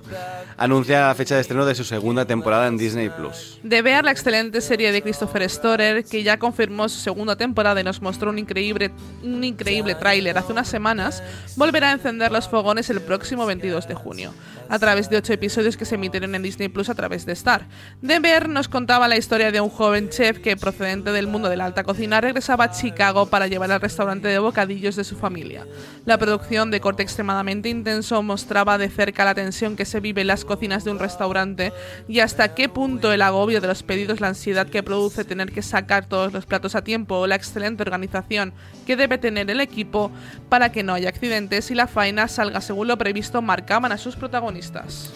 Anuncia 0.58 1.08
la 1.08 1.16
fecha 1.16 1.36
de 1.36 1.42
estreno 1.42 1.66
de 1.66 1.76
su 1.76 1.84
segunda 1.84 2.26
temporada 2.26 2.68
en 2.68 2.78
Disney 2.78 3.10
Plus. 3.10 3.60
De 3.64 3.82
ver 3.82 4.06
la 4.06 4.12
excelente 4.12 4.62
serie 4.62 4.92
de 4.92 5.02
Christopher 5.02 5.50
Storer, 5.50 6.04
que 6.04 6.24
ya 6.24 6.38
confirmó 6.38 6.90
su 6.90 7.00
segunda 7.00 7.36
temporada 7.36 7.82
y 7.82 7.84
nos 7.84 8.02
mostró 8.02 8.30
un 8.30 8.40
increíble, 8.40 8.92
un 9.24 9.44
increíble 9.44 9.96
tráiler 9.96 10.38
hace 10.38 10.52
unas 10.52 10.68
semanas, 10.68 11.24
volverá 11.56 11.90
a 11.90 11.94
encender 11.94 12.32
los 12.32 12.48
fogones 12.48 12.90
el 12.90 13.02
próximo 13.02 13.46
22 13.46 13.88
de 13.88 13.96
junio, 13.96 14.34
a 14.70 14.80
través 14.80 15.10
de 15.10 15.18
ocho 15.18 15.34
episodios 15.34 15.78
que 15.78 15.86
se 15.86 15.96
emitieron 15.96 16.36
en 16.36 16.44
Disney 16.44 16.70
Plus 16.70 16.90
a 16.90 16.96
través 16.96 17.26
de 17.26 17.34
Star. 17.34 17.68
De 18.02 18.20
ver 18.20 18.50
nos 18.50 18.68
contaba 18.68 19.08
la 19.08 19.18
historia 19.18 19.52
de 19.52 19.62
un 19.62 19.70
joven 19.70 20.10
chef 20.10 20.40
que, 20.40 20.56
procedente 20.58 21.12
del 21.12 21.28
mundo 21.28 21.50
de 21.50 21.58
la 21.58 21.66
alta 21.66 21.84
cocina, 21.84 22.22
regresaba 22.22 22.69
Chicago 22.72 23.26
para 23.28 23.48
llevar 23.48 23.72
al 23.72 23.82
restaurante 23.82 24.28
de 24.28 24.40
bocadillos 24.40 24.96
de 24.96 25.04
su 25.04 25.16
familia. 25.16 25.66
La 26.06 26.18
producción, 26.18 26.72
de 26.72 26.80
corte 26.80 27.04
extremadamente 27.04 27.70
intenso, 27.70 28.22
mostraba 28.24 28.78
de 28.78 28.90
cerca 28.90 29.26
la 29.26 29.36
tensión 29.36 29.76
que 29.76 29.86
se 29.86 30.00
vive 30.00 30.22
en 30.22 30.28
las 30.28 30.46
cocinas 30.46 30.84
de 30.84 30.92
un 30.92 31.00
restaurante 31.00 31.74
y 32.08 32.20
hasta 32.20 32.54
qué 32.56 32.70
punto 32.70 33.12
el 33.12 33.22
agobio 33.22 33.62
de 33.62 33.68
los 33.68 33.84
pedidos, 33.84 34.22
la 34.22 34.30
ansiedad 34.30 34.68
que 34.68 34.84
produce 34.84 35.26
tener 35.26 35.52
que 35.52 35.62
sacar 35.62 36.06
todos 36.06 36.34
los 36.34 36.46
platos 36.46 36.76
a 36.76 36.84
tiempo 36.84 37.16
o 37.16 37.28
la 37.28 37.36
excelente 37.36 37.84
organización 37.84 38.54
que 38.86 38.96
debe 38.96 39.18
tener 39.18 39.50
el 39.50 39.60
equipo 39.60 40.12
para 40.50 40.72
que 40.72 40.84
no 40.84 40.94
haya 40.94 41.10
accidentes 41.10 41.72
y 41.72 41.76
la 41.76 41.88
faena 41.88 42.28
salga 42.28 42.62
según 42.62 42.88
lo 42.88 42.98
previsto 42.98 43.42
marcaban 43.42 43.92
a 43.92 43.98
sus 43.98 44.16
protagonistas. 44.16 45.12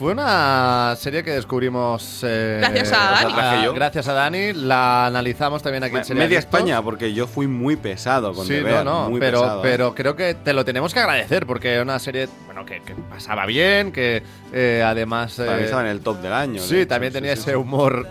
Fue 0.00 0.12
una 0.12 0.96
serie 0.96 1.22
que 1.22 1.32
descubrimos. 1.32 2.20
eh, 2.22 2.56
Gracias 2.58 2.90
a 2.94 3.10
Dani. 3.10 3.32
La. 3.66 3.72
Gracias 3.74 4.08
a 4.08 4.14
Dani. 4.14 4.52
La 4.54 5.04
analizamos 5.04 5.62
también 5.62 5.84
aquí 5.84 5.94
en 5.94 6.04
Serie 6.06 6.22
Media 6.22 6.38
Adictos. 6.38 6.58
España, 6.58 6.80
porque 6.82 7.12
yo 7.12 7.26
fui 7.26 7.46
muy 7.46 7.76
pesado 7.76 8.32
con 8.32 8.46
Sí, 8.46 8.54
The 8.54 8.62
no, 8.62 8.84
no, 8.84 9.10
muy 9.10 9.20
pero, 9.20 9.42
pesado, 9.42 9.58
¿eh? 9.58 9.62
pero 9.70 9.94
creo 9.94 10.16
que 10.16 10.32
te 10.32 10.54
lo 10.54 10.64
tenemos 10.64 10.94
que 10.94 11.00
agradecer 11.00 11.44
porque 11.44 11.74
era 11.74 11.82
una 11.82 11.98
serie 11.98 12.30
bueno, 12.46 12.64
que, 12.64 12.80
que 12.80 12.94
pasaba 12.94 13.44
bien, 13.44 13.92
que 13.92 14.22
eh, 14.54 14.82
además... 14.82 15.34
Para 15.34 15.58
mí 15.58 15.64
estaba 15.64 15.82
en 15.82 15.88
el 15.88 16.00
top 16.00 16.22
del 16.22 16.32
año. 16.32 16.62
de 16.62 16.66
sí, 16.66 16.76
hecho, 16.78 16.88
también 16.88 17.12
sí, 17.12 17.18
tenía 17.18 17.36
sí, 17.36 17.42
ese 17.42 17.50
sí. 17.50 17.56
humor 17.56 18.06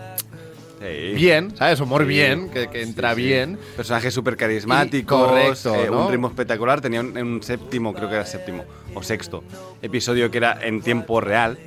Sí. 0.80 1.12
bien, 1.14 1.56
¿sabes? 1.56 1.80
Humor 1.80 2.02
Sí. 2.02 2.06
bien, 2.08 2.50
que, 2.50 2.68
que 2.68 2.82
entra 2.82 3.10
Sí, 3.16 3.20
sí. 3.20 3.26
bien. 3.26 3.58
Personajes 3.76 4.14
súper 4.14 4.36
carismáticos, 4.36 5.20
Y- 5.20 5.24
correcto, 5.28 5.74
eh, 5.74 5.88
¿no? 5.90 6.06
un 6.06 6.12
ritmo 6.12 6.28
espectacular. 6.28 6.80
Tenía 6.80 7.00
un, 7.00 7.18
un 7.18 7.42
séptimo, 7.42 7.92
creo 7.92 8.08
que 8.08 8.14
era 8.14 8.24
séptimo 8.24 8.64
o 8.94 9.02
sexto 9.02 9.42
episodio 9.82 10.30
que 10.30 10.38
era 10.38 10.56
en 10.62 10.80
tiempo 10.82 11.20
real. 11.20 11.58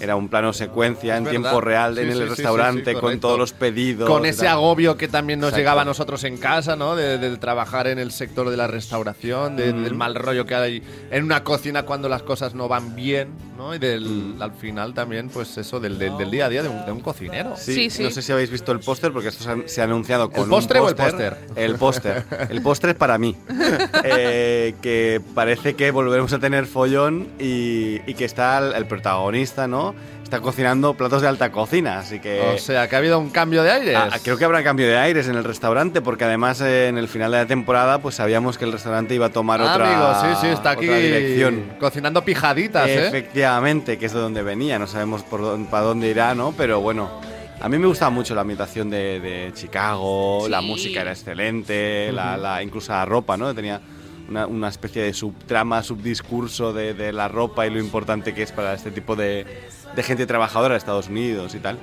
Era 0.00 0.16
un 0.16 0.28
plano 0.28 0.52
secuencia 0.52 1.16
en 1.16 1.26
tiempo 1.26 1.60
real 1.60 1.94
Sí, 1.94 2.00
en 2.02 2.10
el 2.10 2.18
sí, 2.18 2.24
restaurante 2.24 2.94
sí, 2.94 3.00
con 3.00 3.18
todos 3.20 3.38
los 3.38 3.52
pedidos. 3.52 4.08
Con 4.08 4.26
ese 4.26 4.44
tal. 4.44 4.48
agobio 4.54 4.96
que 4.96 5.08
también 5.08 5.38
nos 5.40 5.48
Exacto. 5.48 5.60
llegaba 5.60 5.82
a 5.82 5.84
nosotros 5.84 6.22
en 6.24 6.36
casa, 6.38 6.76
¿no? 6.76 6.96
De, 6.96 7.18
de 7.18 7.36
trabajar 7.36 7.86
en 7.86 7.98
el 7.98 8.10
sector 8.12 8.50
de 8.50 8.56
la 8.56 8.66
restauración, 8.66 9.56
de- 9.56 9.72
del 9.72 9.94
mal 9.94 10.14
rollo 10.14 10.46
que 10.46 10.54
hay 10.54 10.82
en 11.10 11.24
una 11.24 11.44
cocina 11.44 11.84
cuando 11.84 12.08
las 12.08 12.22
cosas 12.22 12.54
no 12.54 12.68
van 12.68 12.94
bien, 12.96 13.28
¿no? 13.56 13.74
Y 13.74 13.78
del, 13.78 14.36
al 14.40 14.52
final 14.52 14.94
también, 14.94 15.28
pues 15.28 15.56
eso, 15.58 15.80
del, 15.80 15.98
del- 15.98 16.16
del 16.16 16.30
día 16.30 16.46
a 16.46 16.48
día 16.48 16.62
de 16.62 16.68
un, 16.68 16.84
de 16.86 16.92
un 16.92 17.00
cocinero. 17.00 17.54
Sí, 17.56 17.74
Sí, 17.74 17.90
sí. 17.90 18.02
no 18.04 18.10
sé 18.10 18.22
si 18.22 18.32
habéis 18.32 18.50
visto 18.50 18.72
el 18.72 18.80
póster 18.80 19.12
porque 19.12 19.28
esto 19.28 19.44
se 19.44 19.50
ha, 19.50 19.56
se 19.66 19.80
ha 19.80 19.84
anunciado 19.84 20.30
con 20.30 20.48
postre 20.48 20.80
un 20.80 20.86
o 20.86 20.88
el 20.90 20.94
póster. 20.96 21.34
póster? 21.36 21.58
El 21.64 21.74
póster. 21.76 22.24
El 22.50 22.62
póster 22.62 22.90
es 22.90 22.96
para 22.96 23.18
mí. 23.18 23.36
Eh, 24.06 24.74
que 24.82 25.20
parece 25.34 25.74
que 25.74 25.90
volveremos 25.90 26.32
a 26.32 26.38
tener 26.38 26.66
follón 26.66 27.28
y, 27.38 28.00
y 28.06 28.14
que 28.14 28.24
está 28.24 28.58
el, 28.58 28.74
el 28.74 28.86
protagonista, 28.86 29.53
¿no? 29.68 29.94
Está 30.22 30.40
cocinando 30.40 30.94
platos 30.94 31.22
de 31.22 31.28
alta 31.28 31.52
cocina, 31.52 31.98
así 31.98 32.18
que... 32.18 32.40
O 32.54 32.58
sea, 32.58 32.88
que 32.88 32.96
ha 32.96 32.98
habido 32.98 33.18
un 33.18 33.30
cambio 33.30 33.62
de 33.62 33.70
aires. 33.70 33.96
Ah, 33.96 34.18
creo 34.22 34.36
que 34.36 34.44
habrá 34.44 34.64
cambio 34.64 34.86
de 34.88 34.96
aires 34.96 35.28
en 35.28 35.36
el 35.36 35.44
restaurante, 35.44 36.00
porque 36.00 36.24
además 36.24 36.60
eh, 36.62 36.88
en 36.88 36.98
el 36.98 37.08
final 37.08 37.30
de 37.30 37.38
la 37.38 37.46
temporada 37.46 37.98
pues 37.98 38.16
sabíamos 38.16 38.58
que 38.58 38.64
el 38.64 38.72
restaurante 38.72 39.14
iba 39.14 39.26
a 39.26 39.30
tomar 39.30 39.60
Ah, 39.60 39.72
otra, 39.74 40.20
amigo, 40.22 40.34
sí, 40.34 40.40
sí, 40.40 40.52
está 40.52 40.70
aquí 40.70 40.86
otra 40.86 40.98
dirección. 40.98 41.62
cocinando 41.78 42.24
pijaditas, 42.24 42.88
¿eh? 42.88 43.06
Efectivamente, 43.08 43.98
que 43.98 44.06
es 44.06 44.12
de 44.12 44.20
donde 44.20 44.42
venía, 44.42 44.78
no 44.78 44.86
sabemos 44.86 45.22
por 45.22 45.40
dónde, 45.42 45.70
para 45.70 45.84
dónde 45.84 46.08
irá, 46.08 46.34
¿no? 46.34 46.52
Pero 46.56 46.80
bueno, 46.80 47.20
a 47.60 47.68
mí 47.68 47.78
me 47.78 47.86
gustaba 47.86 48.10
mucho 48.10 48.34
la 48.34 48.40
ambientación 48.40 48.90
de, 48.90 49.20
de 49.20 49.52
Chicago, 49.54 50.46
la 50.48 50.60
música 50.62 51.02
era 51.02 51.12
excelente, 51.12 52.10
la, 52.12 52.36
la- 52.36 52.62
incluso 52.62 52.92
la 52.92 53.04
ropa, 53.04 53.36
¿no? 53.36 53.54
Tenía 53.54 53.80
una, 54.28 54.68
especie 54.68 55.02
de 55.02 55.12
subtrama, 55.12 55.82
subdiscurso 55.82 56.72
de, 56.72 56.94
de 56.94 57.12
la 57.12 57.28
ropa 57.28 57.66
y 57.66 57.70
lo 57.70 57.78
importante 57.78 58.34
que 58.34 58.42
es 58.42 58.52
para 58.52 58.74
este 58.74 58.90
tipo 58.90 59.16
de, 59.16 59.46
de 59.94 60.02
gente 60.02 60.26
trabajadora 60.26 60.74
de 60.74 60.78
Estados 60.78 61.08
Unidos 61.08 61.54
y 61.54 61.60
tal. 61.60 61.78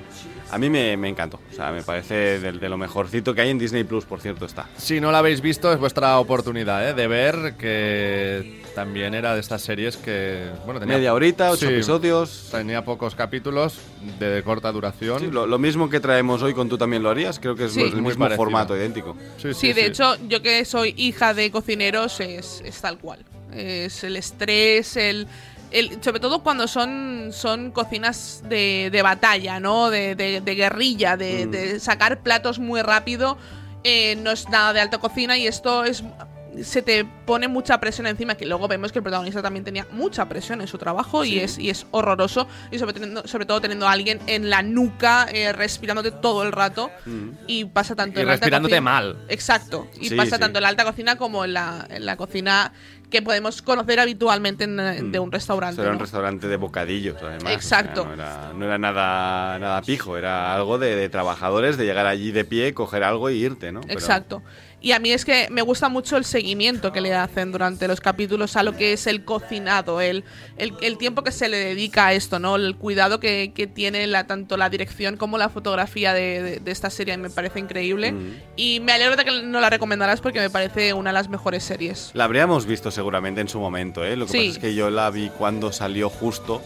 A 0.50 0.58
mí 0.58 0.68
me, 0.68 0.96
me 0.98 1.08
encantó, 1.08 1.40
o 1.50 1.54
sea, 1.54 1.72
me 1.72 1.82
parece 1.82 2.38
de, 2.38 2.52
de 2.52 2.68
lo 2.68 2.76
mejorcito 2.76 3.34
que 3.34 3.40
hay 3.40 3.50
en 3.50 3.58
Disney 3.58 3.84
Plus, 3.84 4.04
por 4.04 4.20
cierto, 4.20 4.44
está. 4.44 4.68
Si 4.76 5.00
no 5.00 5.10
la 5.10 5.18
habéis 5.18 5.40
visto, 5.40 5.72
es 5.72 5.78
vuestra 5.78 6.18
oportunidad 6.18 6.90
¿eh? 6.90 6.92
de 6.92 7.06
ver 7.06 7.54
que 7.56 8.61
también 8.74 9.14
era 9.14 9.34
de 9.34 9.40
estas 9.40 9.62
series 9.62 9.96
que. 9.96 10.46
Bueno, 10.64 10.80
tenía, 10.80 10.96
Media 10.96 11.14
horita, 11.14 11.50
ocho 11.50 11.66
Sí, 11.66 11.72
episodios. 11.74 12.48
Tenía 12.50 12.84
pocos 12.84 13.14
capítulos 13.14 13.78
de 14.18 14.42
corta 14.42 14.70
duración. 14.72 15.20
Sí, 15.20 15.26
lo, 15.30 15.46
lo 15.46 15.58
mismo 15.58 15.88
que 15.90 16.00
traemos 16.00 16.42
hoy 16.42 16.54
con 16.54 16.68
Tú 16.68 16.78
también 16.78 17.02
lo 17.02 17.10
harías, 17.10 17.38
creo 17.38 17.54
que 17.54 17.66
es 17.66 17.72
Sí. 17.72 17.82
el 17.82 17.92
Muy 17.92 18.02
mismo 18.10 18.24
parecido. 18.24 18.36
formato, 18.44 18.76
idéntico. 18.76 19.16
Sí, 19.54 19.72
de 19.72 19.86
hecho, 19.86 20.16
yo 20.28 20.42
que 20.42 20.64
soy 20.64 20.94
hija 20.96 21.34
de 21.34 21.50
cocineros 21.50 22.20
es, 22.20 22.62
es 22.64 22.80
tal 22.80 22.98
cual. 22.98 23.24
Es 23.52 24.02
el 24.04 24.16
estrés, 24.16 24.96
el, 24.96 25.26
el- 25.70 26.02
sobre 26.02 26.20
todo 26.20 26.42
cuando 26.42 26.66
son, 26.66 27.28
son 27.32 27.70
cocinas 27.70 28.42
de, 28.48 28.88
de 28.90 29.02
batalla, 29.02 29.60
¿no? 29.60 29.90
De, 29.90 30.14
de- 30.14 30.40
de 30.40 30.54
guerrilla, 30.54 31.16
de, 31.16 31.46
Mm. 31.46 31.50
de 31.50 31.80
sacar 31.80 32.22
platos 32.22 32.58
muy 32.58 32.80
rápido. 32.82 33.36
Eh, 33.84 34.16
no 34.22 34.30
es 34.30 34.48
nada 34.48 34.72
de 34.72 34.80
alta 34.80 34.98
cocina 34.98 35.36
y 35.36 35.46
esto 35.46 35.84
es 35.84 36.02
se 36.62 36.82
te 36.82 37.04
pone 37.04 37.48
mucha 37.48 37.80
presión 37.80 38.06
encima 38.06 38.34
que 38.34 38.44
luego 38.44 38.68
vemos 38.68 38.92
que 38.92 38.98
el 38.98 39.02
protagonista 39.02 39.40
también 39.42 39.64
tenía 39.64 39.86
mucha 39.90 40.28
presión 40.28 40.60
en 40.60 40.66
su 40.66 40.76
trabajo 40.76 41.24
y 41.24 41.38
es 41.38 41.58
y 41.58 41.70
es 41.70 41.86
horroroso 41.92 42.46
y 42.70 42.78
sobre, 42.78 42.92
teniendo- 42.92 43.26
sobre 43.26 43.46
todo 43.46 43.60
teniendo 43.60 43.88
a 43.88 43.92
alguien 43.92 44.20
en 44.26 44.50
la 44.50 44.62
nuca 44.62 45.26
eh, 45.32 45.52
respirándote 45.52 46.10
todo 46.10 46.42
el 46.42 46.52
rato 46.52 46.90
y 47.46 47.64
pasa 47.64 47.94
tanto 47.96 48.18
Y 48.18 48.22
en 48.22 48.26
la 48.26 48.32
alta 48.34 48.44
respirándote 48.44 48.72
cocina- 48.74 48.80
mal. 48.90 49.16
Exacto. 49.28 49.88
Y 50.00 50.08
Sí, 50.10 50.14
pasa 50.16 50.36
sí. 50.36 50.40
tanto 50.40 50.58
en 50.58 50.62
la 50.64 50.68
alta 50.68 50.84
cocina 50.84 51.16
como 51.16 51.44
en 51.44 51.54
la, 51.54 51.86
en 51.88 52.04
la 52.04 52.16
cocina 52.16 52.72
que 53.10 53.20
podemos 53.22 53.60
conocer 53.60 54.00
habitualmente 54.00 54.64
en, 54.64 54.80
eh, 54.80 55.00
de 55.02 55.18
un 55.18 55.30
restaurante. 55.30 55.74
Eso 55.74 55.82
era 55.82 55.92
un 55.92 55.98
restaurante 55.98 56.48
de 56.48 56.56
bocadillos, 56.56 57.16
además. 57.20 57.42
o 57.42 57.46
sea, 57.46 57.54
Exacto. 57.54 58.06
no, 58.06 58.14
era, 58.14 58.52
no 58.54 58.64
era 58.64 58.78
nada, 58.78 59.58
nada 59.58 59.82
pijo, 59.82 60.16
era 60.16 60.54
algo 60.54 60.78
de, 60.78 60.96
de 60.96 61.08
trabajadores, 61.10 61.76
de 61.76 61.84
llegar 61.84 62.06
allí 62.06 62.32
de 62.32 62.44
pie, 62.46 62.72
coger 62.72 63.04
algo 63.04 63.28
y 63.28 63.34
irte, 63.44 63.70
¿no? 63.70 63.82
Pero- 63.82 63.92
Exacto. 63.92 64.42
Y 64.82 64.90
a 64.92 64.98
mí 64.98 65.12
es 65.12 65.24
que 65.24 65.46
me 65.50 65.62
gusta 65.62 65.88
mucho 65.88 66.16
el 66.16 66.24
seguimiento 66.24 66.90
que 66.92 67.00
le 67.00 67.14
hacen 67.14 67.52
durante 67.52 67.86
los 67.86 68.00
capítulos 68.00 68.56
a 68.56 68.64
lo 68.64 68.76
que 68.76 68.92
es 68.92 69.06
el 69.06 69.24
cocinado, 69.24 70.00
el, 70.00 70.24
el, 70.56 70.74
el 70.82 70.98
tiempo 70.98 71.22
que 71.22 71.30
se 71.30 71.48
le 71.48 71.56
dedica 71.56 72.08
a 72.08 72.12
esto, 72.14 72.40
¿no? 72.40 72.56
El 72.56 72.74
cuidado 72.76 73.20
que, 73.20 73.52
que 73.54 73.68
tiene 73.68 74.06
la, 74.08 74.26
tanto 74.26 74.56
la 74.56 74.68
dirección 74.70 75.16
como 75.16 75.38
la 75.38 75.48
fotografía 75.48 76.12
de, 76.12 76.42
de- 76.42 76.58
de 76.58 76.70
esta 76.72 76.90
serie 76.90 77.16
me 77.16 77.30
parece 77.30 77.60
increíble. 77.60 78.10
Mm. 78.10 78.36
Y 78.56 78.80
me 78.80 78.90
alegro 78.92 79.14
de 79.14 79.24
que 79.24 79.42
no 79.42 79.60
la 79.60 79.70
recomendarás 79.70 80.20
porque 80.20 80.40
me 80.40 80.50
parece 80.50 80.92
una 80.94 81.10
de 81.10 81.14
las 81.14 81.28
mejores 81.28 81.62
series. 81.62 82.10
La 82.14 82.24
habríamos 82.24 82.66
visto 82.66 82.90
seguramente 82.90 83.40
en 83.40 83.48
su 83.48 83.60
momento, 83.60 84.04
¿eh? 84.04 84.16
Lo 84.16 84.26
que 84.26 84.32
Sí. 84.32 84.38
pasa 84.38 84.50
es 84.50 84.58
que 84.58 84.74
yo 84.74 84.90
la 84.90 85.08
vi 85.10 85.30
cuando 85.38 85.70
salió 85.70 86.10
justo 86.10 86.60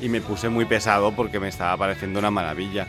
y 0.00 0.08
me 0.08 0.20
puse 0.20 0.48
muy 0.50 0.66
pesado 0.66 1.12
porque 1.16 1.40
me 1.40 1.48
estaba 1.48 1.76
pareciendo 1.76 2.20
una 2.20 2.30
maravilla. 2.30 2.86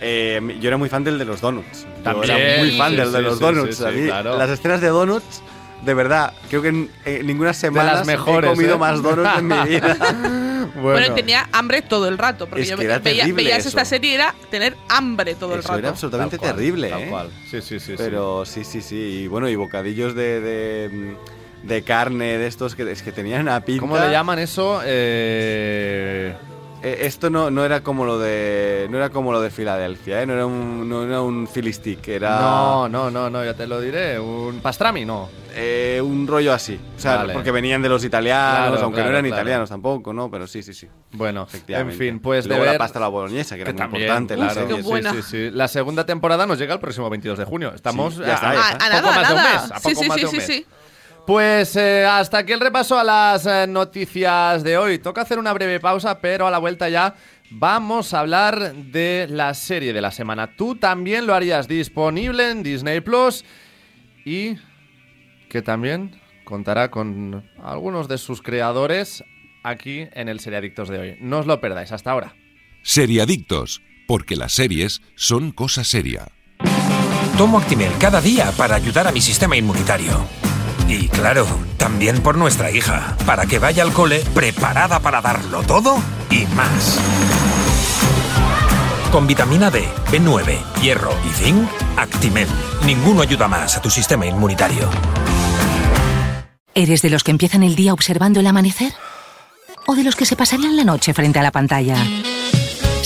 Eh, 0.00 0.40
yo 0.60 0.68
era 0.68 0.76
muy 0.76 0.88
fan 0.88 1.04
del 1.04 1.18
de 1.18 1.24
los 1.24 1.40
donuts. 1.40 1.82
Yo 1.84 2.02
También, 2.02 2.30
era 2.36 2.58
muy 2.58 2.70
fan 2.76 2.90
sí, 2.90 2.96
del 2.96 3.12
de 3.12 3.22
los 3.22 3.34
sí, 3.38 3.40
donuts. 3.44 3.76
sí, 3.76 3.84
A 3.84 3.90
mí, 3.90 4.04
claro. 4.06 4.36
Las 4.38 4.50
escenas 4.50 4.80
de 4.80 4.88
donuts, 4.88 5.42
de 5.84 5.94
verdad, 5.94 6.32
creo 6.50 6.62
que 6.62 6.68
en, 6.68 6.90
en 7.04 7.26
ninguna 7.26 7.52
semana 7.54 8.02
he 8.02 8.16
comido 8.16 8.74
¿eh? 8.74 8.78
más 8.78 9.02
donuts 9.02 9.38
en 9.38 9.46
mi 9.48 9.58
vida. 9.68 9.96
Bueno, 10.82 11.14
tenía 11.14 11.48
hambre 11.52 11.80
todo 11.80 12.06
el 12.06 12.18
rato, 12.18 12.46
porque 12.48 12.62
Es 12.64 12.68
yo 12.68 12.76
veía, 12.76 13.00
terrible 13.00 13.32
veías 13.32 13.60
eso. 13.60 13.68
esta 13.70 13.84
serie 13.86 14.14
era 14.14 14.34
tener 14.50 14.76
hambre 14.90 15.34
todo 15.34 15.54
el 15.54 15.60
Eso 15.60 15.68
rato. 15.68 15.78
era 15.78 15.88
absolutamente 15.90 16.36
Tal 16.36 16.48
cual, 16.48 16.56
terrible, 16.56 16.90
tal 16.90 17.00
¿eh? 17.02 17.06
cual. 17.08 17.30
Sí, 17.50 17.62
sí, 17.62 17.78
sí. 17.80 17.86
sí. 17.86 17.94
Pero 17.96 18.44
sí, 18.44 18.62
sí, 18.64 18.82
sí. 18.82 18.96
Y 18.96 19.26
bueno, 19.26 19.48
y 19.48 19.54
bocadillos 19.54 20.14
de, 20.14 20.40
de, 20.40 21.16
de 21.62 21.82
carne, 21.82 22.36
de 22.36 22.46
estos 22.46 22.74
que 22.74 22.90
es 22.90 23.02
que 23.02 23.10
tenían 23.12 23.42
una 23.42 23.60
pinta. 23.60 23.80
¿Cómo 23.80 23.96
le 23.96 24.10
llaman 24.10 24.38
eso? 24.38 24.80
Eh... 24.84 26.34
Eh, 26.82 26.98
esto 27.06 27.30
no, 27.30 27.50
no 27.50 27.64
era 27.64 27.80
como 27.82 28.04
lo 28.04 28.18
de 28.18 28.86
no 28.90 28.98
era 28.98 29.08
como 29.10 29.32
lo 29.32 29.40
de 29.40 29.50
Filadelfia, 29.50 30.22
¿eh? 30.22 30.26
no 30.26 30.34
era 30.34 30.46
un 30.46 30.88
no 30.88 31.04
era 31.04 31.22
un 31.22 31.48
Philly 31.48 31.72
stick, 31.72 32.06
era 32.08 32.38
No, 32.38 32.88
no, 32.88 33.10
no, 33.10 33.30
no, 33.30 33.44
ya 33.44 33.54
te 33.54 33.66
lo 33.66 33.80
diré. 33.80 34.20
Un 34.20 34.60
pastrami, 34.60 35.04
no. 35.04 35.28
eh, 35.54 36.00
un 36.04 36.26
rollo 36.26 36.52
así. 36.52 36.78
O 36.96 37.00
sea, 37.00 37.16
Vale. 37.16 37.32
porque 37.32 37.50
venían 37.50 37.80
de 37.80 37.88
los 37.88 38.04
italianos, 38.04 38.68
Claro, 38.72 38.84
aunque 38.84 38.96
claro, 38.96 39.10
no 39.10 39.16
eran 39.18 39.24
claro. 39.24 39.40
italianos 39.42 39.68
tampoco, 39.70 40.12
¿no? 40.12 40.30
Pero 40.30 40.46
sí, 40.46 40.62
sí, 40.62 40.74
sí. 40.74 40.86
Bueno, 41.12 41.40
en 41.42 41.46
Efectivamente. 41.48 41.96
fin, 41.96 42.20
pues 42.20 42.44
de 42.44 42.48
luego 42.50 42.64
ver... 42.64 42.72
la 42.74 42.78
pasta 42.78 42.98
a 42.98 43.02
la 43.02 43.08
boloñesa, 43.08 43.56
que 43.56 43.62
era 43.62 43.72
muy 43.72 43.78
también, 43.78 44.02
importante 44.02 44.34
en 44.34 44.40
la 44.40 44.46
claro. 44.48 44.60
serie. 44.60 44.76
Qué 44.76 44.82
sí. 44.82 44.88
buena. 44.88 45.10
Sí, 45.12 45.22
sí, 45.22 45.28
sí. 45.30 45.50
La 45.52 45.68
segunda 45.68 46.04
temporada 46.04 46.46
nos 46.46 46.58
llega 46.58 46.74
el 46.74 46.80
próximo 46.80 47.08
22 47.08 47.38
de 47.38 47.44
junio. 47.46 47.72
Estamos 47.74 48.14
Sí, 48.14 48.20
ya 48.20 48.34
está, 48.34 48.50
a, 48.50 48.54
ya 48.54 48.60
está. 48.60 48.86
a 48.98 49.00
poco 49.00 49.10
nada, 49.14 49.16
más 49.16 49.28
de 49.28 49.34
un 49.34 49.42
mes. 49.42 49.72
A 49.72 49.78
sí, 49.80 49.88
poco 49.88 50.02
sí, 50.02 50.08
más 50.08 50.14
sí, 50.16 50.20
de 50.20 50.26
un 50.26 50.30
sí, 50.32 50.36
mes. 50.36 50.64
Pues 51.26 51.74
eh, 51.74 52.06
hasta 52.06 52.38
aquí 52.38 52.52
el 52.52 52.60
repaso 52.60 52.96
a 52.96 53.02
las 53.02 53.46
eh, 53.46 53.66
noticias 53.68 54.62
de 54.62 54.78
hoy. 54.78 55.00
Toca 55.00 55.22
hacer 55.22 55.40
una 55.40 55.52
breve 55.52 55.80
pausa, 55.80 56.20
pero 56.20 56.46
a 56.46 56.52
la 56.52 56.58
vuelta 56.58 56.88
ya 56.88 57.16
vamos 57.50 58.14
a 58.14 58.20
hablar 58.20 58.74
de 58.74 59.26
la 59.28 59.52
serie 59.54 59.92
de 59.92 60.00
la 60.00 60.12
semana. 60.12 60.54
Tú 60.56 60.76
también 60.76 61.26
lo 61.26 61.34
harías 61.34 61.66
disponible 61.66 62.50
en 62.50 62.62
Disney 62.62 63.00
Plus 63.00 63.44
y 64.24 64.56
que 65.48 65.62
también 65.62 66.20
contará 66.44 66.92
con 66.92 67.50
algunos 67.60 68.06
de 68.06 68.18
sus 68.18 68.40
creadores 68.40 69.24
aquí 69.64 70.06
en 70.12 70.28
el 70.28 70.38
Seriadictos 70.38 70.88
de 70.88 70.98
hoy. 70.98 71.16
No 71.20 71.38
os 71.38 71.46
lo 71.46 71.60
perdáis. 71.60 71.90
Hasta 71.90 72.12
ahora. 72.12 72.36
Seriadictos, 72.82 73.82
porque 74.06 74.36
las 74.36 74.52
series 74.52 75.02
son 75.16 75.50
cosa 75.50 75.82
seria. 75.82 76.28
Tomo 77.36 77.58
Actimel 77.58 77.92
cada 77.98 78.20
día 78.20 78.52
para 78.56 78.76
ayudar 78.76 79.08
a 79.08 79.12
mi 79.12 79.20
sistema 79.20 79.56
inmunitario. 79.56 80.24
Y 80.88 81.08
claro, 81.08 81.46
también 81.76 82.22
por 82.22 82.36
nuestra 82.36 82.70
hija, 82.70 83.16
para 83.26 83.46
que 83.46 83.58
vaya 83.58 83.82
al 83.82 83.92
cole 83.92 84.22
preparada 84.34 85.00
para 85.00 85.20
darlo 85.20 85.62
todo 85.62 85.98
y 86.30 86.46
más. 86.54 86.98
Con 89.10 89.26
vitamina 89.26 89.70
D, 89.70 89.88
B9, 90.10 90.80
hierro 90.80 91.12
y 91.24 91.32
zinc, 91.32 91.68
Actimel. 91.96 92.48
Ninguno 92.84 93.22
ayuda 93.22 93.48
más 93.48 93.76
a 93.76 93.82
tu 93.82 93.90
sistema 93.90 94.26
inmunitario. 94.26 94.88
¿Eres 96.74 97.02
de 97.02 97.10
los 97.10 97.24
que 97.24 97.30
empiezan 97.30 97.62
el 97.62 97.74
día 97.74 97.92
observando 97.92 98.40
el 98.40 98.46
amanecer? 98.46 98.92
¿O 99.86 99.94
de 99.94 100.04
los 100.04 100.14
que 100.14 100.26
se 100.26 100.36
pasarían 100.36 100.76
la 100.76 100.84
noche 100.84 101.14
frente 101.14 101.38
a 101.38 101.42
la 101.42 101.50
pantalla? 101.50 101.96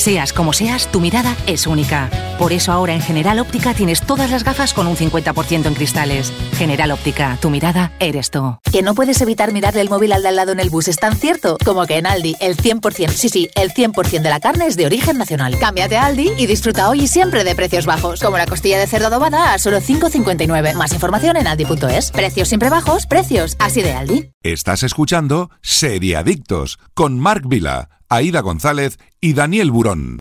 Seas 0.00 0.32
como 0.32 0.54
seas, 0.54 0.90
tu 0.90 0.98
mirada 0.98 1.36
es 1.46 1.66
única. 1.66 2.08
Por 2.38 2.54
eso 2.54 2.72
ahora 2.72 2.94
en 2.94 3.02
General 3.02 3.38
Óptica 3.38 3.74
tienes 3.74 4.00
todas 4.00 4.30
las 4.30 4.44
gafas 4.44 4.72
con 4.72 4.86
un 4.86 4.96
50% 4.96 5.66
en 5.66 5.74
cristales. 5.74 6.32
General 6.54 6.92
Óptica, 6.92 7.36
tu 7.38 7.50
mirada 7.50 7.92
eres 8.00 8.30
tú. 8.30 8.56
Que 8.72 8.80
no 8.80 8.94
puedes 8.94 9.20
evitar 9.20 9.52
mirarle 9.52 9.82
el 9.82 9.90
móvil 9.90 10.12
al 10.12 10.22
de 10.22 10.28
al 10.28 10.36
lado 10.36 10.52
en 10.52 10.60
el 10.60 10.70
bus 10.70 10.88
es 10.88 10.96
tan 10.96 11.16
cierto 11.16 11.58
como 11.66 11.84
que 11.84 11.98
en 11.98 12.06
Aldi 12.06 12.34
el 12.40 12.56
100%, 12.56 13.10
sí, 13.10 13.28
sí, 13.28 13.50
el 13.54 13.74
100% 13.74 14.22
de 14.22 14.30
la 14.30 14.40
carne 14.40 14.68
es 14.68 14.78
de 14.78 14.86
origen 14.86 15.18
nacional. 15.18 15.58
Cámbiate 15.58 15.98
a 15.98 16.06
Aldi 16.06 16.30
y 16.38 16.46
disfruta 16.46 16.88
hoy 16.88 17.02
y 17.02 17.06
siempre 17.06 17.44
de 17.44 17.54
precios 17.54 17.84
bajos, 17.84 18.20
como 18.20 18.38
la 18.38 18.46
costilla 18.46 18.78
de 18.78 18.86
cerdo 18.86 19.08
adobada 19.08 19.52
a 19.52 19.58
solo 19.58 19.82
5,59. 19.82 20.76
Más 20.76 20.94
información 20.94 21.36
en 21.36 21.46
aldi.es. 21.46 22.10
Precios 22.10 22.48
siempre 22.48 22.70
bajos, 22.70 23.04
precios 23.04 23.54
así 23.58 23.82
de 23.82 23.92
Aldi. 23.92 24.32
Estás 24.42 24.82
escuchando 24.82 25.50
Seriadictos 25.60 26.78
con 26.94 27.20
Marc 27.20 27.44
Vila, 27.46 27.99
Aida 28.12 28.40
González 28.40 28.98
y 29.20 29.34
Daniel 29.34 29.70
Burón. 29.70 30.18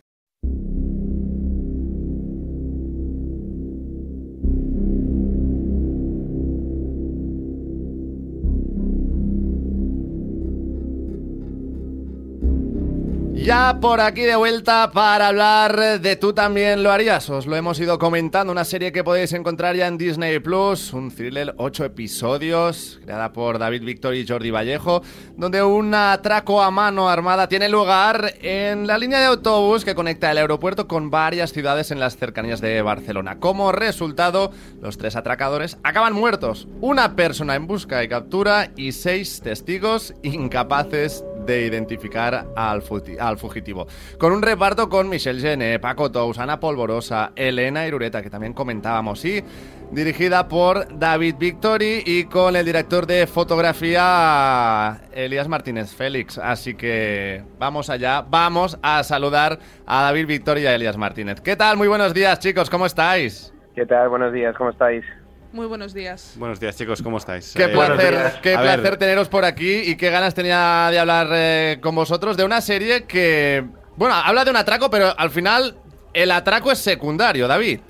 Ya 13.42 13.78
por 13.80 14.02
aquí 14.02 14.20
de 14.20 14.36
vuelta 14.36 14.90
para 14.92 15.28
hablar 15.28 16.00
de 16.00 16.16
Tú 16.16 16.34
también 16.34 16.82
lo 16.82 16.92
harías. 16.92 17.30
Os 17.30 17.46
lo 17.46 17.56
hemos 17.56 17.80
ido 17.80 17.98
comentando, 17.98 18.52
una 18.52 18.66
serie 18.66 18.92
que 18.92 19.02
podéis 19.02 19.32
encontrar 19.32 19.74
ya 19.74 19.86
en 19.86 19.96
Disney 19.96 20.38
Plus, 20.40 20.92
un 20.92 21.10
thriller 21.10 21.54
8 21.56 21.86
episodios, 21.86 23.00
creada 23.02 23.32
por 23.32 23.58
David 23.58 23.82
Víctor 23.82 24.14
y 24.14 24.26
Jordi 24.26 24.50
Vallejo, 24.50 25.02
donde 25.38 25.62
un 25.62 25.94
atraco 25.94 26.60
a 26.62 26.70
mano 26.70 27.08
armada 27.08 27.48
tiene 27.48 27.70
lugar 27.70 28.34
en 28.42 28.86
la 28.86 28.98
línea 28.98 29.20
de 29.20 29.26
autobús 29.26 29.86
que 29.86 29.94
conecta 29.94 30.30
el 30.30 30.36
aeropuerto 30.36 30.86
con 30.86 31.10
varias 31.10 31.54
ciudades 31.54 31.90
en 31.90 31.98
las 31.98 32.18
cercanías 32.18 32.60
de 32.60 32.82
Barcelona. 32.82 33.38
Como 33.40 33.72
resultado, 33.72 34.52
los 34.82 34.98
tres 34.98 35.16
atracadores 35.16 35.78
acaban 35.82 36.12
muertos, 36.12 36.68
una 36.82 37.16
persona 37.16 37.54
en 37.54 37.66
busca 37.66 38.04
y 38.04 38.08
captura 38.08 38.70
y 38.76 38.92
seis 38.92 39.40
testigos 39.40 40.12
incapaces 40.22 41.24
de 41.44 41.66
identificar 41.66 42.46
al, 42.56 42.82
fugitivo. 42.82 43.86
Con 44.18 44.32
un 44.32 44.42
reparto 44.42 44.88
con 44.88 45.08
Michelle 45.08 45.40
Jenner, 45.40 45.80
Paco 45.80 46.10
Tous, 46.10 46.38
Ana 46.38 46.60
Polvorosa, 46.60 47.32
Elena 47.36 47.86
Irureta, 47.86 48.22
que 48.22 48.30
también 48.30 48.52
comentábamos, 48.52 49.24
y 49.24 49.42
dirigida 49.90 50.46
por 50.48 50.98
David 50.98 51.36
Victori 51.38 52.02
y 52.06 52.24
con 52.24 52.54
el 52.56 52.64
director 52.64 53.06
de 53.06 53.26
fotografía 53.26 55.00
Elías 55.12 55.48
Martínez 55.48 55.94
Félix. 55.94 56.38
Así 56.38 56.74
que 56.74 57.42
vamos 57.58 57.90
allá, 57.90 58.22
vamos 58.22 58.78
a 58.82 59.02
saludar 59.02 59.58
a 59.86 60.02
David 60.02 60.26
Victori 60.26 60.62
y 60.62 60.66
a 60.66 60.74
Elías 60.74 60.96
Martínez. 60.96 61.40
¿Qué 61.40 61.56
tal? 61.56 61.76
Muy 61.76 61.88
buenos 61.88 62.14
días, 62.14 62.38
chicos, 62.38 62.70
¿cómo 62.70 62.86
estáis? 62.86 63.52
¿Qué 63.74 63.86
tal? 63.86 64.08
Buenos 64.08 64.32
días, 64.32 64.54
¿cómo 64.56 64.70
estáis? 64.70 65.04
Muy 65.52 65.66
buenos 65.66 65.92
días. 65.92 66.36
Buenos 66.38 66.60
días, 66.60 66.76
chicos, 66.76 67.02
¿cómo 67.02 67.18
estáis? 67.18 67.54
Qué 67.56 67.64
Eh, 67.64 67.68
placer, 67.68 68.40
qué 68.40 68.54
a 68.54 68.60
placer 68.60 68.82
ver, 68.82 68.96
teneros 68.98 69.28
por 69.28 69.44
aquí 69.44 69.82
y 69.84 69.96
qué 69.96 70.10
ganas 70.10 70.34
tenía 70.34 70.88
de 70.90 70.98
hablar 70.98 71.26
eh, 71.32 71.78
con 71.82 71.94
vosotros 71.94 72.36
de 72.36 72.44
una 72.44 72.60
serie 72.60 73.04
que, 73.04 73.64
bueno, 73.96 74.14
habla 74.14 74.44
de 74.44 74.50
un 74.52 74.56
atraco, 74.56 74.88
pero 74.90 75.06
al 75.16 75.30
final 75.30 75.74
el 76.12 76.30
atraco 76.30 76.70
es 76.70 76.78
secundario, 76.78 77.48
David. 77.48 77.80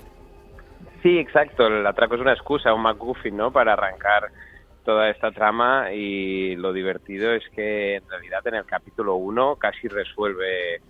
Sí, 1.03 1.19
exacto. 1.19 1.67
El 1.67 1.85
atraco 1.85 2.15
es 2.15 2.21
una 2.21 2.33
excusa, 2.33 2.73
un 2.73 2.81
McGuffin, 2.81 3.37
¿no? 3.37 3.51
Para 3.51 3.73
arrancar 3.73 4.29
toda 4.83 5.09
esta 5.11 5.31
trama 5.31 5.93
y 5.93 6.55
lo 6.55 6.73
divertido 6.73 7.31
es 7.33 7.43
que 7.55 7.97
en 7.97 8.09
realidad 8.09 8.41
en 8.47 8.55
el 8.55 8.65
capítulo 8.65 9.15
1 9.15 9.57
casi 9.57 9.87
resuelve 9.87 10.81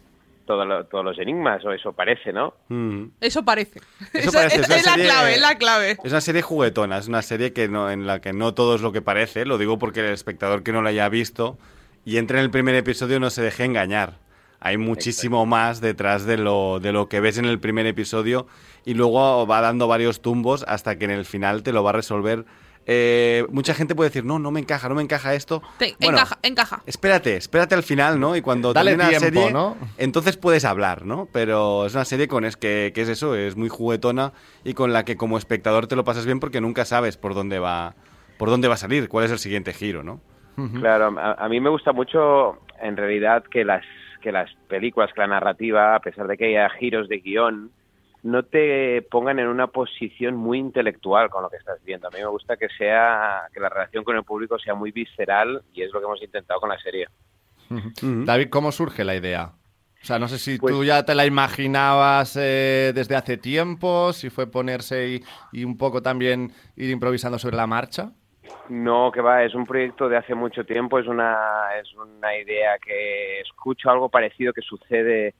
todo 0.46 0.66
lo- 0.66 0.86
todos 0.86 1.04
los 1.06 1.18
enigmas, 1.20 1.64
o 1.66 1.72
eso 1.72 1.94
parece, 1.94 2.32
¿no? 2.34 2.54
mm. 2.70 3.04
Eso 3.22 3.44
parece. 3.44 3.80
Eso 4.14 4.30
Esa- 4.30 4.39
parece, 4.39 4.62
es 4.62 4.70
la 4.70 4.80
serie- 4.94 5.06
clave, 5.06 5.34
es 5.36 5.42
la 5.42 5.58
clave. 5.58 5.92
Es 6.04 6.12
una 6.12 6.22
serie 6.22 6.42
juguetona, 6.42 6.98
es 6.98 7.08
una 7.08 7.22
serie 7.22 7.54
que 7.54 7.68
no, 7.68 7.89
en 7.92 8.06
la 8.08 8.20
que 8.22 8.34
no 8.34 8.54
todo 8.54 8.76
es 8.76 8.82
lo 8.82 8.92
que 8.92 9.02
parece. 9.02 9.46
Lo 9.46 9.58
digo 9.58 9.78
porque 9.80 10.00
el 10.02 10.08
espectador 10.14 10.64
que 10.64 10.72
no 10.72 10.82
la 10.82 10.89
haya 10.89 11.08
visto 11.10 11.58
y 12.06 12.18
entre 12.18 12.39
en 12.39 12.46
el 12.46 12.52
primer 12.52 12.76
episodio 12.76 13.20
no 13.20 13.30
se 13.30 13.42
deje 13.42 13.64
engañar. 13.66 14.20
Hay 14.60 14.78
muchísimo 14.78 15.46
más 15.48 15.82
detrás 15.82 16.26
de 16.26 16.38
lo, 16.38 16.80
de 16.80 16.92
lo 16.92 17.10
que 17.10 17.20
ves 17.20 17.38
en 17.39 17.46
el 17.46 17.60
primer 17.60 17.88
episodio 17.88 18.46
y 18.86 18.94
luego 18.94 19.48
va 19.48 19.60
dando 19.62 19.88
varios 19.88 20.22
tumbos 20.22 20.64
hasta 20.68 20.98
que 21.00 21.06
en 21.06 21.12
el 21.12 21.26
final 21.26 21.64
te 21.64 21.72
lo 21.72 21.84
va 21.84 21.89
a 21.89 21.94
resolver. 21.94 22.46
Eh, 22.88 23.46
mucha 23.52 23.74
gente 23.74 23.94
puede 23.96 24.10
decir, 24.10 24.26
no, 24.26 24.40
no 24.40 24.50
me 24.52 24.60
encaja, 24.60 24.90
no 24.90 24.96
me 24.96 25.04
encaja 25.04 25.34
esto. 25.36 25.62
Te- 25.78 25.96
Bueno, 26.00 26.18
encaja, 26.18 26.40
encaja. 26.42 26.82
Espérate, 26.88 27.36
espérate 27.38 27.76
al 27.76 27.84
final, 27.84 28.20
¿no? 28.20 28.36
Y 28.36 28.42
cuando 28.42 28.74
Dale 28.74 28.92
termine 28.92 29.12
la 29.12 29.20
tiempo, 29.20 29.40
serie, 29.42 29.54
¿no? 29.54 29.78
entonces 29.98 30.36
puedes 30.38 30.66
hablar, 30.66 31.06
¿no? 31.06 31.28
Pero 31.32 31.86
es 31.86 31.94
una 31.94 32.06
serie 32.06 32.28
con 32.28 32.44
es 32.44 32.58
que, 32.58 32.92
que 32.96 33.02
es 33.02 33.10
eso, 33.10 33.36
es 33.36 33.56
muy 33.56 33.70
juguetona 33.70 34.34
y 34.64 34.74
con 34.74 34.94
la 34.94 35.06
que 35.06 35.16
como 35.16 35.38
espectador 35.38 35.86
te 35.88 35.96
lo 35.96 36.04
pasas 36.04 36.26
bien 36.26 36.40
porque 36.40 36.60
nunca 36.60 36.84
sabes 36.86 37.18
por 37.18 37.36
dónde 37.36 37.60
va, 37.60 37.94
por 38.38 38.50
dónde 38.50 38.68
va 38.68 38.74
a 38.74 38.78
salir, 38.78 39.08
cuál 39.10 39.26
es 39.26 39.32
el 39.32 39.40
siguiente 39.40 39.74
giro, 39.74 40.02
¿no? 40.04 40.20
Claro, 40.80 41.16
a, 41.20 41.34
a 41.34 41.50
mí 41.50 41.60
me 41.60 41.70
gusta 41.70 41.92
mucho 41.92 42.60
en 42.82 42.98
realidad 42.98 43.44
que 43.50 43.64
las 43.64 43.84
que 44.22 44.32
las 44.32 44.52
películas, 44.68 45.10
que 45.16 45.22
la 45.22 45.28
narrativa, 45.28 45.96
a 45.96 46.00
pesar 46.00 46.28
de 46.28 46.38
que 46.38 46.46
haya 46.46 46.70
giros 46.78 47.08
de 47.10 47.18
guion, 47.20 47.72
no 48.24 48.43
te 48.43 49.01
pongan 49.09 49.39
en 49.39 49.47
una 49.47 49.67
posición 49.67 50.36
muy 50.36 50.59
intelectual 50.59 51.30
con 51.30 51.43
lo 51.43 51.49
que 51.49 51.57
estás 51.57 51.84
viendo. 51.84 52.07
A 52.07 52.11
mí 52.11 52.17
me 52.19 52.28
gusta 52.28 52.55
que 52.57 52.67
sea 52.78 53.43
que 53.53 53.59
la 53.59 53.69
relación 53.69 54.03
con 54.03 54.15
el 54.15 54.24
público 54.24 54.59
sea 54.59 54.76
muy 54.76 54.91
visceral 54.91 55.61
y 55.74 55.82
es 55.82 55.91
lo 55.91 55.99
que 55.99 56.05
hemos 56.05 56.22
intentado 56.22 56.59
con 56.59 56.69
la 56.69 56.80
serie. 56.80 57.07
David, 58.01 58.49
¿cómo 58.49 58.72
surge 58.72 59.03
la 59.03 59.15
idea? 59.15 59.53
O 60.01 60.05
sea, 60.05 60.17
no 60.19 60.28
sé 60.28 60.39
si 60.39 60.57
Pues- 60.57 60.74
tú 60.74 60.84
ya 60.84 61.05
te 61.05 61.13
la 61.15 61.26
imaginabas 61.26 62.36
eh, 62.39 62.91
desde 62.93 63.15
hace 63.15 63.38
tiempo, 63.38 64.13
si 64.13 64.30
fue 64.30 64.47
ponerse 64.49 65.07
y, 65.09 65.24
y 65.51 65.63
un 65.63 65.78
poco 65.78 66.01
también 66.01 66.51
ir 66.76 66.89
improvisando 66.89 67.38
sobre 67.38 67.55
la 67.55 67.67
marcha. 67.67 68.11
No, 68.67 69.11
que 69.11 69.22
va, 69.22 69.43
es 69.43 69.53
un 69.53 69.65
proyecto 69.65 70.09
de 70.09 70.17
hace 70.17 70.34
mucho 70.34 70.65
tiempo, 70.65 70.97
es 70.97 71.07
una, 71.07 71.38
es 71.80 71.93
una 71.93 72.36
idea 72.36 72.78
que 72.84 73.41
escucho 73.41 73.89
algo 73.91 74.09
parecido 74.09 74.53
que 74.53 74.61
sucede 74.61 75.36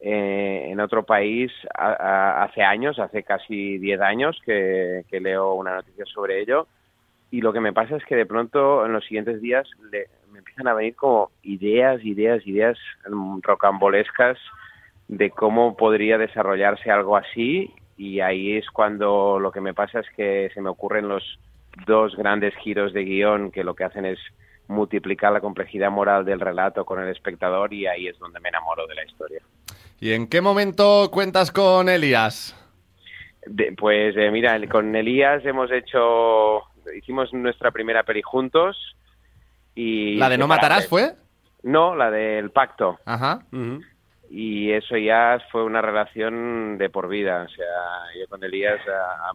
eh, 0.00 0.66
en 0.68 0.80
otro 0.80 1.04
país 1.04 1.50
a- 1.76 2.42
hace 2.44 2.62
años, 2.62 2.98
hace 2.98 3.22
casi 3.22 3.78
10 3.78 4.00
años 4.00 4.38
que, 4.44 5.04
leo 5.10 5.54
una 5.54 5.76
noticia 5.76 6.04
sobre 6.06 6.40
ello 6.40 6.66
y 7.30 7.40
lo 7.40 7.52
que 7.52 7.60
me 7.60 7.72
pasa 7.72 7.96
es 7.96 8.04
que 8.04 8.14
de 8.16 8.26
pronto 8.26 8.84
en 8.84 8.92
los 8.92 9.04
siguientes 9.04 9.40
días 9.40 9.68
le- 9.90 10.08
me 10.30 10.38
empiezan 10.40 10.68
a 10.68 10.74
venir 10.74 10.94
como 10.94 11.30
ideas, 11.42 12.04
ideas, 12.04 12.46
ideas 12.46 12.78
rocambolescas 13.42 14.38
de 15.08 15.30
cómo 15.30 15.76
podría 15.76 16.18
desarrollarse 16.18 16.90
algo 16.90 17.16
así 17.16 17.72
y 17.96 18.20
ahí 18.20 18.56
es 18.56 18.68
cuando 18.70 19.38
lo 19.40 19.50
que 19.52 19.60
me 19.60 19.72
pasa 19.74 20.00
es 20.00 20.06
que 20.10 20.50
se 20.52 20.60
me 20.60 20.68
ocurren 20.68 21.08
los 21.08 21.38
dos 21.86 22.14
grandes 22.16 22.54
giros 22.56 22.92
de 22.92 23.04
guion 23.04 23.50
que 23.50 23.64
lo 23.64 23.74
que 23.74 23.84
hacen 23.84 24.04
es 24.04 24.18
multiplicar 24.68 25.32
la 25.32 25.40
complejidad 25.40 25.90
moral 25.90 26.24
del 26.24 26.40
relato 26.40 26.84
con 26.84 27.00
el 27.00 27.08
espectador 27.08 27.72
y 27.72 27.86
ahí 27.86 28.08
es 28.08 28.18
donde 28.18 28.40
me 28.40 28.48
enamoro 28.48 28.86
de 28.86 28.94
la 28.94 29.04
historia. 29.04 29.40
¿Y 30.00 30.12
en 30.12 30.26
qué 30.26 30.40
momento 30.40 31.10
cuentas 31.10 31.50
con 31.50 31.88
Elías? 31.88 32.54
De- 33.46 33.72
pues 33.76 34.14
eh, 34.16 34.30
mira, 34.30 34.56
el- 34.56 34.68
con 34.68 34.94
Elías 34.94 35.44
hemos 35.44 35.70
hecho, 35.70 36.62
hicimos 36.96 37.32
nuestra 37.32 37.70
primera 37.70 38.02
peli 38.02 38.22
juntos 38.22 38.76
y... 39.74 40.16
¿La 40.16 40.28
de 40.28 40.38
No 40.38 40.46
Matarás 40.48 40.86
fue? 40.88 41.14
No, 41.62 41.94
la 41.96 42.10
del 42.10 42.50
pacto. 42.50 42.98
Ajá. 43.04 43.40
Y 44.28 44.72
eso 44.72 44.96
ya 44.96 45.40
fue 45.52 45.62
una 45.64 45.80
relación 45.80 46.78
de 46.78 46.90
por 46.90 47.08
vida. 47.08 47.42
O 47.44 47.48
sea, 47.48 47.64
yo 48.20 48.26
con 48.28 48.42
Elías 48.42 48.78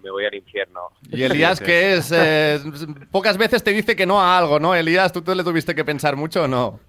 me 0.03 0.11
voy 0.11 0.25
al 0.25 0.35
infierno. 0.35 0.89
Y 1.11 1.23
Elías, 1.23 1.59
que 1.61 1.93
es. 1.93 2.11
eh, 2.13 2.59
pocas 3.09 3.37
veces 3.37 3.63
te 3.63 3.71
dice 3.71 3.95
que 3.95 4.05
no 4.05 4.21
a 4.21 4.37
algo, 4.37 4.59
¿no? 4.59 4.75
Elías, 4.75 5.11
¿tú 5.13 5.21
te 5.21 5.33
le 5.35 5.43
tuviste 5.43 5.73
que 5.75 5.85
pensar 5.85 6.15
mucho 6.15 6.43
o 6.43 6.47
no? 6.47 6.79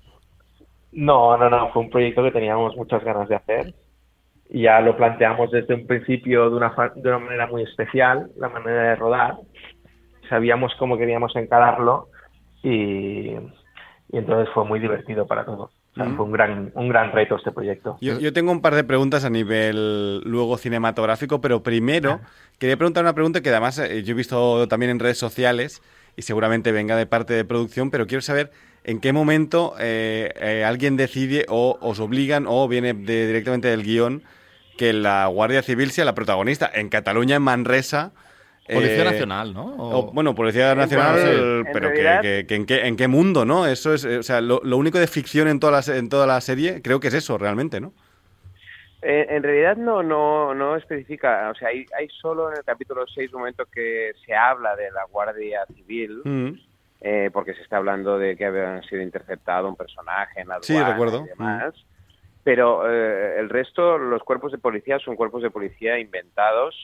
No, 0.92 1.36
no, 1.36 1.48
no, 1.50 1.70
fue 1.72 1.82
un 1.82 1.90
proyecto 1.90 2.22
que 2.22 2.30
teníamos 2.30 2.76
muchas 2.76 3.02
ganas 3.04 3.28
de 3.28 3.36
hacer. 3.36 3.74
Ya 4.50 4.80
lo 4.80 4.96
planteamos 4.96 5.50
desde 5.50 5.74
un 5.74 5.86
principio 5.86 6.50
de 6.50 6.56
una, 6.56 6.70
fa- 6.72 6.92
de 6.94 7.08
una 7.08 7.18
manera 7.18 7.46
muy 7.46 7.62
especial, 7.62 8.30
la 8.36 8.48
manera 8.50 8.82
de 8.90 8.96
rodar. 8.96 9.36
Sabíamos 10.28 10.72
cómo 10.78 10.96
queríamos 10.98 11.34
encararlo 11.36 12.08
y, 12.62 13.30
y 13.30 14.16
entonces 14.16 14.52
fue 14.54 14.64
muy 14.64 14.78
divertido 14.80 15.26
para 15.26 15.44
todos. 15.44 15.70
O 15.92 15.94
sea, 15.94 16.04
Mm. 16.06 16.16
Fue 16.16 16.24
un 16.24 16.32
gran, 16.32 16.72
un 16.74 16.88
gran 16.88 17.12
reto 17.12 17.36
este 17.36 17.52
proyecto. 17.52 17.98
Yo, 18.00 18.18
yo 18.18 18.32
tengo 18.32 18.50
un 18.50 18.62
par 18.62 18.74
de 18.74 18.82
preguntas 18.84 19.26
a 19.26 19.30
nivel 19.30 20.20
luego 20.20 20.56
cinematográfico, 20.56 21.40
pero 21.42 21.62
primero 21.62 22.20
quería 22.58 22.78
preguntar 22.78 23.04
una 23.04 23.12
pregunta 23.14 23.42
que 23.42 23.50
además 23.50 23.78
eh, 23.78 24.02
yo 24.02 24.12
he 24.12 24.16
visto 24.16 24.66
también 24.68 24.90
en 24.90 24.98
redes 25.00 25.18
sociales 25.18 25.82
y 26.16 26.22
seguramente 26.22 26.72
venga 26.72 26.96
de 26.96 27.04
parte 27.06 27.34
de 27.34 27.44
producción, 27.44 27.90
pero 27.90 28.06
quiero 28.06 28.22
saber 28.22 28.50
en 28.84 29.00
qué 29.00 29.12
momento 29.12 29.74
eh, 29.78 30.32
eh, 30.40 30.64
alguien 30.64 30.96
decide 30.96 31.46
o 31.48 31.78
os 31.80 32.00
obligan 32.00 32.46
o 32.48 32.66
viene 32.68 32.92
de- 32.94 33.26
directamente 33.26 33.68
del 33.68 33.82
guion 33.82 34.22
que 34.78 34.92
la 34.92 35.26
Guardia 35.26 35.62
Civil 35.62 35.90
sea 35.90 36.04
la 36.04 36.14
protagonista. 36.14 36.70
En 36.72 36.88
Cataluña, 36.88 37.36
en 37.36 37.42
Manresa... 37.42 38.12
Policía 38.66 39.02
eh, 39.02 39.04
Nacional, 39.04 39.52
¿no? 39.52 39.74
O- 39.76 39.98
o, 39.98 40.12
bueno, 40.12 40.34
Policía 40.36 40.74
Nacional, 40.76 41.12
bueno, 41.20 41.26
sí. 41.32 41.38
En 41.66 41.72
pero 41.72 41.88
que- 41.90 41.94
realidad- 42.02 42.20
que, 42.22 42.46
que 42.46 42.54
en, 42.54 42.64
qué, 42.66 42.86
en 42.86 42.96
qué 42.96 43.08
mundo, 43.08 43.44
¿no? 43.44 43.66
Eso 43.66 43.92
es, 43.92 44.04
o 44.04 44.22
sea, 44.22 44.40
lo, 44.40 44.60
lo 44.64 44.76
único 44.76 44.98
de 45.00 45.08
ficción 45.08 45.48
en 45.48 45.58
toda, 45.60 45.82
la, 45.84 45.96
en 45.96 46.08
toda 46.08 46.26
la 46.28 46.40
serie 46.40 46.80
creo 46.80 47.00
que 47.00 47.08
es 47.08 47.14
eso, 47.14 47.36
realmente, 47.38 47.80
¿no? 47.80 47.92
Eh, 49.02 49.26
en 49.30 49.42
realidad 49.42 49.76
no, 49.76 50.04
no, 50.04 50.54
no 50.54 50.76
especifica, 50.76 51.50
o 51.50 51.54
sea, 51.56 51.68
hay, 51.68 51.84
hay 51.98 52.06
solo 52.20 52.50
en 52.52 52.58
el 52.58 52.64
capítulo 52.64 53.04
6 53.12 53.32
un 53.34 53.40
momento 53.40 53.64
que 53.66 54.12
se 54.24 54.32
habla 54.32 54.76
de 54.76 54.92
la 54.92 55.04
Guardia 55.10 55.66
Civil, 55.74 56.20
Mm. 56.24 56.50
Eh, 57.02 57.30
porque 57.32 57.54
se 57.54 57.62
está 57.62 57.76
hablando 57.78 58.18
de 58.18 58.36
que 58.36 58.46
había 58.46 58.80
sido 58.82 59.02
interceptado 59.02 59.68
un 59.68 59.76
personaje 59.76 60.40
en 60.40 60.48
la 60.48 60.58
Sí, 60.62 60.80
recuerdo. 60.80 61.24
y 61.26 61.28
demás. 61.28 61.74
Pero 62.44 62.90
eh, 62.90 63.38
el 63.38 63.48
resto, 63.50 63.98
los 63.98 64.22
cuerpos 64.22 64.52
de 64.52 64.58
policía 64.58 64.98
son 64.98 65.14
cuerpos 65.16 65.42
de 65.42 65.50
policía 65.50 65.98
inventados 65.98 66.74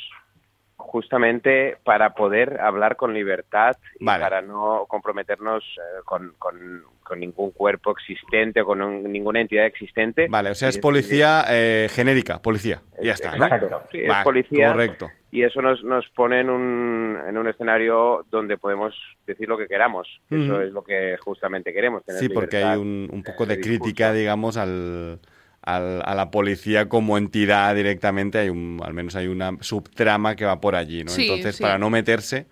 justamente 0.77 1.77
para 1.85 2.15
poder 2.15 2.61
hablar 2.61 2.95
con 2.97 3.13
libertad 3.13 3.77
y 3.99 4.05
Vale. 4.05 4.23
para 4.23 4.41
no 4.43 4.87
comprometernos 4.89 5.65
eh, 5.65 6.01
con, 6.05 6.35
con- 6.39 6.85
con 7.03 7.19
ningún 7.21 7.51
cuerpo 7.51 7.91
existente 7.91 8.61
o 8.61 8.67
con 8.67 8.81
un- 8.83 9.11
ninguna 9.11 9.41
entidad 9.41 9.67
existente. 9.67 10.29
Vale, 10.29 10.51
o 10.51 10.55
sea, 10.55 10.69
es 10.69 10.77
es- 10.77 10.81
policía 10.81 11.45
eh, 11.49 11.89
genérica, 11.91 12.41
policía. 12.41 12.81
Ya 13.03 13.13
está, 13.15 13.37
¿no? 13.37 13.45
Exacto. 13.45 13.83
Sí, 13.91 14.03
es 14.03 14.09
Vale, 14.09 14.25
policía. 14.25 14.69
Correcto. 14.73 15.11
Y 15.31 15.43
eso 15.43 15.61
nos, 15.61 15.85
nos 15.85 16.09
pone 16.11 16.41
en 16.41 16.49
un, 16.49 17.19
en 17.29 17.37
un 17.37 17.47
escenario 17.49 18.25
donde 18.31 18.57
podemos 18.57 18.95
decir 19.27 19.49
lo 19.49 19.59
que 19.59 19.69
queramos. 19.69 20.09
Eso 20.31 20.63
es 20.63 20.73
lo 20.73 20.83
que 20.83 21.17
justamente 21.19 21.73
queremos. 21.73 22.05
Tener 22.05 22.21
Sí, 22.21 22.29
porque 22.31 22.57
hay 22.59 22.79
un, 22.79 23.09
un 23.13 23.23
poco 23.23 23.45
de 23.45 23.57
de 23.57 23.61
crítica, 23.63 24.13
digamos, 24.13 24.57
al, 24.57 25.21
al- 25.61 26.03
a 26.05 26.15
la 26.15 26.31
policía 26.31 26.89
como 26.89 27.19
entidad 27.19 27.75
directamente. 27.75 28.39
Hay 28.39 28.49
un, 28.49 28.81
al 28.83 28.95
menos 28.95 29.17
hay 29.17 29.27
una 29.27 29.53
subtrama 29.61 30.35
que 30.35 30.47
va 30.47 30.61
por 30.61 30.75
allí, 30.75 31.05
¿no? 31.05 31.11
Sí, 31.11 31.23
Entonces, 31.29 31.57
sí. 31.57 31.63
para 31.63 31.77
no 31.79 31.91
meterse, 31.91 32.47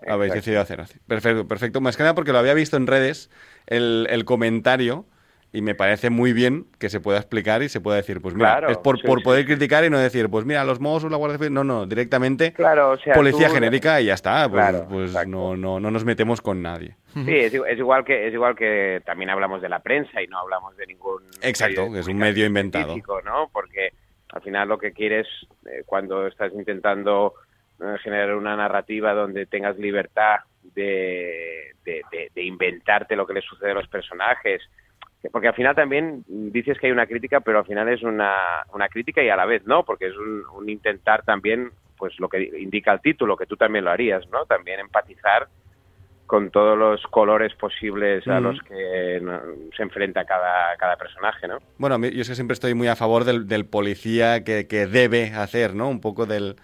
habéis 0.00 0.32
Exacto. 0.32 0.34
decidido 0.34 0.60
hacer 0.62 0.80
así. 0.80 0.98
Perfecto, 1.06 1.46
perfecto. 1.46 1.80
Más 1.82 1.96
que 1.96 2.02
nada 2.04 2.14
porque 2.14 2.32
lo 2.32 2.38
había 2.38 2.54
visto 2.54 2.76
en 2.76 2.86
redes, 2.86 3.30
el, 3.66 4.06
el 4.10 4.24
comentario, 4.24 5.06
y 5.54 5.62
me 5.62 5.76
parece 5.76 6.10
muy 6.10 6.32
bien 6.32 6.66
que 6.80 6.90
se 6.90 6.98
pueda 6.98 7.18
explicar 7.18 7.62
y 7.62 7.68
se 7.68 7.80
pueda 7.80 7.96
decir, 7.96 8.20
pues 8.20 8.34
mira, 8.34 8.50
Claro, 8.58 8.70
es 8.70 8.78
por, 8.78 9.00
sí, 9.00 9.06
por 9.06 9.18
sí. 9.20 9.24
poder 9.24 9.46
criticar 9.46 9.84
y 9.84 9.88
no 9.90 9.98
decir, 10.00 10.28
pues 10.28 10.44
mira, 10.44 10.64
los 10.64 10.80
Mossos, 10.80 11.12
la 11.12 11.16
Guardia 11.16 11.38
Civil, 11.38 11.54
no, 11.54 11.62
no, 11.62 11.86
directamente 11.86 12.52
Claro, 12.52 12.90
o 12.90 12.98
sea, 12.98 13.14
policía 13.14 13.46
tú- 13.46 13.54
genérica 13.54 14.00
y 14.00 14.06
ya 14.06 14.14
está, 14.14 14.48
pues, 14.48 14.60
Claro, 14.68 14.86
pues 14.90 15.26
no, 15.28 15.56
no, 15.56 15.78
no 15.78 15.90
nos 15.92 16.04
metemos 16.04 16.40
con 16.40 16.60
nadie. 16.60 16.96
Sí, 17.14 17.30
es, 17.36 17.54
es 17.54 17.78
igual 17.78 18.04
que 18.04 18.26
es 18.26 18.34
igual 18.34 18.56
que 18.56 19.00
también 19.06 19.30
hablamos 19.30 19.62
de 19.62 19.68
la 19.68 19.78
prensa 19.78 20.20
y 20.20 20.26
no 20.26 20.38
hablamos 20.40 20.76
de 20.76 20.86
ningún 20.88 21.22
Exacto, 21.40 21.82
medio 21.82 21.84
de 21.84 21.94
que 21.94 22.00
es 22.00 22.08
un 22.08 22.18
medio 22.18 22.46
inventado. 22.46 22.96
¿no? 23.24 23.48
Porque 23.52 23.90
al 24.32 24.42
final 24.42 24.68
lo 24.68 24.76
que 24.78 24.90
quieres 24.90 25.28
eh, 25.66 25.84
cuando 25.86 26.26
estás 26.26 26.52
intentando 26.52 27.34
eh, 27.80 27.94
generar 28.02 28.34
una 28.34 28.56
narrativa 28.56 29.14
donde 29.14 29.46
tengas 29.46 29.78
libertad 29.78 30.38
de, 30.88 31.74
de, 31.84 32.02
de- 32.10 32.30
de 32.34 32.42
inventarte 32.42 33.14
lo 33.16 33.24
que 33.26 33.34
le 33.34 33.40
sucede 33.42 33.70
a 33.70 33.74
los 33.74 33.86
personajes, 33.88 34.60
porque 35.32 35.48
al 35.48 35.54
final 35.54 35.74
también 35.74 36.24
dices 36.26 36.78
que 36.78 36.86
hay 36.86 36.92
una 36.92 37.06
crítica, 37.06 37.40
pero 37.40 37.58
al 37.60 37.64
final 37.66 37.88
es 37.88 38.02
una, 38.02 38.34
una 38.72 38.88
crítica 38.88 39.22
y 39.22 39.28
a 39.28 39.36
la 39.36 39.46
vez 39.46 39.66
no, 39.66 39.84
porque 39.84 40.06
es 40.06 40.16
un, 40.16 40.42
un 40.56 40.68
intentar 40.68 41.22
también 41.24 41.70
pues 41.96 42.18
lo 42.18 42.28
que 42.28 42.42
indica 42.60 42.92
el 42.92 43.00
título, 43.00 43.36
que 43.36 43.46
tú 43.46 43.56
también 43.56 43.84
lo 43.84 43.90
harías, 43.90 44.28
¿no? 44.30 44.44
También 44.46 44.80
empatizar 44.80 45.48
con 46.26 46.50
todos 46.50 46.76
los 46.76 47.02
colores 47.08 47.54
posibles 47.54 48.26
a 48.26 48.40
Mm. 48.40 48.42
los 48.42 48.60
que 48.62 49.20
se 49.76 49.82
enfrenta 49.82 50.24
cada, 50.24 50.76
cada 50.78 50.96
personaje, 50.96 51.46
¿no? 51.46 51.58
Bueno, 51.78 51.98
yo 52.00 52.22
es 52.22 52.28
que 52.28 52.34
siempre 52.34 52.54
estoy 52.54 52.74
muy 52.74 52.88
a 52.88 52.96
favor 52.96 53.24
del, 53.24 53.46
del 53.46 53.66
policía 53.66 54.42
que, 54.42 54.66
que 54.66 54.86
debe 54.86 55.32
hacer, 55.34 55.74
¿no? 55.74 55.88
Un 55.88 56.00
poco 56.00 56.26
del, 56.26 56.56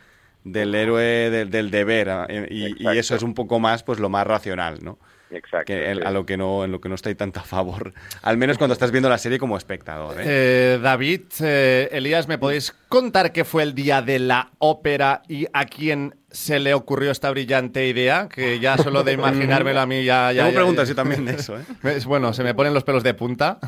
del 0.44 0.74
héroe 0.74 1.02
del, 1.30 1.50
del 1.50 1.70
deber. 1.70 2.08
ah, 2.10 2.26
Y, 2.30 2.74
y 2.82 2.98
eso 2.98 3.14
es 3.14 3.22
un 3.22 3.34
poco 3.34 3.60
más, 3.60 3.82
pues 3.82 4.00
lo 4.00 4.08
más 4.08 4.26
racional, 4.26 4.78
¿no? 4.82 4.98
Exacto. 5.32 5.66
Que 5.66 5.90
el- 5.92 5.98
sí. 5.98 6.04
a 6.04 6.10
lo 6.10 6.26
que 6.26 6.36
no, 6.36 6.64
en 6.64 6.72
lo 6.72 6.80
que 6.80 6.88
no 6.88 6.94
estoy 6.96 7.14
tanto 7.14 7.38
a 7.40 7.44
favor. 7.44 7.92
Al 8.22 8.36
menos 8.36 8.58
cuando 8.58 8.72
estás 8.72 8.90
viendo 8.90 9.08
la 9.08 9.18
serie 9.18 9.38
como 9.38 9.56
espectador, 9.56 10.16
¿eh? 10.20 10.24
Eh, 10.26 10.78
David, 10.82 11.22
eh, 11.42 11.88
Elías, 11.92 12.26
¿me 12.26 12.36
podéis 12.38 12.72
contar 12.88 13.32
qué 13.32 13.44
fue 13.44 13.62
el 13.62 13.74
día 13.74 14.02
de 14.02 14.18
la 14.18 14.50
ópera 14.58 15.22
y 15.28 15.46
a 15.52 15.66
quién 15.66 16.16
se 16.30 16.58
le 16.58 16.74
ocurrió 16.74 17.10
esta 17.12 17.30
brillante 17.30 17.86
idea? 17.86 18.28
Que 18.28 18.58
ya 18.58 18.76
solo 18.76 19.04
de 19.04 19.12
imaginármelo 19.14 19.80
a 19.80 19.86
mí 19.86 20.02
ya... 20.04 20.32
ya 20.32 20.42
Tengo 20.42 20.50
ya- 20.50 20.56
preguntas 20.56 20.88
yo 20.88 20.94
también 20.96 21.24
de 21.24 21.32
eso, 21.36 21.56
¿eh? 21.58 21.64
Bueno, 22.06 22.32
se 22.32 22.42
me 22.42 22.54
ponen 22.54 22.74
los 22.74 22.82
pelos 22.84 23.02
de 23.04 23.14
punta. 23.14 23.58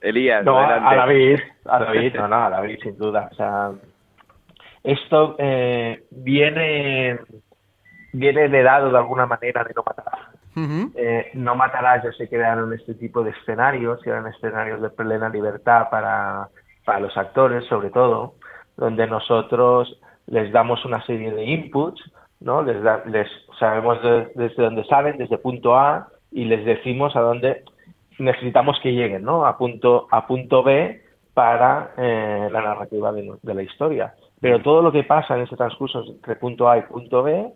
Elías, 0.00 0.44
No, 0.44 0.58
a- 0.58 0.64
adelante. 0.64 0.88
a 0.94 0.96
David, 0.96 1.38
a 1.66 1.78
David, 1.78 2.14
no, 2.14 2.28
no, 2.28 2.44
a 2.46 2.50
David, 2.50 2.78
sin 2.82 2.98
duda. 2.98 3.28
O 3.30 3.34
sea, 3.36 3.70
esto 4.82 5.36
eh, 5.38 6.04
viene, 6.10 7.18
viene 8.18 8.44
heredado 8.44 8.90
de 8.90 8.98
alguna 8.98 9.26
manera 9.26 9.64
de 9.64 9.72
No 9.74 9.82
Matarás. 9.86 10.20
Eh, 10.94 11.30
no 11.34 11.54
Matarás 11.54 12.02
ya 12.04 12.12
se 12.12 12.28
crearon 12.28 12.72
este 12.72 12.94
tipo 12.94 13.22
de 13.22 13.30
escenarios, 13.30 14.00
que 14.02 14.10
eran 14.10 14.26
escenarios 14.26 14.80
de 14.80 14.90
plena 14.90 15.28
libertad 15.28 15.88
para, 15.90 16.48
para 16.84 17.00
los 17.00 17.16
actores, 17.16 17.64
sobre 17.66 17.90
todo, 17.90 18.34
donde 18.76 19.06
nosotros 19.06 20.00
les 20.26 20.50
damos 20.52 20.84
una 20.84 21.04
serie 21.04 21.30
de 21.32 21.44
inputs, 21.44 22.00
¿no? 22.40 22.62
Les, 22.62 22.82
da- 22.82 23.02
les 23.06 23.28
sabemos 23.58 24.02
de- 24.02 24.30
desde 24.34 24.62
dónde 24.62 24.84
salen, 24.84 25.18
desde 25.18 25.38
punto 25.38 25.76
A, 25.76 26.08
y 26.32 26.44
les 26.46 26.64
decimos 26.64 27.14
a 27.16 27.20
dónde 27.20 27.62
necesitamos 28.18 28.78
que 28.82 28.92
lleguen, 28.92 29.22
¿no? 29.24 29.46
A 29.46 29.56
punto, 29.58 30.08
a 30.10 30.26
punto 30.26 30.62
B 30.62 31.02
para 31.34 31.92
eh, 31.98 32.48
la 32.50 32.62
narrativa 32.62 33.12
de, 33.12 33.30
de 33.42 33.54
la 33.54 33.62
historia. 33.62 34.14
Pero 34.40 34.60
todo 34.62 34.80
lo 34.82 34.90
que 34.90 35.02
pasa 35.04 35.36
en 35.36 35.42
ese 35.42 35.56
transcurso 35.56 36.02
entre 36.08 36.36
punto 36.36 36.68
A 36.68 36.78
y 36.78 36.82
punto 36.82 37.22
B 37.22 37.52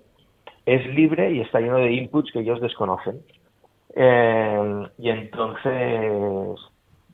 es 0.66 0.86
libre 0.94 1.32
y 1.32 1.40
está 1.40 1.60
lleno 1.60 1.76
de 1.78 1.92
inputs 1.92 2.30
que 2.32 2.40
ellos 2.40 2.60
desconocen. 2.60 3.20
Eh, 3.96 4.86
y 4.98 5.10
entonces, 5.10 6.60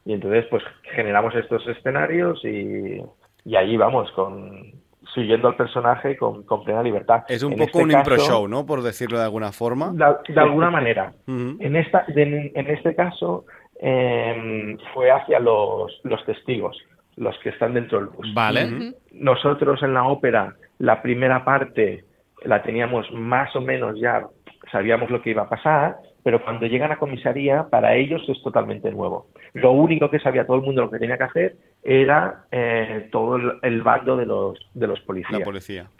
y 0.04 0.12
entonces 0.12 0.44
pues 0.50 0.62
generamos 0.94 1.34
estos 1.34 1.66
escenarios 1.68 2.44
y, 2.44 3.00
y 3.44 3.56
allí 3.56 3.76
vamos 3.76 4.10
con 4.12 4.72
siguiendo 5.14 5.48
al 5.48 5.56
personaje 5.56 6.16
con, 6.16 6.42
con 6.42 6.64
plena 6.64 6.82
libertad. 6.82 7.22
Es 7.28 7.42
un 7.42 7.52
En 7.52 7.58
poco 7.60 7.78
este 7.78 7.82
un 7.84 7.90
impro 7.92 8.16
caso- 8.16 8.26
show, 8.30 8.48
¿no? 8.48 8.66
Por 8.66 8.82
decirlo 8.82 9.18
de 9.18 9.24
alguna 9.24 9.52
forma. 9.52 9.92
de, 9.92 10.34
de 10.34 10.40
alguna 10.40 10.70
manera. 10.70 11.12
En, 11.26 11.76
esta, 11.76 12.04
en, 12.08 12.50
en 12.54 12.66
este 12.70 12.94
caso 12.94 13.46
eh, 13.80 14.76
fue 14.92 15.10
hacia 15.10 15.38
los, 15.38 16.00
los 16.02 16.22
testigos, 16.26 16.76
los 17.16 17.38
que 17.38 17.50
están 17.50 17.72
dentro 17.74 17.98
del 18.00 18.08
bus. 18.08 18.34
Vale. 18.34 18.92
Nosotros 19.12 19.82
en 19.82 19.94
la 19.94 20.04
ópera, 20.06 20.54
la 20.78 21.00
primera 21.00 21.44
parte 21.44 22.04
la 22.46 22.62
teníamos 22.62 23.10
más 23.12 23.54
o 23.56 23.60
menos 23.60 23.98
ya, 24.00 24.26
sabíamos 24.72 25.10
lo 25.10 25.22
que 25.22 25.30
iba 25.30 25.42
a 25.42 25.48
pasar, 25.48 25.96
pero 26.22 26.42
cuando 26.42 26.66
llegan 26.66 26.90
a 26.92 26.98
comisaría, 26.98 27.68
para 27.70 27.94
ellos 27.94 28.22
es 28.28 28.42
totalmente 28.42 28.90
nuevo. 28.90 29.28
Lo 29.54 29.72
único 29.72 30.10
que 30.10 30.18
sabía 30.18 30.46
todo 30.46 30.56
el 30.56 30.62
mundo 30.62 30.82
lo 30.82 30.90
que 30.90 30.98
tenía 30.98 31.16
que 31.18 31.24
hacer 31.24 31.56
era 31.82 32.46
eh, 32.50 33.08
todo 33.12 33.36
el, 33.36 33.52
el 33.62 33.82
bando 33.82 34.16
de 34.16 34.26
los, 34.26 34.58
de 34.74 34.86
los 34.86 35.00
policías. 35.00 35.32
La 35.40 35.44
policía. 35.44 35.90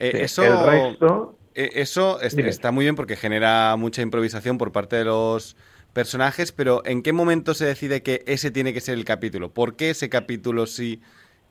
Eh, 0.00 0.10
Sí, 0.14 0.18
eso, 0.22 0.42
El 0.42 0.58
resto, 0.66 1.38
eh, 1.54 1.70
eso 1.74 2.20
es- 2.20 2.36
está 2.36 2.70
muy 2.72 2.84
bien 2.84 2.94
porque 2.96 3.16
genera 3.16 3.76
mucha 3.76 4.02
improvisación 4.02 4.58
por 4.58 4.72
parte 4.72 4.96
de 4.96 5.04
los 5.04 5.56
personajes, 5.92 6.52
pero 6.52 6.82
¿en 6.84 7.02
qué 7.02 7.12
momento 7.12 7.54
se 7.54 7.64
decide 7.66 8.02
que 8.02 8.22
ese 8.26 8.50
tiene 8.50 8.72
que 8.72 8.80
ser 8.80 8.94
el 8.98 9.04
capítulo? 9.04 9.52
¿Por 9.52 9.76
qué 9.76 9.90
ese 9.90 10.08
capítulo 10.08 10.66
sí 10.66 11.00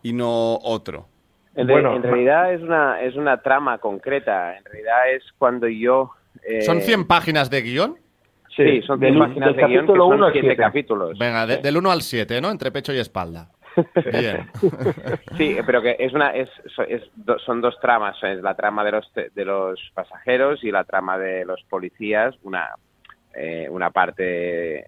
y 0.02 0.14
no 0.14 0.56
otro? 0.64 1.10
En, 1.58 1.68
re- 1.68 1.74
Bueno, 1.74 1.96
en 1.96 2.04
realidad 2.04 2.54
es 2.54 2.62
una, 2.62 3.02
es 3.02 3.16
una 3.16 3.42
trama 3.42 3.78
concreta. 3.80 4.56
En 4.58 4.64
realidad 4.64 5.10
es 5.12 5.24
cuando 5.38 5.68
yo... 5.68 6.12
eh, 6.48 6.62
¿Son 6.62 6.80
100 6.82 7.06
páginas 7.08 7.50
de 7.50 7.62
guion? 7.64 7.98
Sí, 8.56 8.82
son 8.84 9.00
100 9.00 9.14
del- 9.14 9.20
páginas 9.20 9.48
del 9.50 9.56
de 9.58 9.68
guion 9.68 9.88
que 9.88 9.94
son 9.96 10.24
al 10.24 10.32
7 10.32 10.48
siete. 10.48 10.56
capítulos. 10.62 11.18
Venga, 11.20 11.46
de- 11.46 11.58
del 11.58 11.78
1 11.78 11.92
al 11.92 12.02
7, 12.02 12.40
¿no? 12.42 12.50
Entre 12.52 12.72
pecho 12.72 12.94
y 12.94 13.00
espalda. 13.00 13.50
Bien. 14.12 14.48
Sí, 15.38 15.56
pero 15.66 15.82
que 15.84 15.96
es 16.00 16.12
una 16.14 16.30
es, 16.32 16.50
so- 16.76 16.82
es 16.84 17.04
son 17.46 17.62
dos 17.62 17.80
tramas, 17.80 18.16
es 18.24 18.42
la 18.42 18.56
trama 18.56 18.84
de 18.84 18.92
los 18.92 19.14
te- 19.14 19.30
de 19.30 19.46
los 19.46 19.80
pasajeros 19.94 20.64
y 20.64 20.72
la 20.72 20.84
trama 20.84 21.18
de 21.20 21.46
los 21.46 21.62
policías, 21.70 22.34
una 22.44 22.70
eh, 23.36 23.68
una 23.70 23.92
parte 23.92 24.86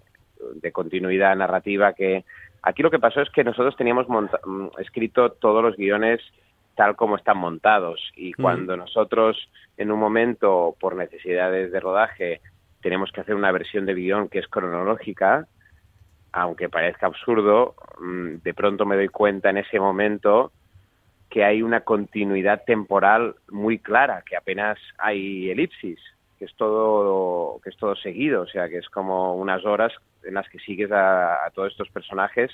de 0.54 0.72
continuidad 0.72 1.36
narrativa 1.36 1.92
que 1.92 2.24
aquí 2.62 2.82
lo 2.82 2.90
que 2.90 2.98
pasó 2.98 3.20
es 3.20 3.30
que 3.30 3.44
nosotros 3.44 3.76
teníamos 3.76 4.08
monta- 4.08 4.40
mm, 4.44 4.68
escrito 4.80 5.30
todos 5.32 5.62
los 5.62 5.76
guiones 5.76 6.20
tal 6.76 6.96
como 6.96 7.16
están 7.16 7.38
montados. 7.38 8.00
Y 8.16 8.32
cuando 8.32 8.76
nosotros 8.76 9.36
en 9.76 9.90
un 9.90 9.98
momento 9.98 10.76
por 10.80 10.96
necesidades 10.96 11.72
de 11.72 11.80
rodaje 11.80 12.40
tenemos 12.82 13.12
que 13.12 13.20
hacer 13.20 13.34
una 13.34 13.52
versión 13.52 13.86
de 13.86 13.94
guion 13.94 14.28
que 14.28 14.38
es 14.38 14.48
cronológica 14.48 15.46
aunque 16.32 16.68
parezca 16.68 17.06
absurdo, 17.06 17.74
mm, 18.00 18.36
de 18.42 18.54
pronto 18.54 18.86
me 18.86 18.96
doy 18.96 19.08
cuenta 19.08 19.50
en 19.50 19.58
ese 19.58 19.80
momento 19.80 20.52
que 21.28 21.44
hay 21.44 21.62
una 21.62 21.80
continuidad 21.80 22.62
temporal 22.64 23.36
muy 23.50 23.78
clara, 23.78 24.22
que 24.28 24.36
apenas 24.36 24.78
hay 24.98 25.50
elipsis, 25.50 25.98
que 26.38 26.44
es 26.44 26.54
todo, 26.56 27.60
que 27.62 27.70
es 27.70 27.76
todo 27.76 27.94
seguido, 27.96 28.42
o 28.42 28.46
sea, 28.46 28.68
que 28.68 28.78
es 28.78 28.88
como 28.88 29.34
unas 29.36 29.64
horas 29.64 29.92
en 30.22 30.34
las 30.34 30.48
que 30.48 30.58
sigues 30.58 30.90
a, 30.90 31.44
a 31.44 31.50
todos 31.50 31.72
estos 31.72 31.90
personajes 31.90 32.50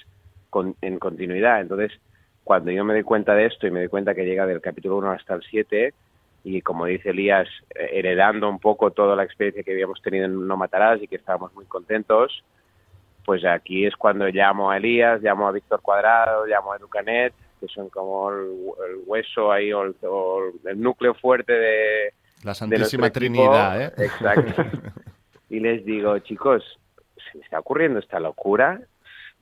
con- 0.51 0.75
en 0.83 0.99
continuidad. 0.99 1.61
Entonces, 1.61 1.93
cuando 2.47 2.70
yo 2.70 2.84
me 2.84 2.92
doy 2.92 3.03
cuenta 3.03 3.34
de 3.34 3.47
esto 3.47 3.66
y 3.66 3.72
me 3.72 3.80
doy 3.80 3.88
cuenta 3.88 4.14
que 4.14 4.24
llega 4.24 4.47
del 4.47 4.61
capítulo 4.61 4.99
1 4.99 5.11
hasta 5.11 5.34
el 5.34 5.42
7, 5.51 5.92
y 6.44 6.62
como 6.62 6.86
dice 6.86 7.11
Elías, 7.11 7.49
eh, 7.74 7.88
heredando 7.94 8.49
un 8.49 8.61
poco 8.61 8.92
toda 8.92 9.16
la 9.16 9.24
experiencia 9.24 9.64
que 9.64 9.72
habíamos 9.72 10.01
tenido 10.01 10.26
en 10.26 10.47
No 10.47 10.57
Matarás 10.57 11.03
y 11.03 11.09
que 11.09 11.16
estábamos 11.16 11.53
muy 11.55 11.64
contentos, 11.64 12.44
pues 13.24 13.44
aquí 13.44 13.84
es 13.84 13.97
cuando 13.97 14.28
llamo 14.28 14.70
a 14.70 14.76
Elías, 14.76 15.20
llamo 15.22 15.49
a 15.49 15.51
Víctor 15.51 15.80
Cuadrado, 15.82 16.47
llamo 16.47 16.72
a 16.72 16.78
Ducanet, 16.78 17.34
que 17.59 17.66
son 17.66 17.88
como 17.88 18.30
el, 18.30 18.47
el 18.90 18.99
hueso 19.07 19.51
ahí 19.51 19.72
o 19.72 19.82
el, 19.82 19.97
o 20.03 20.53
el 20.66 20.80
núcleo 20.80 21.14
fuerte 21.14 21.53
de, 21.53 22.12
La 22.44 22.53
de 22.53 22.55
Santísima 22.55 23.09
equipo. 23.09 23.18
Trinidad, 23.18 23.82
¿eh? 23.82 23.92
Exacto. 24.05 24.62
y 25.51 25.59
les 25.59 25.84
digo, 25.84 26.16
chicos, 26.20 26.62
se 27.16 27.38
me 27.38 27.44
está 27.44 27.59
ocurriendo 27.59 27.99
esta 27.99 28.20
locura, 28.20 28.82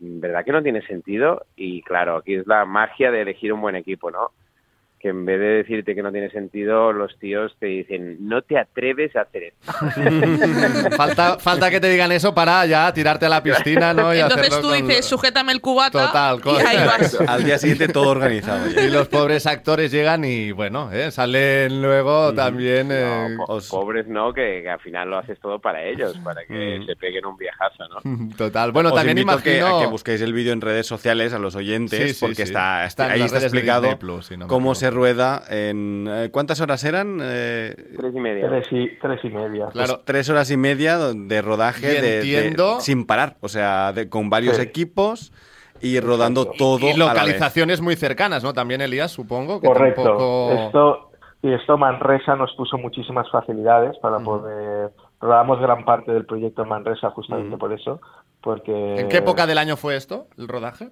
¿verdad 0.04 0.44
que 0.44 0.52
no 0.52 0.62
tiene 0.62 0.82
sentido? 0.82 1.46
Y 1.56 1.82
claro, 1.82 2.16
aquí 2.16 2.34
es 2.34 2.46
la 2.46 2.64
magia 2.64 3.10
de 3.10 3.22
elegir 3.22 3.52
un 3.52 3.60
buen 3.60 3.76
equipo, 3.76 4.10
¿no? 4.10 4.32
Que 5.04 5.10
en 5.10 5.26
vez 5.26 5.38
de 5.38 5.46
decirte 5.46 5.94
que 5.94 6.02
no 6.02 6.10
tiene 6.10 6.30
sentido, 6.30 6.90
los 6.90 7.14
tíos 7.18 7.54
te 7.60 7.66
dicen, 7.66 8.26
no 8.26 8.40
te 8.40 8.56
atreves 8.58 9.14
a 9.14 9.20
hacer 9.20 9.52
esto. 9.52 9.70
falta, 10.96 11.38
falta 11.38 11.70
que 11.70 11.78
te 11.78 11.90
digan 11.90 12.10
eso 12.10 12.34
para 12.34 12.64
ya 12.64 12.90
tirarte 12.94 13.26
a 13.26 13.28
la 13.28 13.42
piscina, 13.42 13.92
¿no? 13.92 14.14
Y 14.14 14.20
Entonces 14.20 14.60
tú 14.60 14.68
con- 14.68 14.86
dices, 14.86 15.04
sujétame 15.04 15.52
el 15.52 15.60
cubata 15.60 16.06
Total, 16.06 16.40
con- 16.40 16.54
y 16.56 16.58
ahí 16.60 16.86
vas. 16.86 17.20
Al 17.28 17.44
día 17.44 17.58
siguiente 17.58 17.88
todo 17.88 18.08
organizado. 18.08 18.66
ya. 18.70 18.82
Y 18.82 18.90
los 18.90 19.08
pobres 19.08 19.46
actores 19.46 19.90
llegan 19.92 20.24
y, 20.24 20.52
bueno, 20.52 20.90
¿eh? 20.90 21.10
salen 21.10 21.82
luego 21.82 22.32
también... 22.32 22.88
eh, 22.90 23.28
No, 23.36 23.44
po- 23.44 23.52
os- 23.56 23.68
pobres 23.68 24.06
no, 24.06 24.32
que, 24.32 24.60
que 24.62 24.70
al 24.70 24.80
final 24.80 25.10
lo 25.10 25.18
haces 25.18 25.38
todo 25.38 25.58
para 25.58 25.82
ellos, 25.84 26.16
para 26.24 26.46
que 26.46 26.80
se 26.86 26.96
peguen 26.96 27.26
un 27.26 27.36
viajazo, 27.36 27.84
¿no? 28.04 28.28
Total. 28.38 28.72
Bueno, 28.72 28.88
Os 28.88 28.94
también 28.94 29.18
a 29.18 29.36
que- 29.36 29.56
imagino... 29.58 29.78
a 29.78 29.80
que 29.82 29.86
busquéis 29.88 30.22
el 30.22 30.32
vídeo 30.32 30.54
en 30.54 30.62
redes 30.62 30.86
sociales 30.86 31.34
a 31.34 31.38
los 31.38 31.54
oyentes, 31.56 32.00
Sí, 32.00 32.14
sí, 32.14 32.20
porque 32.20 32.36
sí. 32.36 32.42
está, 32.42 32.86
Está 32.86 33.10
ahí 33.12 33.20
está 33.20 33.38
explicado 33.38 33.98
Plus, 33.98 34.26
si 34.26 34.36
no 34.38 34.46
cómo 34.48 34.74
se 34.74 34.90
rueda 34.94 35.42
en... 35.50 36.06
eh, 36.08 36.30
¿Cuántas 36.32 36.60
horas 36.62 36.82
eran? 36.84 37.18
Eh, 37.22 37.74
Tres 37.96 38.14
y 38.14 38.20
media. 38.20 38.48
tres 38.48 38.66
y, 38.70 38.88
tres 39.00 39.20
y 39.24 39.28
media. 39.28 39.64
pues 39.72 39.74
Claro. 39.86 40.02
tres 40.04 40.30
horas 40.30 40.50
y 40.50 40.56
media 40.56 40.96
de 40.98 41.42
rodaje 41.42 42.00
de- 42.00 42.80
sin 42.80 43.04
parar, 43.06 43.36
o 43.40 43.48
sea, 43.48 43.92
de- 43.92 44.08
con 44.08 44.30
varios 44.30 44.56
Sí. 44.56 44.62
equipos 44.62 45.32
y 45.80 46.00
rodando 46.00 46.46
todo 46.46 46.78
Y 46.86 46.92
a 46.92 46.96
la 46.96 47.04
vez. 47.06 47.14
localizaciones 47.14 47.80
muy 47.82 47.96
cercanas, 47.96 48.42
¿no? 48.42 48.52
También, 48.54 48.80
Elías, 48.80 49.10
supongo 49.10 49.60
que 49.60 49.66
Correcto. 49.66 50.02
tampoco... 50.02 50.52
Esto, 50.52 51.10
y 51.42 51.52
esto 51.52 51.76
Manresa 51.76 52.36
nos 52.36 52.54
puso 52.54 52.78
muchísimas 52.78 53.30
facilidades 53.30 53.98
para 53.98 54.18
poder... 54.20 54.90
Rodamos 55.20 55.58
gran 55.60 55.84
parte 55.84 56.12
del 56.12 56.24
proyecto 56.26 56.62
en 56.62 56.68
Manresa 56.68 57.10
justamente 57.10 57.56
por 57.56 57.72
eso, 57.72 58.00
porque... 58.42 58.96
¿En 58.96 59.08
qué 59.08 59.18
época 59.18 59.46
del 59.46 59.58
año 59.58 59.76
fue 59.76 59.96
esto, 59.96 60.26
el 60.38 60.48
rodaje? 60.48 60.88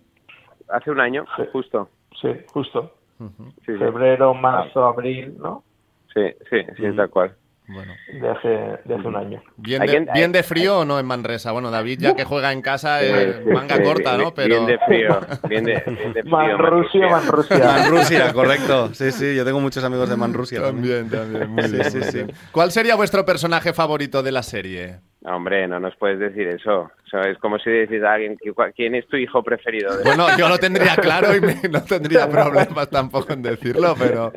Hace 0.68 0.90
un 0.90 1.00
año, 1.00 1.24
Sí. 1.36 1.42
justo. 1.52 1.88
Sí, 2.20 2.28
justo. 2.52 2.92
Sí, 3.18 3.26
sí. 3.66 3.78
Febrero, 3.78 4.34
marzo, 4.34 4.84
abril, 4.84 5.36
¿no? 5.38 5.64
Sí, 6.12 6.22
sí, 6.50 6.58
sí, 6.76 6.96
tal 6.96 7.10
cual. 7.10 7.36
Bueno. 7.72 7.94
de 8.12 8.28
hace, 8.28 8.48
de 8.84 8.94
hace 8.94 9.08
un 9.08 9.16
año. 9.16 9.42
¿Bien 9.56 9.80
de, 9.86 10.06
bien 10.12 10.32
de 10.32 10.42
frío 10.42 10.80
o 10.80 10.84
no 10.84 10.98
en 10.98 11.06
Manresa? 11.06 11.52
Bueno, 11.52 11.70
David 11.70 11.98
ya 12.00 12.14
que 12.14 12.24
juega 12.24 12.52
en 12.52 12.60
casa, 12.62 13.02
eh, 13.02 13.42
manga 13.46 13.82
corta, 13.82 14.16
¿no? 14.16 14.34
Pero... 14.34 14.64
Bien 14.64 14.66
de 14.66 14.78
frío, 14.86 15.20
bien 15.48 15.64
de, 15.64 15.82
bien 15.86 16.12
de 16.12 16.22
frío. 16.22 16.36
Manrusia, 16.36 17.08
Manrusia. 17.08 17.58
Manrusia, 17.58 18.32
correcto. 18.32 18.94
Sí, 18.94 19.10
sí, 19.12 19.34
yo 19.34 19.44
tengo 19.44 19.60
muchos 19.60 19.82
amigos 19.84 20.08
de 20.08 20.16
Manrusia 20.16 20.60
también. 20.62 21.08
También, 21.08 21.10
también. 21.10 21.50
Muy 21.50 21.62
Sí, 21.64 21.72
bien, 21.76 21.90
sí, 21.90 22.02
sí. 22.02 22.24
¿Cuál 22.52 22.70
sería 22.72 22.94
vuestro 22.96 23.24
personaje 23.24 23.72
favorito 23.72 24.22
de 24.22 24.32
la 24.32 24.42
serie? 24.42 25.00
Hombre, 25.24 25.68
no 25.68 25.78
nos 25.78 25.94
puedes 25.96 26.18
decir 26.18 26.48
eso. 26.48 26.80
O 26.80 27.08
sea, 27.08 27.20
es 27.30 27.38
como 27.38 27.58
si 27.60 27.70
decís 27.70 28.02
a 28.02 28.14
alguien, 28.14 28.36
¿quién 28.74 28.94
es 28.96 29.06
tu 29.06 29.16
hijo 29.16 29.42
preferido? 29.42 29.96
de- 29.96 30.02
Bueno, 30.04 30.26
yo 30.36 30.48
lo 30.48 30.58
tendría 30.58 30.96
claro 30.96 31.34
y 31.36 31.40
me- 31.40 31.60
no 31.70 31.80
tendría 31.84 32.28
problemas 32.30 32.90
tampoco 32.90 33.32
en 33.32 33.42
decirlo, 33.42 33.94
pero 33.98 34.32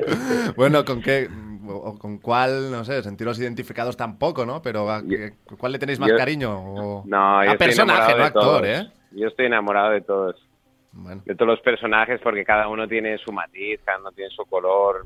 bueno, 0.54 0.84
¿con 0.84 1.02
qué? 1.02 1.28
O 1.68 1.98
con 1.98 2.18
cuál, 2.18 2.70
no 2.70 2.84
sé, 2.84 3.02
sentiros 3.02 3.38
identificados 3.38 3.96
tampoco, 3.96 4.44
¿no? 4.46 4.60
Pero 4.62 4.90
¿a 4.90 5.02
qué- 5.02 5.34
¿cuál 5.58 5.72
le 5.72 5.78
tenéis 5.78 5.98
más 5.98 6.10
yo- 6.10 6.16
cariño? 6.16 6.52
O- 6.58 7.02
No, 7.06 7.44
yo 7.44 7.50
a 7.52 7.56
personaje, 7.56 8.14
no 8.16 8.24
actor, 8.24 8.42
todos. 8.42 8.66
¿eh? 8.66 8.90
Yo 9.12 9.28
estoy 9.28 9.46
enamorado 9.46 9.90
de 9.90 10.00
todos. 10.02 10.36
Bueno. 10.92 11.22
De 11.26 11.34
todos 11.34 11.48
los 11.48 11.60
personajes 11.60 12.20
porque 12.22 12.44
cada 12.44 12.68
uno 12.68 12.88
tiene 12.88 13.18
su 13.18 13.32
matiz, 13.32 13.80
cada 13.84 13.98
uno 13.98 14.12
tiene 14.12 14.30
su 14.30 14.44
color. 14.46 15.04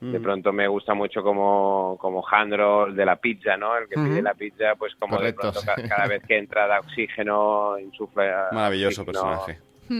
De 0.00 0.20
pronto 0.20 0.52
me 0.52 0.68
gusta 0.68 0.94
mucho 0.94 1.24
como, 1.24 1.96
como 2.00 2.22
Jandro, 2.22 2.86
el 2.86 2.94
de 2.94 3.04
la 3.04 3.16
pizza, 3.16 3.56
¿no? 3.56 3.76
El 3.76 3.88
que 3.88 3.96
pide 3.96 4.22
la 4.22 4.32
pizza, 4.34 4.76
pues 4.78 4.94
como 4.94 5.16
Correcto, 5.16 5.48
de 5.48 5.52
pronto 5.54 5.72
sí. 5.82 5.88
cada 5.88 6.06
vez 6.06 6.22
que 6.22 6.38
entra 6.38 6.68
da 6.68 6.78
oxígeno, 6.78 7.76
insufla 7.80 8.46
Maravilloso 8.52 9.02
oxígeno 9.02 9.34
personaje. 9.40 9.58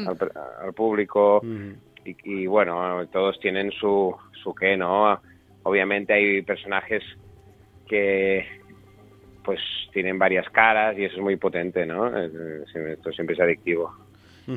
al, 0.08 0.16
per- 0.16 0.32
al 0.62 0.72
público. 0.72 1.40
y, 2.04 2.14
y, 2.22 2.46
bueno, 2.46 3.04
todos 3.08 3.40
tienen 3.40 3.72
su, 3.72 4.14
su 4.40 4.54
qué, 4.54 4.76
¿no? 4.76 5.20
Obviamente 5.68 6.12
hay 6.14 6.42
personajes 6.42 7.02
que 7.86 8.46
pues 9.44 9.60
tienen 9.92 10.18
varias 10.18 10.48
caras 10.50 10.96
y 10.98 11.04
eso 11.04 11.16
es 11.16 11.22
muy 11.22 11.36
potente, 11.36 11.86
¿no? 11.86 12.06
Es- 12.18 12.32
es- 12.34 12.76
Esto 12.98 13.12
siempre 13.12 13.34
es 13.34 13.40
adictivo. 13.40 13.92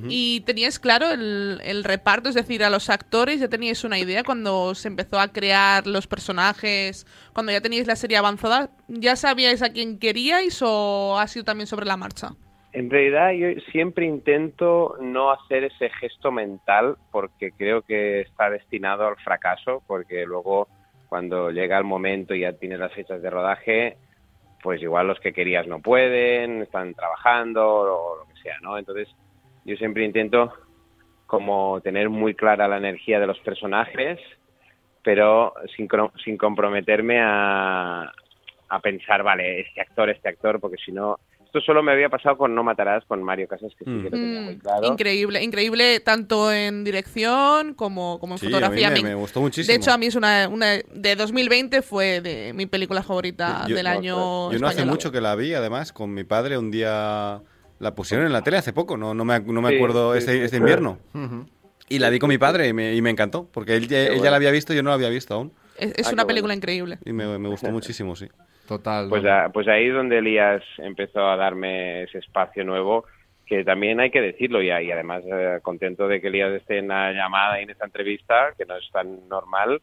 ¿Y 0.07 0.39
teníais 0.45 0.79
claro 0.79 1.11
el, 1.11 1.59
el 1.65 1.83
reparto? 1.83 2.29
Es 2.29 2.35
decir, 2.35 2.63
a 2.63 2.69
los 2.69 2.89
actores 2.89 3.41
ya 3.41 3.49
teníais 3.49 3.83
una 3.83 3.99
idea 3.99 4.23
cuando 4.23 4.73
se 4.73 4.87
empezó 4.87 5.19
a 5.19 5.27
crear 5.33 5.85
los 5.85 6.07
personajes, 6.07 7.05
cuando 7.33 7.51
ya 7.51 7.59
teníais 7.59 7.87
la 7.87 7.97
serie 7.97 8.15
avanzada, 8.15 8.69
¿ya 8.87 9.17
sabíais 9.17 9.61
a 9.61 9.73
quién 9.73 9.99
queríais 9.99 10.61
o 10.65 11.17
ha 11.19 11.27
sido 11.27 11.43
también 11.43 11.67
sobre 11.67 11.85
la 11.85 11.97
marcha? 11.97 12.29
En 12.71 12.89
realidad 12.89 13.31
yo 13.33 13.47
siempre 13.73 14.05
intento 14.05 14.95
no 15.01 15.29
hacer 15.29 15.65
ese 15.65 15.89
gesto 15.99 16.31
mental 16.31 16.95
porque 17.11 17.51
creo 17.51 17.81
que 17.81 18.21
está 18.21 18.49
destinado 18.49 19.05
al 19.05 19.17
fracaso, 19.17 19.83
porque 19.87 20.25
luego 20.25 20.69
cuando 21.11 21.51
llega 21.51 21.77
el 21.77 21.83
momento 21.83 22.33
y 22.33 22.39
ya 22.39 22.53
tienes 22.53 22.79
las 22.79 22.93
fechas 22.93 23.21
de 23.21 23.29
rodaje, 23.29 23.97
pues 24.63 24.81
igual 24.81 25.07
los 25.07 25.19
que 25.19 25.33
querías 25.33 25.67
no 25.67 25.81
pueden, 25.81 26.61
están 26.61 26.93
trabajando 26.93 27.67
o 27.67 28.15
lo 28.19 28.33
que 28.33 28.41
sea, 28.41 28.55
¿no? 28.61 28.77
Entonces 28.77 29.09
yo 29.65 29.75
siempre 29.75 30.05
intento 30.05 30.53
como 31.27 31.81
tener 31.81 32.09
muy 32.09 32.33
clara 32.33 32.69
la 32.69 32.77
energía 32.77 33.19
de 33.19 33.27
los 33.27 33.37
personajes, 33.39 34.21
pero 35.03 35.53
sin, 35.75 35.89
sin 36.23 36.37
comprometerme 36.37 37.19
a, 37.19 38.09
a 38.69 38.79
pensar, 38.79 39.21
vale, 39.21 39.59
este 39.59 39.81
actor, 39.81 40.09
este 40.09 40.29
actor, 40.29 40.61
porque 40.61 40.77
si 40.77 40.93
no... 40.93 41.19
Esto 41.53 41.59
solo 41.59 41.83
me 41.83 41.91
había 41.91 42.07
pasado 42.07 42.37
con 42.37 42.55
No 42.55 42.63
Matarás, 42.63 43.03
con 43.03 43.21
Mario 43.23 43.45
Casas, 43.45 43.73
que 43.77 43.83
sí 43.83 43.91
que 43.97 44.09
lo 44.09 44.11
tenía 44.11 44.39
muy 44.39 44.55
Mm, 44.55 44.59
claro. 44.59 44.87
Increíble, 44.87 45.43
increíble 45.43 45.99
tanto 45.99 46.49
en 46.49 46.85
dirección 46.85 47.73
como, 47.73 48.19
como 48.21 48.35
en 48.35 48.39
Sí, 48.39 48.45
a 48.45 48.47
mí 48.47 48.53
fotografía. 48.55 48.87
me- 48.89 48.93
A 48.93 48.97
mí- 48.97 49.03
me 49.03 49.15
gustó 49.15 49.41
muchísimo. 49.41 49.69
De 49.69 49.75
hecho, 49.77 49.91
a 49.91 49.97
mí 49.97 50.05
es 50.05 50.15
una, 50.15 50.47
una 50.47 50.77
de 50.93 51.15
2020 51.17 51.81
fue 51.81 52.21
de 52.21 52.53
mi 52.53 52.67
película 52.67 53.03
favorita 53.03 53.65
Yo- 53.67 53.75
del 53.75 53.85
año. 53.87 54.49
Yo 54.49 54.59
no 54.59 54.67
hace 54.67 54.85
mucho 54.85 55.11
que 55.11 55.19
la 55.19 55.35
vi, 55.35 55.53
además, 55.53 55.91
con 55.91 56.13
mi 56.13 56.23
padre 56.23 56.57
un 56.57 56.71
día... 56.71 57.41
La 57.79 57.95
pusieron 57.95 58.25
en 58.27 58.31
la 58.31 58.43
tele 58.43 58.55
hace 58.57 58.71
poco, 58.71 58.95
no, 58.95 59.13
no, 59.13 59.25
me, 59.25 59.37
no 59.41 59.61
me 59.61 59.69
Sí, 59.71 59.75
acuerdo 59.75 60.13
sí, 60.13 60.19
este, 60.19 60.31
sí, 60.33 60.37
este 60.37 60.49
sí. 60.55 60.57
invierno. 60.61 60.99
Y 61.89 61.99
la 61.99 62.09
vi 62.09 62.19
con 62.19 62.29
mi 62.29 62.37
padre 62.37 62.69
y 62.69 62.73
me, 62.73 62.95
y 62.95 63.01
me 63.01 63.09
encantó, 63.09 63.49
porque 63.51 63.75
él, 63.75 63.89
ya- 63.89 64.03
él 64.03 64.05
ya 64.05 64.11
bueno. 64.19 64.29
la 64.31 64.35
había 64.37 64.51
visto 64.51 64.71
y 64.71 64.77
yo 64.77 64.83
no 64.83 64.91
la 64.91 64.93
había 64.95 65.09
visto 65.09 65.33
aún. 65.33 65.51
Es, 65.77 65.91
es 65.97 66.07
Ah, 66.07 66.11
una 66.13 66.25
película 66.25 66.51
bueno. 66.53 66.59
increíble. 66.59 66.99
Y 67.03 67.11
me, 67.11 67.37
me 67.39 67.49
gustó 67.49 67.69
muchísimo, 67.71 68.15
sí. 68.15 68.27
Total. 68.71 69.09
Pues, 69.09 69.25
a- 69.25 69.49
pues 69.49 69.67
ahí 69.67 69.87
es 69.87 69.93
donde 69.93 70.19
Elías 70.19 70.63
empezó 70.77 71.27
a 71.27 71.35
darme 71.35 72.03
ese 72.03 72.19
espacio 72.19 72.63
nuevo, 72.63 73.03
que 73.45 73.65
también 73.65 73.99
hay 73.99 74.11
que 74.11 74.21
decirlo 74.21 74.61
ya, 74.61 74.81
y 74.81 74.89
además 74.89 75.25
eh, 75.25 75.59
contento 75.61 76.07
de 76.07 76.21
que 76.21 76.27
Elías 76.29 76.53
esté 76.53 76.77
en 76.77 76.87
la 76.87 77.11
llamada 77.11 77.59
y 77.59 77.63
en 77.63 77.69
esta 77.71 77.83
entrevista, 77.83 78.53
que 78.57 78.65
no 78.65 78.77
es 78.77 78.89
tan 78.93 79.27
normal. 79.27 79.81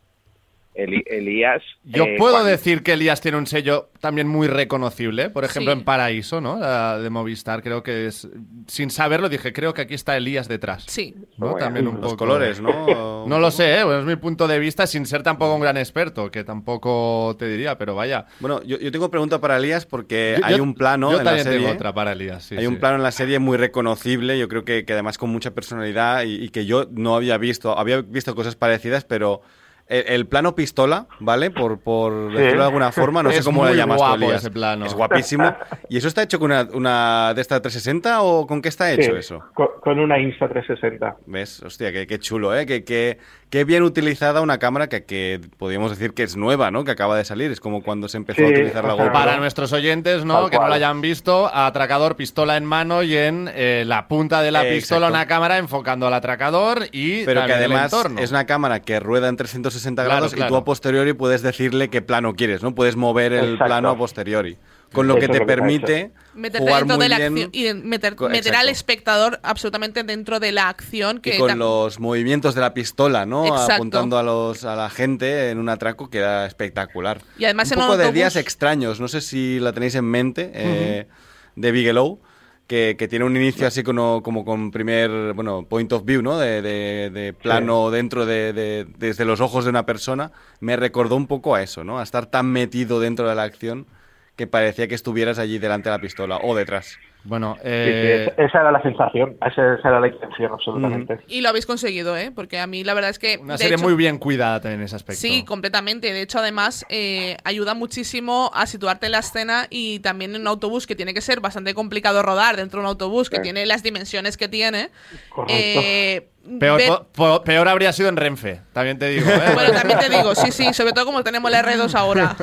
Eli- 0.78 1.02
Elías... 1.06 1.60
Yo 1.82 2.04
eh, 2.04 2.14
puedo 2.18 2.34
cuando- 2.34 2.50
decir 2.50 2.82
que 2.84 2.92
Elías 2.92 3.20
tiene 3.20 3.36
un 3.36 3.46
sello 3.48 3.90
también 4.00 4.28
muy 4.28 4.46
reconocible. 4.46 5.28
Por 5.30 5.44
ejemplo, 5.44 5.72
Sí. 5.72 5.78
en 5.80 5.84
Paraíso, 5.84 6.40
¿no? 6.40 6.58
La 6.58 6.98
de 7.00 7.10
Movistar, 7.10 7.62
creo 7.64 7.82
que 7.82 8.06
es. 8.06 8.28
Sin 8.68 8.90
saberlo, 8.90 9.28
dije, 9.28 9.52
creo 9.52 9.74
que 9.74 9.82
aquí 9.82 9.94
está 9.94 10.16
Elías 10.16 10.46
detrás. 10.46 10.84
Sí. 10.86 11.14
¿no? 11.36 11.48
Bueno, 11.50 11.58
También 11.58 11.88
un 11.88 11.94
Los 11.96 12.04
poco. 12.12 12.16
colores, 12.18 12.60
¿no? 12.60 12.68
No 13.28 13.38
lo 13.40 13.50
sé, 13.50 13.78
¿eh? 13.80 13.84
Bueno, 13.84 14.00
es 14.00 14.06
mi 14.06 14.16
punto 14.16 14.46
de 14.46 14.58
vista, 14.58 14.86
sin 14.86 15.04
ser 15.04 15.22
tampoco 15.24 15.54
un 15.54 15.60
gran 15.60 15.76
experto, 15.76 16.30
que 16.30 16.44
tampoco 16.44 17.34
te 17.38 17.46
diría, 17.48 17.76
pero 17.76 17.94
vaya. 17.94 18.26
Bueno, 18.40 18.62
yo, 18.62 18.78
yo 18.78 18.90
tengo 18.92 19.10
pregunta 19.10 19.40
para 19.40 19.56
Elías 19.56 19.84
porque 19.86 20.36
Yo- 20.38 20.44
hay 20.46 20.56
yo- 20.58 20.62
un 20.62 20.74
plano 20.74 21.10
Yo 21.10 21.18
en 21.18 21.24
la 21.24 21.30
también 21.30 21.44
serie. 21.44 21.58
tengo 21.60 21.72
otra 21.72 21.92
para 21.92 22.12
Elías. 22.12 22.44
sí, 22.44 22.54
hay 22.54 22.60
sí. 22.62 22.66
un 22.66 22.78
plano 22.78 22.96
en 22.96 23.02
la 23.02 23.10
serie 23.10 23.38
muy 23.40 23.56
reconocible, 23.56 24.38
yo 24.38 24.48
creo 24.48 24.64
que, 24.64 24.84
que 24.84 24.92
además 24.92 25.18
con 25.18 25.30
mucha 25.30 25.50
personalidad 25.54 26.22
y, 26.22 26.44
y 26.44 26.48
que 26.50 26.66
yo 26.66 26.86
no 26.92 27.16
había 27.16 27.36
visto. 27.38 27.76
Había 27.76 28.00
visto 28.02 28.34
cosas 28.34 28.54
parecidas, 28.56 29.04
pero 29.04 29.42
el, 29.88 30.04
el 30.06 30.26
plano 30.26 30.54
pistola, 30.54 31.06
¿vale? 31.20 31.50
Por, 31.50 31.80
por 31.80 32.32
decirlo 32.32 32.60
de 32.60 32.66
alguna 32.66 32.92
forma, 32.92 33.22
no 33.22 33.30
sé 33.30 33.38
Es 33.38 33.44
cómo 33.44 33.64
le 33.64 33.70
muy 33.70 33.78
llamas 33.78 33.96
tú, 33.96 34.02
guapo 34.02 34.16
Elías. 34.16 34.40
ese 34.42 34.50
plano. 34.50 34.86
Es 34.86 34.94
guapísimo. 34.94 35.54
¿Y 35.88 35.96
eso 35.96 36.08
está 36.08 36.22
hecho 36.22 36.38
con 36.38 36.50
una, 36.52 36.68
una 36.72 37.32
de 37.34 37.40
esta 37.40 37.60
360 37.60 38.22
o 38.22 38.46
con 38.46 38.60
qué 38.62 38.68
está 38.68 38.92
hecho 38.92 39.12
Sí, 39.12 39.16
eso? 39.18 39.42
Con, 39.54 39.68
con 39.80 39.98
una 39.98 40.18
Insta 40.18 40.48
360. 40.48 41.16
¿Ves? 41.26 41.62
Hostia, 41.62 41.92
qué, 41.92 42.06
qué 42.06 42.18
chulo, 42.18 42.54
¿eh? 42.56 42.66
Qué, 42.66 42.84
qué- 42.84 43.18
qué 43.50 43.64
bien 43.64 43.82
utilizada 43.82 44.42
una 44.42 44.58
cámara 44.58 44.88
que, 44.88 45.04
que 45.04 45.40
podríamos 45.56 45.90
decir 45.90 46.12
que 46.12 46.22
es 46.22 46.36
nueva, 46.36 46.70
¿no? 46.70 46.84
Que 46.84 46.90
acaba 46.90 47.16
de 47.16 47.24
salir. 47.24 47.50
Es 47.50 47.60
como 47.60 47.82
cuando 47.82 48.06
se 48.08 48.18
empezó 48.18 48.42
a 48.42 48.46
Sí, 48.48 48.52
utilizar 48.52 48.84
la 48.84 48.92
GoPro. 48.92 49.12
Para 49.12 49.38
nuestros 49.38 49.72
oyentes, 49.72 50.24
¿no? 50.26 50.34
Tal 50.42 50.50
Que 50.50 50.56
no 50.56 50.62
lo 50.64 50.66
cual. 50.68 50.72
hayan 50.74 51.00
visto, 51.00 51.50
atracador, 51.54 52.14
pistola 52.16 52.58
en 52.58 52.66
mano 52.66 53.02
y 53.02 53.16
en 53.16 53.50
eh, 53.54 53.84
la 53.86 54.06
punta 54.06 54.42
de 54.42 54.50
la 54.50 54.66
Eh, 54.66 54.74
pistola 54.74 55.06
exacto. 55.06 55.14
una 55.16 55.26
cámara 55.26 55.56
enfocando 55.56 56.06
al 56.06 56.12
atracador 56.14 56.88
y 56.92 57.24
Pero 57.24 57.40
que 57.42 57.48
también 57.48 57.58
el 57.58 57.72
además 57.72 57.92
entorno. 57.92 58.20
es 58.20 58.30
una 58.30 58.44
cámara 58.44 58.80
que 58.80 59.00
rueda 59.00 59.28
en 59.28 59.36
360 59.36 59.77
Claro, 60.04 60.20
grados 60.28 60.34
y 60.36 60.48
tú 60.48 60.56
a 60.56 60.64
posteriori 60.64 61.12
puedes 61.12 61.42
decirle 61.42 61.88
qué 61.90 62.02
plano 62.02 62.34
quieres, 62.34 62.62
¿no? 62.62 62.74
Puedes 62.74 62.96
mover 62.96 63.32
el 63.32 63.44
Exacto. 63.52 63.64
plano 63.66 63.90
a 63.90 63.96
posteriori. 63.98 64.56
Con 64.92 65.06
lo 65.06 65.14
Eso 65.14 65.20
que 65.20 65.26
te 65.28 65.38
lo 65.40 65.46
que 65.46 65.52
está 65.52 65.62
permite 65.62 66.12
Meterte 66.34 66.58
jugar 66.66 66.78
dentro 66.80 66.96
muy 66.96 67.04
de 67.04 67.08
la 67.10 67.16
bien 67.18 67.32
acción 67.34 67.50
y 67.52 67.74
meter, 67.86 68.16
meter 68.18 68.54
al 68.54 68.68
espectador 68.70 69.38
absolutamente 69.42 70.02
dentro 70.02 70.40
de 70.40 70.50
la 70.50 70.70
acción 70.70 71.18
que 71.20 71.36
y 71.36 71.38
con 71.38 71.58
los 71.58 72.00
movimientos 72.00 72.54
de 72.54 72.62
la 72.62 72.72
pistola, 72.72 73.26
¿no? 73.26 73.44
Exacto. 73.46 73.74
Apuntando 73.74 74.16
a 74.16 74.22
los 74.22 74.64
a 74.64 74.76
la 74.76 74.88
gente 74.88 75.50
en 75.50 75.58
un 75.58 75.68
atraco 75.68 76.08
que 76.08 76.18
era 76.18 76.46
espectacular. 76.46 77.20
Y 77.38 77.44
además 77.44 77.68
un 77.68 77.74
en 77.74 77.78
un 77.80 77.84
poco 77.86 77.96
de 77.98 78.04
autobús- 78.04 78.14
días 78.14 78.36
extraños, 78.36 78.98
no 78.98 79.08
sé 79.08 79.20
si 79.20 79.60
la 79.60 79.74
tenéis 79.74 79.94
en 79.94 80.06
mente, 80.06 80.50
eh, 80.54 81.06
de 81.54 81.70
Bigelow. 81.72 82.20
Que, 82.68 82.96
que 82.98 83.08
tiene 83.08 83.24
un 83.24 83.34
inicio 83.36 83.66
así 83.66 83.82
como, 83.82 84.22
como 84.22 84.44
con 84.44 84.70
primer, 84.70 85.32
bueno, 85.32 85.66
point 85.66 85.90
of 85.92 86.04
view, 86.04 86.22
¿no? 86.22 86.38
De, 86.38 86.62
de- 86.62 87.10
de 87.10 87.32
plano 87.32 87.90
dentro 87.90 88.26
de, 88.26 88.52
de- 88.52 88.86
desde 88.98 89.24
los 89.24 89.40
ojos 89.40 89.64
de 89.64 89.70
una 89.70 89.86
persona. 89.86 90.32
Me 90.60 90.76
recordó 90.76 91.16
un 91.16 91.26
poco 91.26 91.54
a 91.54 91.62
eso, 91.62 91.82
¿no? 91.82 91.98
A 91.98 92.02
estar 92.02 92.26
tan 92.26 92.46
metido 92.52 93.00
dentro 93.00 93.26
de 93.28 93.34
la 93.34 93.44
acción 93.44 93.88
que 94.36 94.46
parecía 94.46 94.86
que 94.86 94.94
estuvieras 94.94 95.38
allí 95.38 95.58
delante 95.58 95.88
de 95.88 95.96
la 95.96 96.00
pistola 96.00 96.38
o 96.42 96.54
detrás. 96.54 97.00
Bueno, 97.24 97.56
Sí, 97.56 97.62
sí, 97.64 97.68
eh, 97.68 98.32
esa- 98.38 98.60
era 98.60 98.72
la 98.72 98.80
sensación, 98.80 99.36
esa, 99.44 99.74
esa 99.74 99.88
era 99.88 100.00
la 100.00 100.08
intención, 100.08 100.52
absolutamente. 100.52 101.18
y 101.28 101.40
lo 101.42 101.48
habéis 101.50 101.66
conseguido, 101.66 102.16
¿eh? 102.16 102.30
Porque 102.34 102.58
a 102.58 102.66
mí 102.66 102.84
la 102.84 102.94
verdad 102.94 103.10
es 103.10 103.18
que 103.18 103.38
una 103.38 103.58
serie 103.58 103.74
hecho- 103.74 103.82
muy 103.84 103.94
bien 103.94 104.18
cuidada 104.18 104.60
también 104.60 104.80
en 104.80 104.86
ese 104.86 104.96
aspecto. 104.96 105.20
Sí, 105.20 105.44
completamente. 105.44 106.12
De 106.12 106.22
hecho, 106.22 106.38
además, 106.38 106.86
eh, 106.88 107.36
ayuda 107.44 107.74
muchísimo 107.74 108.50
a 108.54 108.66
situarte 108.66 109.06
en 109.06 109.12
la 109.12 109.18
escena 109.18 109.66
y 109.68 109.98
también 109.98 110.34
en 110.36 110.40
un 110.42 110.46
autobús 110.46 110.86
que 110.86 110.94
tiene 110.96 111.12
que 111.12 111.20
ser 111.20 111.40
bastante 111.40 111.74
complicado 111.74 112.22
rodar 112.22 112.56
dentro 112.56 112.78
de 112.80 112.84
un 112.84 112.88
autobús 112.88 113.28
que 113.28 113.36
Sí. 113.36 113.42
tiene 113.42 113.66
las 113.66 113.82
dimensiones 113.82 114.36
que 114.36 114.48
tiene. 114.48 114.88
Correcto. 115.28 115.54
Eh, 115.54 116.28
Peor, 116.58 117.06
po- 117.14 117.42
peor 117.42 117.68
habría 117.68 117.92
sido 117.92 118.08
en 118.08 118.16
Renfe, 118.16 118.60
también 118.72 118.98
te 118.98 119.08
digo. 119.08 119.28
¿eh? 119.28 119.50
Bueno, 119.54 119.72
también 119.72 119.98
te 119.98 120.08
digo, 120.08 120.34
sí, 120.34 120.50
sí, 120.50 120.72
sobre 120.72 120.92
todo 120.92 121.04
como 121.04 121.22
tenemos 121.22 121.50
la 121.50 121.62
R2 121.62 121.94
ahora. 121.94 122.34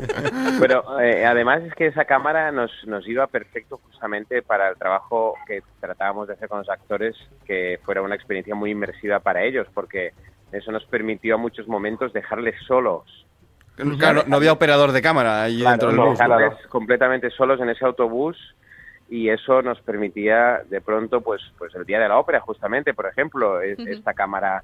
Pero 0.60 1.00
eh, 1.00 1.24
además 1.24 1.62
es 1.62 1.74
que 1.74 1.86
esa 1.86 2.04
cámara 2.04 2.52
nos, 2.52 2.70
nos 2.86 3.06
iba 3.08 3.26
perfecto 3.26 3.78
justamente 3.78 4.42
para 4.42 4.68
el 4.68 4.76
trabajo 4.76 5.34
que 5.46 5.62
tratábamos 5.80 6.28
de 6.28 6.34
hacer 6.34 6.48
con 6.48 6.58
los 6.58 6.68
actores, 6.68 7.16
que 7.46 7.80
fuera 7.84 8.02
una 8.02 8.14
experiencia 8.14 8.54
muy 8.54 8.70
inmersiva 8.70 9.20
para 9.20 9.42
ellos, 9.42 9.66
porque 9.72 10.12
eso 10.52 10.70
nos 10.70 10.84
permitió 10.84 11.36
a 11.36 11.38
muchos 11.38 11.66
momentos 11.66 12.12
dejarles 12.12 12.54
solos. 12.66 13.26
Claro, 13.98 14.22
no, 14.22 14.28
no 14.28 14.36
había 14.36 14.52
operador 14.52 14.92
de 14.92 15.02
cámara 15.02 15.42
allí 15.42 15.62
dentro 15.62 15.88
del 15.88 15.96
no, 15.96 16.06
bus. 16.10 16.18
claro. 16.18 16.36
dejarles 16.36 16.66
completamente 16.68 17.30
solos 17.30 17.60
en 17.60 17.70
ese 17.70 17.84
autobús 17.84 18.36
y 19.08 19.28
eso 19.28 19.62
nos 19.62 19.80
permitía 19.82 20.62
de 20.68 20.80
pronto 20.80 21.20
pues 21.20 21.42
pues 21.58 21.74
el 21.74 21.84
día 21.84 22.00
de 22.00 22.08
la 22.08 22.18
ópera 22.18 22.40
justamente 22.40 22.94
por 22.94 23.06
ejemplo 23.06 23.60
es- 23.60 23.78
esta 23.92 24.14
cámara 24.14 24.62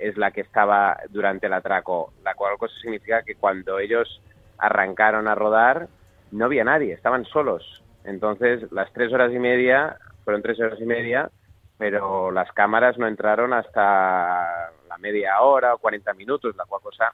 es 0.00 0.16
la 0.16 0.30
que 0.30 0.40
estaba 0.40 0.98
durante 1.10 1.46
el 1.46 1.52
atraco 1.52 2.12
la 2.24 2.34
cual 2.34 2.56
cosa 2.58 2.74
significa 2.80 3.22
que 3.22 3.34
cuando 3.36 3.78
ellos 3.78 4.20
arrancaron 4.58 5.26
a 5.28 5.34
rodar, 5.34 5.88
no 6.30 6.44
había 6.46 6.64
nadie, 6.64 6.92
estaban 6.94 7.24
solos. 7.26 7.82
Entonces, 8.04 8.70
las 8.72 8.92
tres 8.92 9.12
horas 9.12 9.32
y 9.32 9.38
media, 9.38 9.96
fueron 10.24 10.40
tres 10.42 10.58
horas 10.60 10.80
y 10.80 10.84
media, 10.86 11.30
pero 11.78 12.30
las 12.30 12.50
cámaras 12.52 12.96
no 12.96 13.08
entraron 13.08 13.52
hasta 13.52 14.70
la 14.88 14.98
media 14.98 15.40
hora 15.40 15.74
o 15.74 15.78
40 15.78 16.14
minutos, 16.14 16.54
la 16.56 16.64
cual 16.64 16.80
cosa 16.80 17.12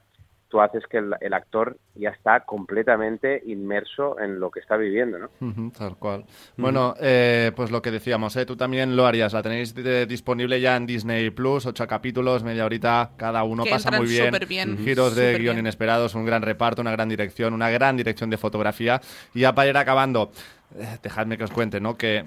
tú 0.49 0.59
haces 0.59 0.83
que 0.87 0.97
el, 0.97 1.13
el 1.21 1.33
actor 1.33 1.77
ya 1.95 2.09
está 2.09 2.41
completamente 2.41 3.41
inmerso 3.45 4.19
en 4.19 4.39
lo 4.39 4.49
que 4.49 4.59
está 4.59 4.77
viviendo, 4.77 5.17
¿no? 5.19 5.71
Tal 5.71 5.95
cual. 5.97 6.25
Bueno, 6.57 6.95
eh, 6.99 7.51
pues 7.55 7.71
lo 7.71 7.81
que 7.81 7.91
decíamos, 7.91 8.35
¿eh? 8.35 8.45
tú 8.45 8.55
también 8.55 8.95
lo 8.95 9.05
harías. 9.05 9.31
La 9.33 9.43
tenéis 9.43 9.75
disponible 10.07 10.59
ya 10.59 10.75
en 10.75 10.85
Disney 10.85 11.29
Plus, 11.29 11.65
ocho 11.65 11.87
capítulos, 11.87 12.43
media 12.43 12.65
horita 12.65 13.11
cada 13.15 13.43
uno, 13.43 13.63
Que 13.63 13.69
pasa 13.69 13.91
muy 13.91 14.07
bien. 14.07 14.25
superbién. 14.33 14.77
Giros 14.77 15.15
de 15.15 15.37
guion 15.37 15.59
inesperados, 15.59 16.15
un 16.15 16.25
gran 16.25 16.41
reparto, 16.41 16.81
una 16.81 16.91
gran 16.91 17.09
dirección, 17.09 17.53
una 17.53 17.69
gran 17.69 17.95
dirección 17.95 18.29
de 18.29 18.37
fotografía. 18.37 18.99
Y 19.33 19.41
ya 19.41 19.53
para 19.53 19.69
ir 19.69 19.77
acabando, 19.77 20.31
eh, 20.75 20.97
dejadme 21.03 21.37
que 21.37 21.43
os 21.43 21.51
cuente, 21.51 21.79
¿no? 21.79 21.95
Que 21.97 22.25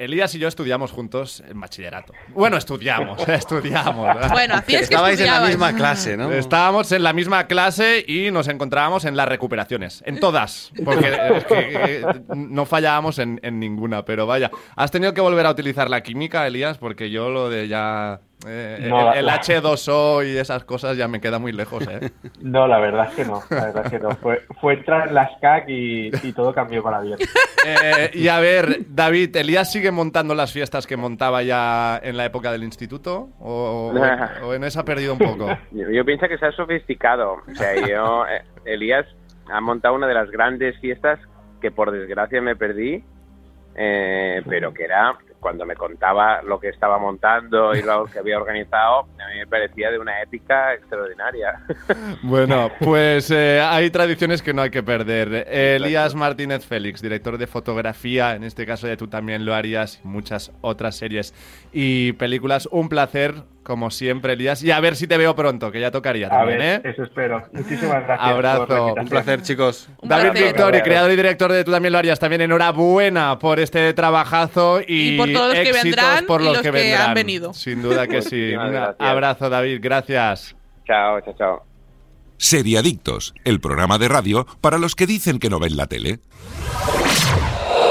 Elías 0.00 0.34
y 0.34 0.38
yo 0.38 0.48
estudiamos 0.48 0.92
juntos 0.92 1.42
en 1.46 1.60
bachillerato. 1.60 2.14
Bueno, 2.28 2.56
estudiamos, 2.56 3.20
estudiamos. 3.28 4.30
Bueno, 4.30 4.54
hacías 4.54 4.88
que 4.88 4.94
Estabais 4.94 5.20
en 5.20 5.26
la 5.26 5.40
misma 5.42 5.74
clase, 5.74 6.16
¿no? 6.16 6.32
Estábamos 6.32 6.90
en 6.92 7.02
la 7.02 7.12
misma 7.12 7.46
clase 7.46 8.02
y 8.08 8.30
nos 8.30 8.48
encontrábamos 8.48 9.04
en 9.04 9.14
las 9.14 9.28
recuperaciones. 9.28 10.02
En 10.06 10.18
todas. 10.18 10.72
Porque 10.82 11.12
es 11.36 11.44
que, 11.44 11.56
eh, 11.74 12.04
no 12.34 12.64
fallábamos 12.64 13.18
en, 13.18 13.40
en 13.42 13.60
ninguna. 13.60 14.06
Pero 14.06 14.26
vaya, 14.26 14.50
¿has 14.74 14.90
tenido 14.90 15.12
que 15.12 15.20
volver 15.20 15.44
a 15.44 15.50
utilizar 15.50 15.90
la 15.90 16.02
química, 16.02 16.46
Elías? 16.46 16.78
Porque 16.78 17.10
yo 17.10 17.28
lo 17.28 17.50
de 17.50 17.68
ya... 17.68 18.20
eh, 18.46 18.86
No, 18.88 19.12
el, 19.12 19.18
el 19.18 19.26
la- 19.26 19.40
H2O 19.40 20.26
y 20.26 20.36
esas 20.38 20.64
cosas 20.64 20.96
ya 20.96 21.08
me 21.08 21.20
queda 21.20 21.38
muy 21.38 21.52
lejos, 21.52 21.86
¿eh? 21.88 22.10
No, 22.40 22.66
la 22.66 22.78
verdad 22.78 23.08
es 23.10 23.14
que 23.14 23.24
no. 23.24 23.42
La 23.50 23.66
verdad 23.66 23.84
es 23.86 23.90
que 23.90 23.98
no. 23.98 24.10
Fue, 24.16 24.42
fue 24.60 24.74
entrar 24.74 25.08
en 25.08 25.14
las 25.14 25.30
CAC 25.40 25.68
y, 25.68 26.10
y 26.22 26.32
todo 26.32 26.54
cambió 26.54 26.82
para 26.82 27.00
bien. 27.00 27.18
Eh, 27.66 28.10
y 28.14 28.28
a 28.28 28.40
ver, 28.40 28.78
David, 28.88 29.36
¿Elías 29.36 29.70
sigue 29.70 29.90
montando 29.90 30.34
las 30.34 30.52
fiestas 30.52 30.86
que 30.86 30.96
montaba 30.96 31.42
ya 31.42 32.00
en 32.02 32.16
la 32.16 32.24
época 32.24 32.50
del 32.52 32.64
instituto? 32.64 33.28
¿O, 33.40 33.92
o- 33.94 34.00
o 34.46 34.54
en 34.54 34.64
esa 34.64 34.80
ha 34.80 34.84
perdido 34.84 35.12
un 35.12 35.18
poco? 35.18 35.48
Yo, 35.72 35.90
yo 35.90 36.04
pienso 36.04 36.26
que 36.28 36.38
se 36.38 36.46
ha 36.46 36.52
sofisticado. 36.52 37.34
O 37.50 37.54
sea, 37.54 37.74
yo, 37.86 38.26
eh, 38.26 38.42
Elías 38.64 39.06
ha 39.52 39.60
montado 39.60 39.94
una 39.94 40.06
de 40.06 40.14
las 40.14 40.30
grandes 40.30 40.78
fiestas 40.80 41.18
que 41.60 41.70
por 41.70 41.90
desgracia 41.90 42.40
me 42.40 42.56
perdí, 42.56 43.04
eh, 43.74 44.42
pero 44.48 44.72
que 44.72 44.84
era 44.84 45.14
cuando 45.40 45.64
me 45.66 45.74
contaba 45.74 46.42
lo 46.42 46.60
que 46.60 46.68
estaba 46.68 46.98
montando 46.98 47.74
y 47.74 47.82
lo 47.82 48.04
que 48.04 48.18
había 48.18 48.38
organizado, 48.38 49.00
a 49.00 49.28
mí 49.32 49.38
me 49.38 49.46
parecía 49.46 49.90
de 49.90 49.98
una 49.98 50.22
épica 50.22 50.74
extraordinaria. 50.74 51.60
Bueno, 52.22 52.70
pues 52.80 53.30
eh, 53.30 53.60
hay 53.60 53.90
tradiciones 53.90 54.42
que 54.42 54.52
no 54.52 54.62
hay 54.62 54.70
que 54.70 54.82
perder. 54.82 55.46
Elías 55.50 56.14
Martínez 56.14 56.66
Félix, 56.66 57.00
director 57.00 57.38
de 57.38 57.46
fotografía, 57.46 58.34
en 58.34 58.44
este 58.44 58.66
caso 58.66 58.86
ya 58.86 58.96
tú 58.96 59.08
también 59.08 59.44
lo 59.44 59.54
harías, 59.54 60.00
y 60.04 60.08
muchas 60.08 60.52
otras 60.60 60.96
series 60.96 61.34
y 61.72 62.12
películas. 62.12 62.68
Un 62.70 62.88
placer, 62.88 63.34
como 63.62 63.90
siempre, 63.90 64.32
Elías, 64.32 64.62
y 64.62 64.70
a 64.70 64.80
ver 64.80 64.96
si 64.96 65.06
te 65.06 65.16
veo 65.16 65.36
pronto, 65.36 65.70
que 65.70 65.80
ya 65.80 65.90
tocaría 65.90 66.26
A 66.28 66.30
también, 66.30 66.58
ver, 66.58 66.86
¿eh? 66.86 66.90
eso 66.90 67.02
espero. 67.04 67.42
Muchísimas 67.52 68.04
gracias. 68.04 68.28
Abrazo. 68.28 68.66
por 68.66 68.96
la 68.96 69.02
Un 69.02 69.08
placer, 69.08 69.42
chicos. 69.42 69.88
Un 70.00 70.08
David 70.08 70.30
placer. 70.30 70.46
Victori, 70.48 70.80
creador 70.82 71.10
y 71.12 71.16
director 71.16 71.52
de 71.52 71.64
Tú 71.64 71.70
también 71.70 71.92
lo 71.92 71.98
harías. 71.98 72.18
También 72.18 72.40
enhorabuena 72.40 73.38
por 73.38 73.60
este 73.60 73.92
trabajazo 73.92 74.80
y, 74.80 75.14
Y 75.14 75.16
por 75.16 75.32
todos 75.32 75.54
los 75.54 75.64
que 75.64 75.72
vendrán 75.72 76.26
por 76.26 76.40
y 76.40 76.44
los 76.44 76.62
que 76.62 76.94
han 76.94 77.14
venido. 77.14 77.52
Sin 77.52 77.82
duda 77.82 78.06
que 78.06 78.22
sí. 78.22 78.52
Un 78.54 78.76
abrazo, 78.98 79.50
David. 79.50 79.78
Gracias. 79.82 80.56
chao, 80.86 81.20
chao, 81.20 81.34
chao. 81.36 81.66
Seriadictos, 82.38 83.34
el 83.44 83.60
programa 83.60 83.98
de 83.98 84.08
radio 84.08 84.46
para 84.62 84.78
los 84.78 84.94
que 84.94 85.06
dicen 85.06 85.38
que 85.38 85.50
no 85.50 85.58
ven 85.58 85.76
la 85.76 85.86
tele. 85.86 86.20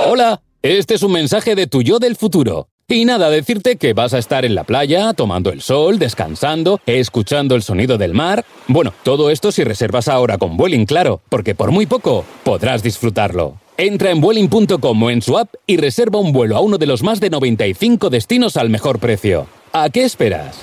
Hola, 0.08 0.42
este 0.64 0.96
es 0.96 1.04
un 1.04 1.12
mensaje 1.12 1.54
de 1.54 1.68
tu 1.68 1.84
yo 1.84 2.00
del 2.00 2.16
futuro. 2.16 2.69
Y 2.92 3.06
nada, 3.06 3.30
decirte 3.30 3.76
que 3.76 3.94
vas 3.94 4.16
a 4.16 4.18
estar 4.18 4.46
en 4.46 4.56
la 4.56 4.64
playa, 4.64 5.14
tomando 5.14 5.52
el 5.52 5.62
sol, 5.62 6.00
descansando, 6.00 6.82
escuchando 6.88 7.54
el 7.54 7.62
sonido 7.62 8.00
del 8.00 8.16
mar. 8.16 8.46
Bueno, 8.68 8.94
todo 9.04 9.30
esto 9.30 9.52
si 9.52 9.64
reservas 9.64 10.08
ahora 10.08 10.40
con 10.40 10.58
Vueling, 10.58 10.88
claro, 10.88 11.22
porque 11.30 11.54
por 11.54 11.70
muy 11.70 11.86
poco 11.86 12.26
podrás 12.44 12.82
disfrutarlo. 12.82 13.58
Entra 13.78 14.10
en 14.10 14.20
Vueling.com 14.20 15.04
o 15.04 15.10
en 15.12 15.22
su 15.22 15.38
app 15.38 15.54
y 15.68 15.78
reserva 15.78 16.18
un 16.18 16.34
vuelo 16.34 16.58
a 16.58 16.62
uno 16.62 16.80
de 16.80 16.88
los 16.88 17.04
más 17.04 17.20
de 17.20 17.30
95 17.30 18.10
destinos 18.10 18.58
al 18.58 18.72
mejor 18.72 18.98
precio. 18.98 19.46
¿A 19.72 19.92
qué 19.92 20.04
esperas? 20.04 20.58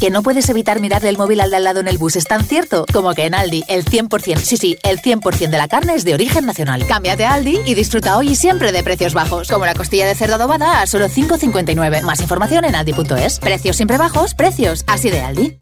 Que 0.00 0.10
no 0.10 0.22
puedes 0.22 0.48
evitar 0.48 0.80
mirarle 0.80 1.08
el 1.08 1.18
móvil 1.18 1.40
al 1.40 1.50
de 1.50 1.56
al 1.56 1.64
lado 1.64 1.80
en 1.80 1.88
el 1.88 1.98
bus 1.98 2.14
es 2.14 2.24
tan 2.24 2.44
cierto 2.44 2.86
como 2.92 3.14
que 3.14 3.26
en 3.26 3.34
Aldi 3.34 3.64
el 3.66 3.84
100%, 3.84 4.38
sí, 4.38 4.56
sí, 4.56 4.78
el 4.84 5.02
100% 5.02 5.50
de 5.50 5.58
la 5.58 5.66
carne 5.66 5.94
es 5.94 6.04
de 6.04 6.14
origen 6.14 6.46
nacional. 6.46 6.86
Cámbiate 6.86 7.26
a 7.26 7.34
Aldi 7.34 7.58
y 7.66 7.74
disfruta 7.74 8.16
hoy 8.16 8.30
y 8.30 8.36
siempre 8.36 8.70
de 8.70 8.84
precios 8.84 9.12
bajos, 9.12 9.48
como 9.48 9.66
la 9.66 9.74
costilla 9.74 10.06
de 10.06 10.14
cerdo 10.14 10.36
adobada 10.36 10.82
a 10.82 10.86
solo 10.86 11.08
5,59. 11.08 12.02
Más 12.02 12.20
información 12.20 12.64
en 12.64 12.76
aldi.es. 12.76 13.40
Precios 13.40 13.76
siempre 13.76 13.98
bajos, 13.98 14.34
precios 14.34 14.84
así 14.86 15.10
de 15.10 15.20
Aldi. 15.20 15.58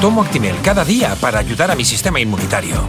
Tomo 0.00 0.22
Actimel 0.22 0.56
cada 0.62 0.84
día 0.84 1.14
para 1.20 1.38
ayudar 1.38 1.70
a 1.70 1.76
mi 1.76 1.84
sistema 1.84 2.18
inmunitario. 2.18 2.88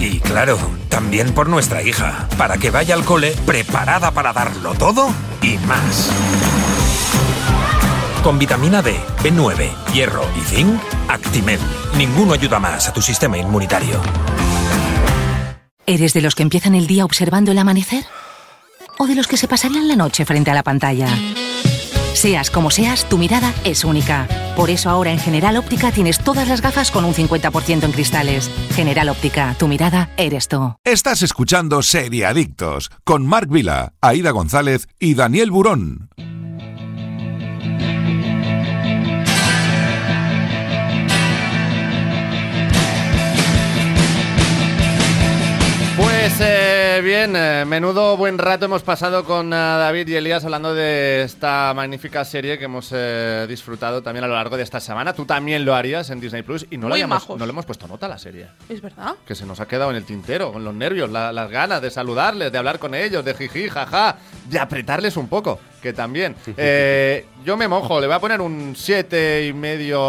Y 0.00 0.18
claro, 0.18 0.58
también 0.88 1.32
por 1.32 1.48
nuestra 1.48 1.80
hija, 1.82 2.28
para 2.36 2.58
que 2.58 2.70
vaya 2.70 2.96
al 2.96 3.04
cole 3.04 3.36
preparada 3.46 4.10
para 4.10 4.32
darlo 4.32 4.74
todo 4.74 5.10
y 5.42 5.58
más. 5.58 6.10
Con 8.22 8.38
vitamina 8.38 8.82
D, 8.82 8.94
B9, 9.24 9.92
hierro 9.92 10.24
y 10.36 10.40
zinc, 10.42 10.80
Actimel. 11.08 11.58
Ninguno 11.98 12.34
ayuda 12.34 12.60
más 12.60 12.88
a 12.88 12.92
tu 12.92 13.02
sistema 13.02 13.36
inmunitario. 13.36 14.00
¿Eres 15.86 16.12
de 16.12 16.20
los 16.20 16.36
que 16.36 16.44
empiezan 16.44 16.76
el 16.76 16.86
día 16.86 17.04
observando 17.04 17.50
el 17.50 17.58
amanecer? 17.58 18.04
¿O 18.98 19.08
de 19.08 19.16
los 19.16 19.26
que 19.26 19.36
se 19.36 19.48
pasarían 19.48 19.88
la 19.88 19.96
noche 19.96 20.24
frente 20.24 20.52
a 20.52 20.54
la 20.54 20.62
pantalla? 20.62 21.08
Seas 22.14 22.52
como 22.52 22.70
seas, 22.70 23.08
tu 23.08 23.18
mirada 23.18 23.52
es 23.64 23.84
única. 23.84 24.28
Por 24.54 24.70
eso 24.70 24.88
ahora 24.88 25.10
en 25.10 25.18
General 25.18 25.56
Óptica 25.56 25.90
tienes 25.90 26.20
todas 26.20 26.46
las 26.46 26.60
gafas 26.60 26.92
con 26.92 27.04
un 27.04 27.14
50% 27.14 27.82
en 27.82 27.90
cristales. 27.90 28.52
General 28.76 29.08
Óptica, 29.08 29.56
tu 29.58 29.66
mirada 29.66 30.10
eres 30.16 30.46
tú. 30.46 30.76
Estás 30.84 31.22
escuchando 31.22 31.82
Seriadictos 31.82 32.92
con 33.02 33.26
Marc 33.26 33.50
Vila, 33.50 33.94
Aida 34.00 34.30
González 34.30 34.86
y 35.00 35.14
Daniel 35.14 35.50
Burón. 35.50 36.10
Eh, 46.96 47.00
bien, 47.00 47.34
eh, 47.36 47.64
menudo 47.66 48.16
buen 48.16 48.38
rato 48.38 48.64
hemos 48.66 48.82
pasado 48.82 49.24
con 49.24 49.52
eh, 49.52 49.56
David 49.56 50.08
y 50.08 50.14
Elías 50.16 50.44
hablando 50.44 50.74
de 50.74 51.22
esta 51.22 51.72
magnífica 51.74 52.24
serie 52.24 52.58
que 52.58 52.64
hemos 52.64 52.90
eh, 52.92 53.46
disfrutado 53.48 54.02
también 54.02 54.24
a 54.24 54.28
lo 54.28 54.34
largo 54.34 54.56
de 54.56 54.62
esta 54.62 54.80
semana. 54.80 55.12
Tú 55.12 55.24
también 55.24 55.64
lo 55.64 55.74
harías 55.74 56.10
en 56.10 56.20
Disney 56.20 56.42
Plus 56.42 56.66
y 56.70 56.76
no, 56.78 56.88
majos. 57.06 57.38
no 57.38 57.46
le 57.46 57.50
hemos 57.50 57.66
puesto 57.66 57.86
nota 57.86 58.06
a 58.06 58.08
la 58.08 58.18
serie. 58.18 58.48
¿Es 58.68 58.80
verdad? 58.80 59.14
Que 59.26 59.34
se 59.34 59.46
nos 59.46 59.60
ha 59.60 59.66
quedado 59.66 59.90
en 59.90 59.96
el 59.96 60.04
tintero, 60.04 60.52
con 60.52 60.64
los 60.64 60.74
nervios, 60.74 61.10
la- 61.10 61.32
las 61.32 61.50
ganas 61.50 61.80
de 61.82 61.90
saludarles, 61.90 62.50
de 62.52 62.58
hablar 62.58 62.78
con 62.78 62.94
ellos, 62.94 63.24
de 63.24 63.34
jiji, 63.34 63.68
jaja, 63.68 64.16
de 64.48 64.58
apretarles 64.58 65.16
un 65.16 65.28
poco, 65.28 65.58
que 65.82 65.92
también. 65.92 66.34
Eh, 66.56 67.26
yo 67.44 67.56
me 67.56 67.66
mojo, 67.66 68.00
le 68.00 68.06
voy 68.06 68.14
a 68.16 68.20
poner 68.20 68.40
un 68.40 68.74
siete 68.76 69.46
y 69.46 69.52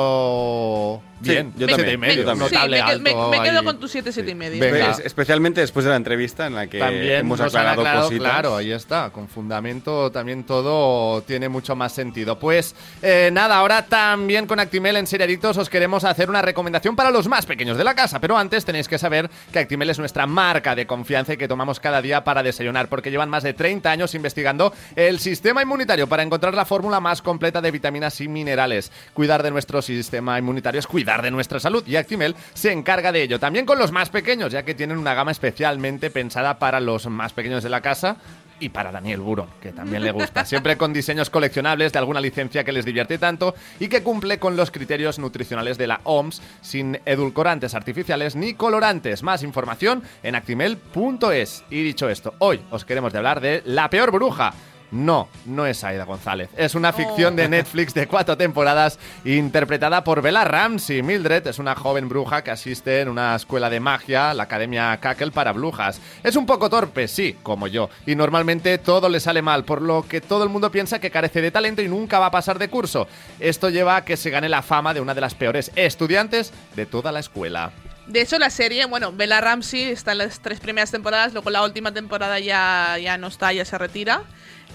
medio. 0.03 1.01
Sí, 1.23 1.29
Bien, 1.29 1.53
yo 1.55 1.67
también, 1.67 1.93
y 1.93 1.97
medio, 1.97 2.15
yo 2.15 2.25
también. 2.25 2.49
Sí, 2.49 2.55
notable 2.55 2.83
me, 2.83 2.89
que- 2.91 2.99
me- 2.99 3.09
alto 3.11 3.29
me 3.29 3.41
quedo 3.43 3.59
ahí. 3.59 3.65
con 3.65 3.79
tu 3.79 3.87
7, 3.87 4.11
7 4.11 4.31
y 4.31 4.35
medio. 4.35 4.59
Venga. 4.59 4.91
Es- 4.91 4.99
especialmente 4.99 5.61
después 5.61 5.85
de 5.85 5.91
la 5.91 5.95
entrevista 5.95 6.47
en 6.47 6.55
la 6.55 6.67
que 6.67 6.79
También 6.79 7.19
hemos 7.19 7.39
aclarado 7.39 7.79
aclarado, 7.79 8.03
cositas. 8.09 8.29
claro, 8.29 8.55
ahí 8.57 8.71
está, 8.73 9.09
con 9.09 9.29
fundamento 9.29 10.11
también 10.11 10.43
todo 10.43 11.21
tiene 11.21 11.47
mucho 11.47 11.77
más 11.77 11.93
sentido. 11.93 12.37
Pues 12.39 12.75
eh, 13.01 13.29
nada, 13.31 13.55
ahora 13.55 13.85
también 13.85 14.47
con 14.47 14.59
Actimel 14.59 14.97
en 14.97 15.07
Seriadictos 15.07 15.57
os 15.57 15.69
queremos 15.69 16.03
hacer 16.03 16.29
una 16.29 16.41
recomendación 16.41 16.93
para 16.97 17.09
los 17.09 17.29
más 17.29 17.45
pequeños 17.45 17.77
de 17.77 17.85
la 17.85 17.95
casa, 17.95 18.19
pero 18.19 18.37
antes 18.37 18.65
tenéis 18.65 18.89
que 18.89 18.97
saber 18.99 19.29
que 19.53 19.59
Actimel 19.59 19.89
es 19.91 19.99
nuestra 19.99 20.27
marca 20.27 20.75
de 20.75 20.85
confianza 20.85 21.33
y 21.33 21.37
que 21.37 21.47
tomamos 21.47 21.79
cada 21.79 22.01
día 22.01 22.25
para 22.25 22.43
desayunar, 22.43 22.89
porque 22.89 23.11
llevan 23.11 23.29
más 23.29 23.43
de 23.43 23.53
30 23.53 23.89
años 23.89 24.13
investigando 24.13 24.73
el 24.97 25.19
sistema 25.19 25.61
inmunitario 25.63 26.07
para 26.07 26.23
encontrar 26.23 26.53
la 26.53 26.65
fórmula 26.65 26.99
más 26.99 27.21
completa 27.21 27.61
de 27.61 27.71
vitaminas 27.71 28.21
y 28.21 28.27
minerales. 28.27 28.91
Cuidar 29.13 29.43
de 29.43 29.51
nuestro 29.51 29.81
sistema 29.81 30.37
inmunitario 30.37 30.79
es 30.79 30.87
cuidar 30.87 31.21
de 31.21 31.31
nuestra 31.31 31.59
salud 31.59 31.83
y 31.87 31.95
Actimel 31.95 32.35
se 32.53 32.71
encarga 32.71 33.11
de 33.11 33.23
ello. 33.23 33.39
También 33.39 33.65
con 33.65 33.79
los 33.79 33.91
más 33.91 34.09
pequeños, 34.09 34.51
ya 34.51 34.63
que 34.63 34.75
tienen 34.75 34.97
una 34.97 35.13
gama 35.13 35.31
especialmente 35.31 36.09
pensada 36.09 36.59
para 36.59 36.79
los 36.79 37.07
más 37.07 37.33
pequeños 37.33 37.63
de 37.63 37.69
la 37.69 37.81
casa 37.81 38.17
y 38.59 38.69
para 38.69 38.91
Daniel 38.91 39.19
Burón, 39.19 39.49
que 39.61 39.71
también 39.71 40.03
le 40.03 40.11
gusta. 40.11 40.45
Siempre 40.45 40.77
con 40.77 40.93
diseños 40.93 41.29
coleccionables 41.29 41.91
de 41.91 41.99
alguna 41.99 42.21
licencia 42.21 42.63
que 42.63 42.71
les 42.71 42.85
divierte 42.85 43.17
tanto 43.17 43.55
y 43.79 43.87
que 43.87 44.03
cumple 44.03 44.39
con 44.39 44.55
los 44.55 44.71
criterios 44.71 45.19
nutricionales 45.19 45.77
de 45.77 45.87
la 45.87 46.01
OMS, 46.03 46.41
sin 46.61 46.99
edulcorantes 47.05 47.73
artificiales 47.73 48.35
ni 48.35 48.53
colorantes. 48.53 49.23
Más 49.23 49.43
información 49.43 50.03
en 50.21 50.35
actimel.es. 50.35 51.65
Y 51.69 51.83
dicho 51.83 52.09
esto, 52.09 52.35
hoy 52.39 52.61
os 52.71 52.85
queremos 52.85 53.11
de 53.11 53.17
hablar 53.17 53.41
de 53.41 53.61
La 53.65 53.89
Peor 53.89 54.11
Bruja. 54.11 54.53
No, 54.93 55.27
no 55.45 55.65
es 55.65 55.83
Aida 55.83 56.05
González. 56.05 56.51
Es 56.55 56.75
una 56.75 56.93
ficción 56.93 57.35
de 57.35 57.49
Netflix 57.49 57.95
de 57.95 58.05
cuatro 58.05 58.37
temporadas 58.37 58.99
interpretada 59.25 60.03
por 60.03 60.21
Bella 60.21 60.43
Ramsey. 60.43 61.01
Mildred 61.01 61.47
es 61.47 61.57
una 61.57 61.73
joven 61.73 62.07
bruja 62.07 62.43
que 62.43 62.51
asiste 62.51 63.01
en 63.01 63.09
una 63.09 63.35
escuela 63.35 63.71
de 63.71 63.79
magia, 63.79 64.35
la 64.35 64.43
Academia 64.43 64.95
Cackle 64.97 65.31
para 65.31 65.51
brujas. 65.51 65.99
Es 66.21 66.35
un 66.35 66.45
poco 66.45 66.69
torpe, 66.69 67.07
sí, 67.07 67.35
como 67.41 67.65
yo, 67.65 67.89
y 68.05 68.13
normalmente 68.13 68.77
todo 68.77 69.09
le 69.09 69.19
sale 69.19 69.41
mal, 69.41 69.65
por 69.65 69.81
lo 69.81 70.07
que 70.07 70.21
todo 70.21 70.43
el 70.43 70.51
mundo 70.51 70.71
piensa 70.71 70.99
que 70.99 71.09
carece 71.09 71.41
de 71.41 71.49
talento 71.49 71.81
y 71.81 71.87
nunca 71.87 72.19
va 72.19 72.27
a 72.27 72.31
pasar 72.31 72.59
de 72.59 72.69
curso. 72.69 73.07
Esto 73.39 73.71
lleva 73.71 73.95
a 73.95 74.05
que 74.05 74.15
se 74.15 74.29
gane 74.29 74.47
la 74.47 74.61
fama 74.61 74.93
de 74.93 75.01
una 75.01 75.15
de 75.15 75.21
las 75.21 75.33
peores 75.33 75.71
estudiantes 75.75 76.53
de 76.75 76.85
toda 76.85 77.11
la 77.11 77.19
escuela. 77.19 77.71
De 78.05 78.21
hecho, 78.21 78.37
la 78.37 78.49
serie, 78.51 78.85
bueno, 78.85 79.11
Bella 79.11 79.41
Ramsey 79.41 79.83
está 79.83 80.11
en 80.11 80.19
las 80.19 80.41
tres 80.41 80.59
primeras 80.59 80.91
temporadas, 80.91 81.33
luego 81.33 81.49
la 81.49 81.63
última 81.63 81.93
temporada 81.93 82.37
ya, 82.37 82.97
ya 83.01 83.17
no 83.17 83.27
está, 83.27 83.53
ya 83.53 83.65
se 83.65 83.77
retira. 83.77 84.23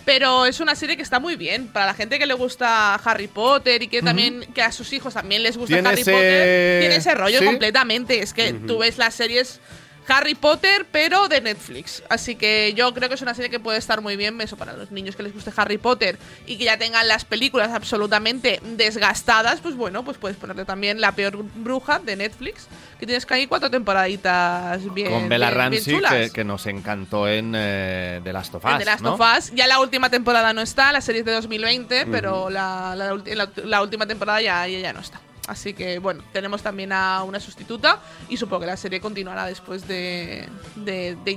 Pero 0.09 0.47
es 0.47 0.59
una 0.61 0.75
serie 0.75 0.97
que 0.97 1.03
está 1.03 1.21
muy 1.21 1.37
bien. 1.37 1.69
Para 1.69 1.85
la 1.85 1.93
gente 1.93 2.19
que 2.19 2.25
le 2.25 2.33
gusta 2.33 2.95
Harry 2.95 3.29
Potter 3.29 3.83
y 3.83 3.89
que 3.89 4.01
también 4.01 4.41
que 4.55 4.63
a 4.63 4.73
sus 4.73 4.91
hijos 4.95 5.13
también 5.13 5.43
les 5.43 5.59
gusta 5.59 5.77
Harry 5.87 6.01
ese- 6.01 6.13
Potter, 6.13 6.81
tiene 6.81 6.97
ese 6.97 7.15
rollo 7.15 7.39
¿Sí? 7.41 7.45
completamente. 7.45 8.21
Es 8.23 8.33
que 8.33 8.55
tú 8.55 8.79
ves 8.79 8.97
las 8.97 9.15
series 9.15 9.61
Harry 10.09 10.35
Potter, 10.35 10.87
pero 10.91 11.29
de 11.29 11.41
Netflix. 11.41 12.03
Así 12.09 12.35
que 12.37 12.73
yo 12.75 12.93
creo 12.95 13.09
que 13.09 13.15
es 13.15 13.23
una 13.23 13.35
serie 13.35 13.51
que 13.51 13.61
puede 13.61 13.79
estar 13.79 14.01
muy 14.01 14.17
bien 14.17 14.41
eso 14.41 14.57
para 14.57 14.73
los 14.73 14.91
niños 14.91 15.17
que 15.17 15.23
les 15.23 15.35
guste 15.35 15.53
Harry 15.57 15.79
Potter 15.79 16.19
y 16.47 16.57
que 16.59 16.65
ya 16.65 16.79
tengan 16.79 17.07
las 17.09 17.25
películas 17.25 17.71
absolutamente 17.73 18.61
desgastadas, 18.63 19.61
pues 19.61 19.75
bueno, 19.77 20.05
pues 20.05 20.17
puedes 20.19 20.37
ponerle 20.37 20.65
también 20.65 21.01
La 21.01 21.13
peor 21.13 21.37
bruja 21.57 21.99
de 21.99 22.17
Netflix, 22.17 22.67
que 22.99 23.07
tienes 23.07 23.27
que 23.27 23.35
ahí 23.35 23.47
cuatro 23.47 23.71
temporaditas 23.71 24.93
bien 24.95 25.11
Con 25.11 25.29
Bella 25.29 25.47
bien- 25.51 25.59
bien 25.59 25.73
Ramsey, 25.73 25.95
chulas. 25.95 26.13
que, 26.13 26.31
que 26.31 26.45
nos 26.45 26.67
encantó 26.67 27.29
en 27.29 27.53
eh, 27.57 28.21
The 28.25 28.33
Last 28.33 28.55
of 28.55 28.65
Us. 28.65 28.71
En 28.73 28.79
The 28.79 28.85
Last 28.85 29.03
¿no? 29.03 29.15
of 29.15 29.21
Us. 29.21 29.53
Ya 29.55 29.67
la 29.67 29.81
última 29.81 30.11
temporada 30.11 30.53
no 30.53 30.63
está, 30.63 30.93
la 30.93 31.01
serie 31.01 31.21
es 31.21 31.27
de 31.27 31.33
2020, 31.33 32.07
pero 32.07 32.51
la, 32.51 32.95
la 32.97 33.13
ulti- 33.15 33.35
la- 33.35 33.51
la 33.65 33.83
última 33.83 34.07
temporada 34.07 34.41
ya, 34.41 34.67
ya 34.67 34.93
no 34.93 35.01
está. 35.01 35.21
Así 35.49 35.73
que 35.73 35.99
bueno, 35.99 36.23
tenemos 36.33 36.63
también 36.63 36.93
a 36.93 37.23
una 37.23 37.41
sustituta 37.41 38.01
y 38.29 38.37
supongo 38.37 38.61
que 38.61 38.67
la 38.67 38.77
serie 38.77 39.01
continuará 39.01 39.47
después 39.47 39.89
de, 39.89 40.47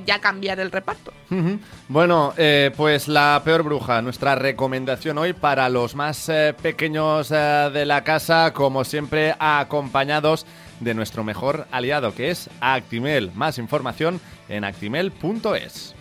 ya 0.05 0.20
cambiar 0.20 0.59
el 0.59 0.72
reparto. 0.72 1.14
Bueno, 1.88 2.34
eh, 2.38 2.72
pues 2.76 3.07
la 3.07 3.41
peor 3.43 3.64
bruja, 3.64 4.01
nuestra 4.01 4.36
recomendación 4.36 5.18
hoy 5.18 5.32
para 5.34 5.70
los 5.70 5.95
más 5.95 6.28
eh, 6.28 6.53
pequeños 6.62 7.32
eh, 7.32 7.70
de 7.74 7.86
la 7.86 8.03
casa, 8.03 8.51
como 8.53 8.84
siempre, 8.84 9.34
acompañados 9.39 10.45
de 10.82 10.93
nuestro 10.93 11.24
mejor 11.24 11.68
aliado, 11.72 12.14
que 12.14 12.32
es 12.32 12.49
Actimel. 12.59 13.32
Más 13.34 13.57
información 13.57 14.20
en 14.49 14.66
actimel.es. 14.66 15.95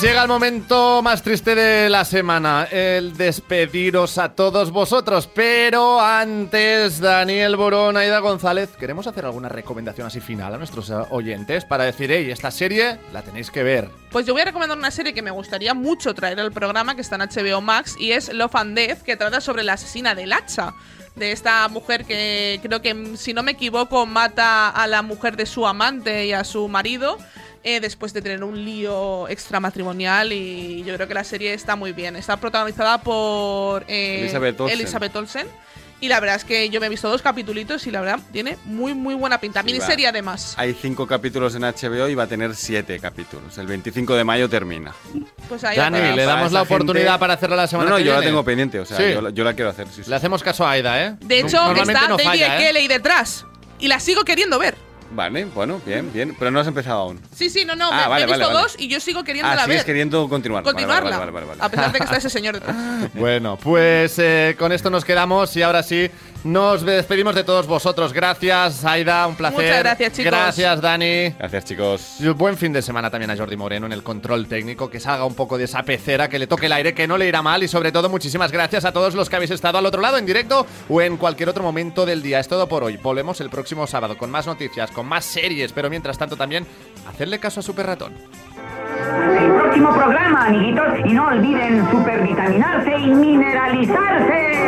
Pues 0.00 0.08
llega 0.12 0.22
el 0.22 0.28
momento 0.28 1.02
más 1.02 1.22
triste 1.22 1.54
de 1.54 1.90
la 1.90 2.06
semana, 2.06 2.66
el 2.70 3.18
despediros 3.18 4.16
a 4.16 4.34
todos 4.34 4.70
vosotros. 4.70 5.26
Pero 5.26 6.00
antes, 6.00 7.00
Daniel 7.00 7.56
Borón, 7.56 7.98
Aida 7.98 8.18
González, 8.20 8.70
queremos 8.78 9.06
hacer 9.06 9.26
alguna 9.26 9.50
recomendación 9.50 10.06
así 10.06 10.20
final 10.20 10.54
a 10.54 10.56
nuestros 10.56 10.88
eh, 10.88 10.94
oyentes 11.10 11.66
para 11.66 11.84
decir, 11.84 12.10
hey, 12.10 12.30
esta 12.30 12.50
serie 12.50 12.98
la 13.12 13.20
tenéis 13.20 13.50
que 13.50 13.62
ver. 13.62 13.90
Pues 14.10 14.24
yo 14.24 14.32
voy 14.32 14.40
a 14.40 14.46
recomendar 14.46 14.78
una 14.78 14.90
serie 14.90 15.12
que 15.12 15.20
me 15.20 15.32
gustaría 15.32 15.74
mucho 15.74 16.14
traer 16.14 16.40
al 16.40 16.50
programa, 16.50 16.94
que 16.94 17.02
está 17.02 17.16
en 17.16 17.28
HBO 17.28 17.60
Max, 17.60 17.94
y 17.98 18.12
es 18.12 18.32
Love 18.32 18.56
and 18.56 18.74
Death, 18.74 19.02
que 19.02 19.18
trata 19.18 19.42
sobre 19.42 19.64
la 19.64 19.74
asesina 19.74 20.14
del 20.14 20.32
hacha. 20.32 20.72
De 21.14 21.32
esta 21.32 21.68
mujer 21.68 22.06
que 22.06 22.58
creo 22.62 22.80
que, 22.80 23.18
si 23.18 23.34
no 23.34 23.42
me 23.42 23.52
equivoco, 23.52 24.06
mata 24.06 24.70
a 24.70 24.86
la 24.86 25.02
mujer 25.02 25.36
de 25.36 25.44
su 25.44 25.66
amante 25.66 26.24
y 26.24 26.32
a 26.32 26.42
su 26.44 26.68
marido. 26.68 27.18
Eh, 27.62 27.80
después 27.80 28.12
de 28.12 28.22
tener 28.22 28.42
un 28.44 28.64
lío 28.64 29.28
extramatrimonial 29.28 30.32
y 30.32 30.82
yo 30.84 30.94
creo 30.94 31.06
que 31.08 31.14
la 31.14 31.24
serie 31.24 31.52
está 31.54 31.76
muy 31.76 31.92
bien. 31.92 32.16
Está 32.16 32.36
protagonizada 32.38 33.02
por 33.02 33.84
eh, 33.88 34.20
Elizabeth 34.20 34.60
Olsen. 34.60 34.78
Elizabeth 34.80 35.16
Olsen. 35.16 35.46
Y 36.02 36.08
la 36.08 36.18
verdad 36.18 36.36
es 36.36 36.44
que 36.46 36.70
yo 36.70 36.80
me 36.80 36.86
he 36.86 36.88
visto 36.88 37.10
dos 37.10 37.20
capítulos 37.20 37.86
y 37.86 37.90
la 37.90 38.00
verdad 38.00 38.20
tiene 38.32 38.56
muy 38.64 38.94
muy 38.94 39.14
buena 39.14 39.38
pinta. 39.38 39.60
Sí, 39.60 39.66
Miniserie 39.66 40.06
va. 40.06 40.10
además. 40.10 40.54
Hay 40.56 40.72
cinco 40.72 41.06
capítulos 41.06 41.54
en 41.54 41.60
HBO 41.60 42.08
y 42.08 42.14
va 42.14 42.22
a 42.22 42.26
tener 42.26 42.54
siete 42.56 42.98
capítulos. 42.98 43.58
El 43.58 43.66
25 43.66 44.14
de 44.14 44.24
mayo 44.24 44.48
termina. 44.48 44.94
Pues 45.46 45.62
ahí 45.62 45.76
Dani, 45.76 45.98
le 46.16 46.24
damos 46.24 46.52
la 46.52 46.60
gente- 46.60 46.74
oportunidad 46.74 47.18
para 47.20 47.34
hacerla 47.34 47.56
la 47.56 47.66
semana 47.66 47.90
No, 47.90 47.96
no, 47.96 47.98
que 47.98 48.04
yo 48.08 48.14
la 48.14 48.22
tengo 48.22 48.42
pendiente, 48.42 48.80
o 48.80 48.86
sea, 48.86 48.96
Sí. 48.96 49.12
yo, 49.12 49.20
la- 49.20 49.28
yo 49.30 49.44
la 49.44 49.52
quiero 49.52 49.68
hacer. 49.68 49.88
Sí, 49.88 50.02
sí. 50.02 50.08
Le 50.08 50.16
hacemos 50.16 50.42
caso 50.42 50.64
a 50.64 50.70
Aida, 50.70 51.04
¿eh? 51.04 51.16
De 51.20 51.40
hecho, 51.40 51.58
Normalmente 51.58 51.92
está 51.92 52.08
no 52.08 52.16
David 52.16 52.30
falla, 52.30 52.56
¿eh? 52.58 52.72
Kelly 52.72 52.88
detrás. 52.88 53.44
Y 53.78 53.88
la 53.88 54.00
sigo 54.00 54.24
queriendo 54.24 54.58
ver. 54.58 54.76
Vale, 55.12 55.44
bueno, 55.46 55.80
bien, 55.84 56.12
bien. 56.12 56.36
Pero 56.38 56.50
no 56.50 56.60
has 56.60 56.66
empezado 56.66 57.00
aún. 57.00 57.20
Sí, 57.34 57.50
sí, 57.50 57.64
no, 57.64 57.74
no. 57.74 57.90
Ah, 57.92 58.02
me, 58.04 58.08
vale, 58.08 58.26
me 58.26 58.32
he 58.32 58.36
visto 58.36 58.40
vale, 58.48 58.54
vale. 58.54 58.62
dos 58.62 58.76
y 58.78 58.88
yo 58.88 59.00
sigo 59.00 59.24
queriéndola 59.24 59.62
Ah, 59.62 59.64
sigues 59.64 59.78
ver. 59.78 59.86
queriendo 59.86 60.28
continuar. 60.28 60.62
Vale, 60.62 60.72
vale, 60.74 60.84
Continuarla. 60.86 61.18
Vale, 61.18 61.30
vale, 61.32 61.46
vale, 61.46 61.60
A 61.62 61.68
pesar 61.68 61.92
de 61.92 61.98
que 61.98 62.04
está 62.04 62.16
ese 62.16 62.30
señor 62.30 62.54
detrás. 62.54 62.76
Bueno, 63.14 63.56
pues 63.56 64.18
eh, 64.18 64.54
con 64.58 64.72
esto 64.72 64.88
nos 64.90 65.04
quedamos 65.04 65.54
y 65.56 65.62
ahora 65.62 65.82
sí 65.82 66.10
nos 66.44 66.82
despedimos 66.82 67.34
de 67.34 67.44
todos 67.44 67.66
vosotros. 67.66 68.12
Gracias, 68.12 68.84
Aida, 68.84 69.26
un 69.26 69.34
placer. 69.34 69.60
Muchas 69.60 69.78
gracias, 69.80 70.12
chicos. 70.12 70.24
Gracias, 70.30 70.80
Dani. 70.80 71.30
Gracias, 71.38 71.64
chicos. 71.64 72.16
Y 72.20 72.28
Buen 72.28 72.56
fin 72.56 72.72
de 72.72 72.80
semana 72.82 73.10
también 73.10 73.30
a 73.30 73.36
Jordi 73.36 73.56
Moreno 73.56 73.86
en 73.86 73.92
el 73.92 74.02
control 74.02 74.46
técnico, 74.46 74.88
que 74.88 75.00
salga 75.00 75.24
un 75.24 75.34
poco 75.34 75.58
de 75.58 75.64
esa 75.64 75.82
pecera, 75.82 76.28
que 76.28 76.38
le 76.38 76.46
toque 76.46 76.66
el 76.66 76.72
aire, 76.72 76.94
que 76.94 77.06
no 77.06 77.18
le 77.18 77.26
irá 77.26 77.42
mal 77.42 77.62
y 77.62 77.68
sobre 77.68 77.92
todo 77.92 78.08
muchísimas 78.08 78.52
gracias 78.52 78.84
a 78.84 78.92
todos 78.92 79.14
los 79.14 79.28
que 79.28 79.36
habéis 79.36 79.50
estado 79.50 79.78
al 79.78 79.86
otro 79.86 80.00
lado 80.00 80.16
en 80.18 80.24
directo 80.26 80.66
o 80.88 81.02
en 81.02 81.16
cualquier 81.16 81.48
otro 81.48 81.62
momento 81.62 82.06
del 82.06 82.22
día. 82.22 82.38
Es 82.40 82.48
todo 82.48 82.66
por 82.68 82.84
hoy. 82.84 82.96
Volvemos 82.96 83.40
el 83.40 83.50
próximo 83.50 83.86
sábado 83.86 84.16
con 84.16 84.30
más 84.30 84.46
noticias, 84.46 84.90
con 85.00 85.08
más 85.08 85.24
series, 85.24 85.72
pero 85.72 85.88
mientras 85.88 86.18
tanto 86.18 86.36
también 86.36 86.66
hacerle 87.08 87.38
caso 87.38 87.60
a 87.60 87.62
Super 87.62 87.86
Ratón. 87.86 88.12
El 88.12 89.50
próximo 89.50 89.94
programa, 89.94 90.44
amiguitos, 90.44 90.84
y 91.06 91.12
no 91.14 91.26
olviden 91.26 91.90
supervitaminarse 91.90 92.98
y 92.98 93.06
mineralizarse. 93.06 94.60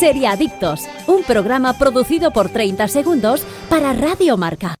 Seriadictos, 0.00 0.88
un 1.06 1.22
programa 1.22 1.74
producido 1.74 2.30
por 2.30 2.48
30 2.48 2.88
segundos 2.88 3.44
para 3.68 3.92
Radio 3.92 4.38
Marca. 4.38 4.76